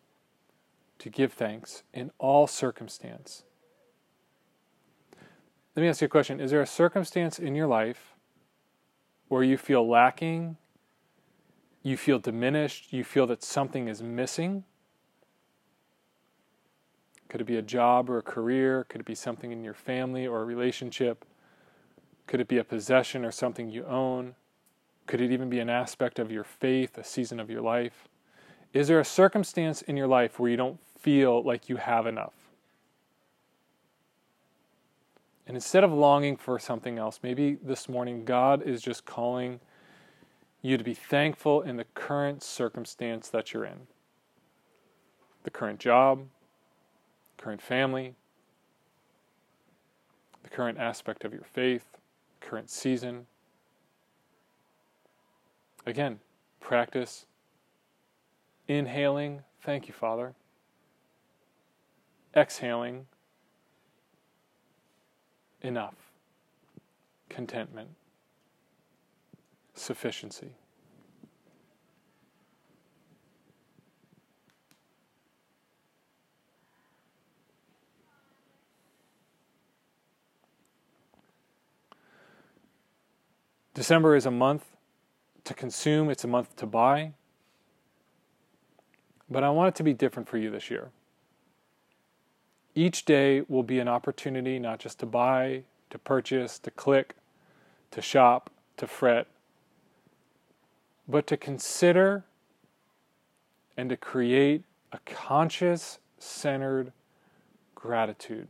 To 0.97 1.11
give 1.11 1.31
thanks 1.31 1.83
in 1.93 2.09
all 2.17 2.47
circumstance. 2.47 3.43
Let 5.75 5.83
me 5.83 5.89
ask 5.89 6.01
you 6.01 6.05
a 6.05 6.09
question 6.09 6.39
Is 6.39 6.49
there 6.49 6.59
a 6.59 6.65
circumstance 6.65 7.37
in 7.37 7.53
your 7.53 7.67
life 7.67 8.15
where 9.27 9.43
you 9.43 9.59
feel 9.59 9.87
lacking, 9.87 10.57
you 11.83 11.97
feel 11.97 12.19
diminished, 12.19 12.93
you 12.93 13.03
feel 13.03 13.27
that 13.27 13.43
something 13.43 13.87
is 13.87 14.01
missing? 14.01 14.63
Could 17.29 17.41
it 17.41 17.45
be 17.45 17.57
a 17.57 17.61
job 17.61 18.09
or 18.09 18.17
a 18.17 18.21
career? 18.21 18.85
Could 18.89 19.01
it 19.01 19.07
be 19.07 19.15
something 19.15 19.51
in 19.51 19.63
your 19.63 19.73
family 19.73 20.27
or 20.27 20.41
a 20.41 20.45
relationship? 20.45 21.25
Could 22.27 22.41
it 22.41 22.47
be 22.47 22.57
a 22.57 22.63
possession 22.63 23.25
or 23.25 23.31
something 23.31 23.69
you 23.69 23.85
own? 23.85 24.35
Could 25.07 25.21
it 25.21 25.31
even 25.31 25.49
be 25.49 25.59
an 25.59 25.69
aspect 25.69 26.19
of 26.19 26.31
your 26.31 26.43
faith, 26.43 26.97
a 26.97 27.03
season 27.03 27.39
of 27.39 27.49
your 27.49 27.61
life? 27.61 28.07
Is 28.73 28.87
there 28.87 28.99
a 28.99 29.05
circumstance 29.05 29.81
in 29.81 29.97
your 29.97 30.07
life 30.07 30.39
where 30.39 30.49
you 30.51 30.57
don't 30.57 30.79
feel 30.99 31.41
like 31.43 31.67
you 31.67 31.77
have 31.77 32.05
enough? 32.05 32.33
And 35.47 35.57
instead 35.57 35.83
of 35.83 35.91
longing 35.91 36.37
for 36.37 36.59
something 36.59 36.97
else, 36.97 37.19
maybe 37.23 37.57
this 37.61 37.89
morning 37.89 38.23
God 38.23 38.61
is 38.61 38.81
just 38.81 39.05
calling 39.05 39.59
you 40.61 40.77
to 40.77 40.83
be 40.83 40.93
thankful 40.93 41.61
in 41.61 41.77
the 41.77 41.85
current 41.95 42.43
circumstance 42.43 43.29
that 43.29 43.53
you're 43.53 43.65
in. 43.65 43.87
The 45.43 45.49
current 45.49 45.79
job, 45.79 46.27
current 47.37 47.61
family, 47.61 48.13
the 50.43 50.49
current 50.49 50.77
aspect 50.77 51.23
of 51.23 51.33
your 51.33 51.43
faith, 51.43 51.97
current 52.39 52.69
season. 52.69 53.25
Again, 55.85 56.19
practice 56.59 57.25
inhaling, 58.67 59.41
thank 59.61 59.87
you, 59.87 59.93
Father. 59.93 60.33
Exhaling, 62.35 63.07
enough, 65.61 65.95
contentment, 67.29 67.89
sufficiency. 69.73 70.55
December 83.73 84.15
is 84.15 84.25
a 84.25 84.31
month 84.31 84.65
to 85.43 85.53
consume, 85.53 86.09
it's 86.09 86.23
a 86.23 86.27
month 86.27 86.55
to 86.57 86.65
buy. 86.65 87.13
But 89.29 89.43
I 89.43 89.49
want 89.49 89.69
it 89.69 89.75
to 89.77 89.83
be 89.83 89.93
different 89.93 90.27
for 90.27 90.37
you 90.37 90.51
this 90.51 90.69
year. 90.69 90.89
Each 92.75 93.05
day 93.05 93.41
will 93.47 93.63
be 93.63 93.79
an 93.79 93.87
opportunity 93.87 94.59
not 94.59 94.79
just 94.79 94.99
to 94.99 95.05
buy, 95.05 95.63
to 95.89 95.97
purchase, 95.97 96.59
to 96.59 96.71
click, 96.71 97.15
to 97.91 98.01
shop, 98.01 98.49
to 98.77 98.87
fret, 98.87 99.27
but 101.07 101.27
to 101.27 101.37
consider 101.37 102.25
and 103.77 103.89
to 103.89 103.97
create 103.97 104.63
a 104.91 104.99
conscious, 105.05 105.99
centered 106.17 106.91
gratitude. 107.75 108.47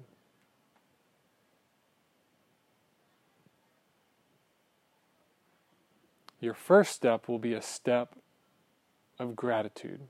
Your 6.39 6.55
first 6.55 6.93
step 6.93 7.27
will 7.27 7.39
be 7.39 7.53
a 7.53 7.61
step 7.61 8.15
of 9.19 9.35
gratitude. 9.35 10.01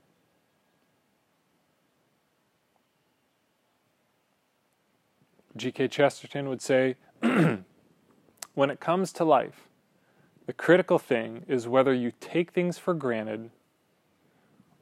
G.K. 5.54 5.88
Chesterton 5.88 6.48
would 6.48 6.62
say 6.62 6.96
when 7.20 8.70
it 8.70 8.80
comes 8.80 9.12
to 9.12 9.24
life, 9.24 9.68
the 10.46 10.52
critical 10.52 10.98
thing 10.98 11.44
is 11.48 11.68
whether 11.68 11.94
you 11.94 12.12
take 12.20 12.52
things 12.52 12.78
for 12.78 12.94
granted 12.94 13.50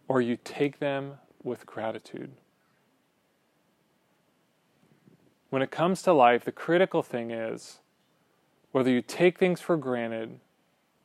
or 0.08 0.20
you 0.20 0.38
take 0.42 0.78
them 0.78 1.14
with 1.42 1.66
gratitude. 1.66 2.32
When 5.50 5.62
it 5.62 5.70
comes 5.70 6.02
to 6.02 6.12
life, 6.12 6.44
the 6.44 6.52
critical 6.52 7.02
thing 7.02 7.30
is 7.30 7.80
whether 8.72 8.90
you 8.90 9.02
take 9.02 9.38
things 9.38 9.60
for 9.60 9.76
granted 9.76 10.38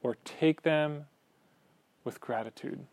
or 0.03 0.18
take 0.24 0.62
them 0.62 1.06
with 2.03 2.22
gratitude. 2.22 2.86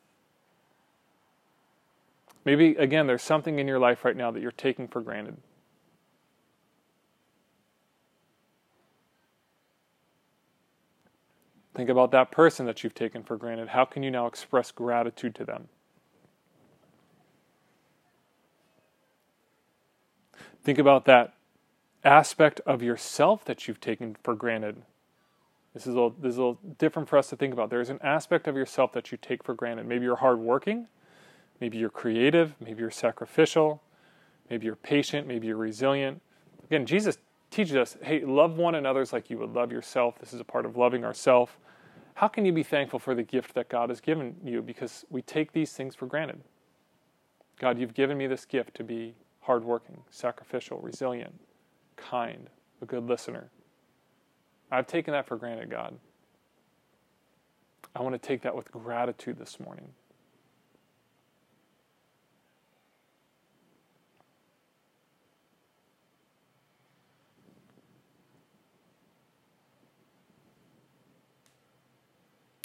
Maybe, 2.44 2.74
again, 2.76 3.06
there's 3.06 3.22
something 3.22 3.58
in 3.58 3.68
your 3.68 3.78
life 3.78 4.04
right 4.04 4.16
now 4.16 4.30
that 4.30 4.40
you're 4.40 4.50
taking 4.50 4.88
for 4.88 5.00
granted. 5.00 5.36
Think 11.74 11.88
about 11.88 12.10
that 12.10 12.30
person 12.30 12.66
that 12.66 12.84
you've 12.84 12.94
taken 12.94 13.22
for 13.22 13.36
granted. 13.36 13.68
How 13.68 13.84
can 13.84 14.02
you 14.02 14.10
now 14.10 14.26
express 14.26 14.70
gratitude 14.70 15.34
to 15.36 15.44
them? 15.44 15.68
Think 20.62 20.78
about 20.78 21.06
that 21.06 21.34
aspect 22.04 22.60
of 22.66 22.82
yourself 22.82 23.44
that 23.46 23.66
you've 23.66 23.80
taken 23.80 24.16
for 24.22 24.34
granted. 24.34 24.82
This 25.74 25.86
is, 25.86 25.94
a 25.94 25.96
little, 25.96 26.10
this 26.10 26.32
is 26.32 26.36
a 26.38 26.40
little 26.40 26.58
different 26.78 27.08
for 27.08 27.16
us 27.16 27.30
to 27.30 27.36
think 27.36 27.54
about. 27.54 27.70
There's 27.70 27.88
an 27.88 27.98
aspect 28.02 28.46
of 28.46 28.54
yourself 28.54 28.92
that 28.92 29.10
you 29.10 29.18
take 29.20 29.42
for 29.42 29.54
granted. 29.54 29.86
Maybe 29.86 30.04
you're 30.04 30.16
hardworking, 30.16 30.86
maybe 31.60 31.78
you're 31.78 31.90
creative, 31.90 32.54
maybe 32.60 32.80
you're 32.80 32.90
sacrificial, 32.90 33.82
maybe 34.50 34.66
you're 34.66 34.76
patient, 34.76 35.26
maybe 35.26 35.46
you're 35.46 35.56
resilient. 35.56 36.20
Again, 36.64 36.84
Jesus 36.84 37.16
teaches 37.52 37.76
us 37.76 37.96
hey, 38.02 38.24
love 38.24 38.56
one 38.56 38.74
another 38.74 39.04
like 39.12 39.30
you 39.30 39.38
would 39.38 39.52
love 39.52 39.70
yourself. 39.70 40.18
This 40.18 40.32
is 40.32 40.40
a 40.40 40.44
part 40.44 40.66
of 40.66 40.76
loving 40.76 41.04
ourselves. 41.04 41.52
How 42.14 42.28
can 42.28 42.44
you 42.44 42.52
be 42.52 42.62
thankful 42.62 42.98
for 42.98 43.14
the 43.14 43.22
gift 43.22 43.54
that 43.54 43.68
God 43.68 43.88
has 43.88 44.00
given 44.00 44.36
you? 44.44 44.62
Because 44.62 45.04
we 45.10 45.22
take 45.22 45.52
these 45.52 45.72
things 45.72 45.94
for 45.94 46.06
granted. 46.06 46.40
God, 47.58 47.78
you've 47.78 47.94
given 47.94 48.18
me 48.18 48.26
this 48.26 48.44
gift 48.44 48.74
to 48.74 48.84
be 48.84 49.14
hardworking, 49.40 50.02
sacrificial, 50.10 50.78
resilient, 50.80 51.32
kind, 51.96 52.50
a 52.80 52.86
good 52.86 53.06
listener. 53.06 53.50
I've 54.70 54.86
taken 54.86 55.12
that 55.12 55.26
for 55.26 55.36
granted, 55.36 55.70
God. 55.70 55.98
I 57.94 58.02
want 58.02 58.14
to 58.14 58.18
take 58.18 58.42
that 58.42 58.56
with 58.56 58.72
gratitude 58.72 59.38
this 59.38 59.60
morning. 59.60 59.88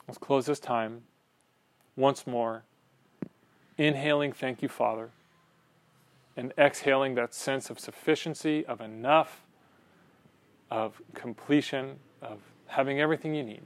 Let's 0.08 0.18
close 0.18 0.46
this 0.46 0.60
time 0.60 1.04
once 1.96 2.26
more. 2.26 2.64
Inhaling, 3.78 4.32
thank 4.32 4.62
you, 4.62 4.70
Father. 4.70 5.10
And 6.36 6.54
exhaling 6.58 7.16
that 7.16 7.34
sense 7.34 7.70
of 7.70 7.80
sufficiency, 7.80 8.66
of 8.66 8.80
enough, 8.80 9.44
of 10.70 11.02
completion, 11.14 11.98
of 12.22 12.40
having 12.68 13.00
everything 13.00 13.36
you 13.36 13.44
need. 13.44 13.64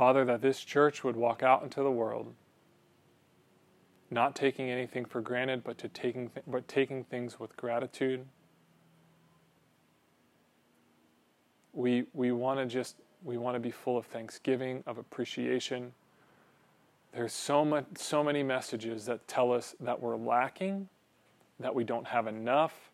Father, 0.00 0.24
that 0.24 0.40
this 0.40 0.64
church 0.64 1.04
would 1.04 1.14
walk 1.14 1.42
out 1.42 1.62
into 1.62 1.82
the 1.82 1.90
world 1.90 2.32
not 4.10 4.34
taking 4.34 4.70
anything 4.70 5.04
for 5.04 5.20
granted, 5.20 5.62
but 5.62 5.76
to 5.76 5.88
taking 5.88 6.30
th- 6.30 6.46
but 6.46 6.66
taking 6.66 7.04
things 7.04 7.38
with 7.38 7.54
gratitude. 7.58 8.24
We 11.74 12.06
we 12.14 12.32
want 12.32 12.60
to 12.60 12.64
just 12.64 12.96
we 13.22 13.36
want 13.36 13.56
to 13.56 13.60
be 13.60 13.70
full 13.70 13.98
of 13.98 14.06
thanksgiving, 14.06 14.82
of 14.86 14.96
appreciation. 14.96 15.92
There's 17.12 17.34
so 17.34 17.62
much 17.62 17.84
so 17.96 18.24
many 18.24 18.42
messages 18.42 19.04
that 19.04 19.28
tell 19.28 19.52
us 19.52 19.76
that 19.80 20.00
we're 20.00 20.16
lacking, 20.16 20.88
that 21.58 21.74
we 21.74 21.84
don't 21.84 22.06
have 22.06 22.26
enough, 22.26 22.90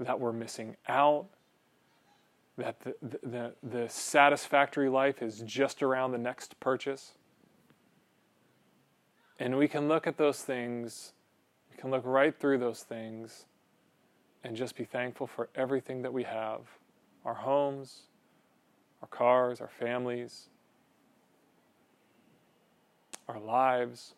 that 0.00 0.18
we're 0.18 0.32
missing 0.32 0.74
out. 0.88 1.26
That 2.56 2.80
the, 2.80 2.94
the, 3.22 3.52
the 3.62 3.88
satisfactory 3.88 4.88
life 4.88 5.22
is 5.22 5.40
just 5.40 5.82
around 5.82 6.12
the 6.12 6.18
next 6.18 6.58
purchase. 6.60 7.14
And 9.38 9.56
we 9.56 9.66
can 9.66 9.88
look 9.88 10.06
at 10.06 10.16
those 10.16 10.42
things, 10.42 11.12
we 11.70 11.76
can 11.76 11.90
look 11.90 12.04
right 12.04 12.38
through 12.38 12.58
those 12.58 12.82
things, 12.82 13.46
and 14.44 14.54
just 14.54 14.76
be 14.76 14.84
thankful 14.84 15.26
for 15.26 15.48
everything 15.54 16.02
that 16.02 16.12
we 16.12 16.22
have 16.22 16.60
our 17.24 17.34
homes, 17.34 18.02
our 19.00 19.08
cars, 19.08 19.60
our 19.60 19.70
families, 19.80 20.48
our 23.28 23.40
lives, 23.40 24.14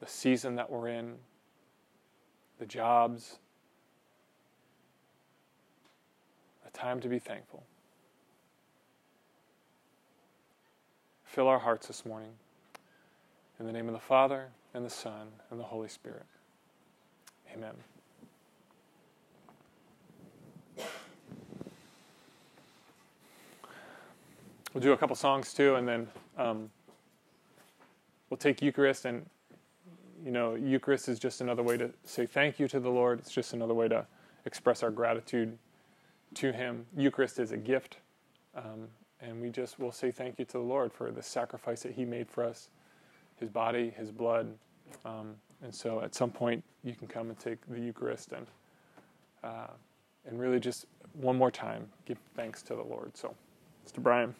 the 0.00 0.06
season 0.06 0.56
that 0.56 0.70
we're 0.70 0.88
in, 0.88 1.14
the 2.58 2.66
jobs, 2.66 3.38
a 6.61 6.61
time 6.72 7.00
to 7.00 7.08
be 7.08 7.18
thankful. 7.18 7.64
Fill 11.24 11.48
our 11.48 11.58
hearts 11.58 11.86
this 11.86 12.04
morning. 12.04 12.32
In 13.58 13.66
the 13.66 13.72
name 13.72 13.86
of 13.86 13.94
the 13.94 14.00
Father, 14.00 14.48
and 14.74 14.84
the 14.84 14.90
Son, 14.90 15.28
and 15.50 15.60
the 15.60 15.64
Holy 15.64 15.88
Spirit. 15.88 16.24
Amen. 17.54 17.74
We'll 24.72 24.82
do 24.82 24.92
a 24.92 24.96
couple 24.96 25.14
songs 25.16 25.52
too, 25.52 25.74
and 25.74 25.86
then 25.86 26.08
um, 26.38 26.70
we'll 28.30 28.38
take 28.38 28.62
Eucharist. 28.62 29.04
And, 29.04 29.26
you 30.24 30.30
know, 30.30 30.54
Eucharist 30.54 31.08
is 31.08 31.18
just 31.18 31.42
another 31.42 31.62
way 31.62 31.76
to 31.76 31.90
say 32.04 32.24
thank 32.24 32.58
you 32.58 32.66
to 32.68 32.80
the 32.80 32.88
Lord. 32.88 33.18
It's 33.18 33.30
just 33.32 33.52
another 33.52 33.74
way 33.74 33.88
to 33.88 34.06
express 34.46 34.82
our 34.82 34.90
gratitude 34.90 35.58
to 36.36 36.52
Him. 36.52 36.86
Eucharist 36.96 37.38
is 37.38 37.52
a 37.52 37.56
gift. 37.56 37.98
Um, 38.54 38.88
and 39.20 39.40
we 39.40 39.50
just 39.50 39.78
will 39.78 39.92
say 39.92 40.10
thank 40.10 40.38
you 40.38 40.44
to 40.46 40.52
the 40.52 40.58
Lord 40.58 40.92
for 40.92 41.10
the 41.10 41.22
sacrifice 41.22 41.82
that 41.82 41.92
He 41.92 42.04
made 42.04 42.28
for 42.28 42.44
us, 42.44 42.68
His 43.38 43.48
body, 43.48 43.94
His 43.96 44.10
blood. 44.10 44.52
Um, 45.04 45.36
and 45.62 45.74
so 45.74 46.00
at 46.00 46.14
some 46.14 46.30
point, 46.30 46.62
you 46.82 46.94
can 46.94 47.06
come 47.06 47.28
and 47.28 47.38
take 47.38 47.58
the 47.68 47.80
Eucharist 47.80 48.32
and, 48.32 48.46
uh, 49.44 49.68
and 50.26 50.40
really 50.40 50.58
just 50.58 50.86
one 51.14 51.36
more 51.36 51.50
time 51.50 51.86
give 52.04 52.18
thanks 52.34 52.62
to 52.62 52.74
the 52.74 52.82
Lord. 52.82 53.16
So, 53.16 53.34
Mr. 53.86 54.02
Brian. 54.02 54.34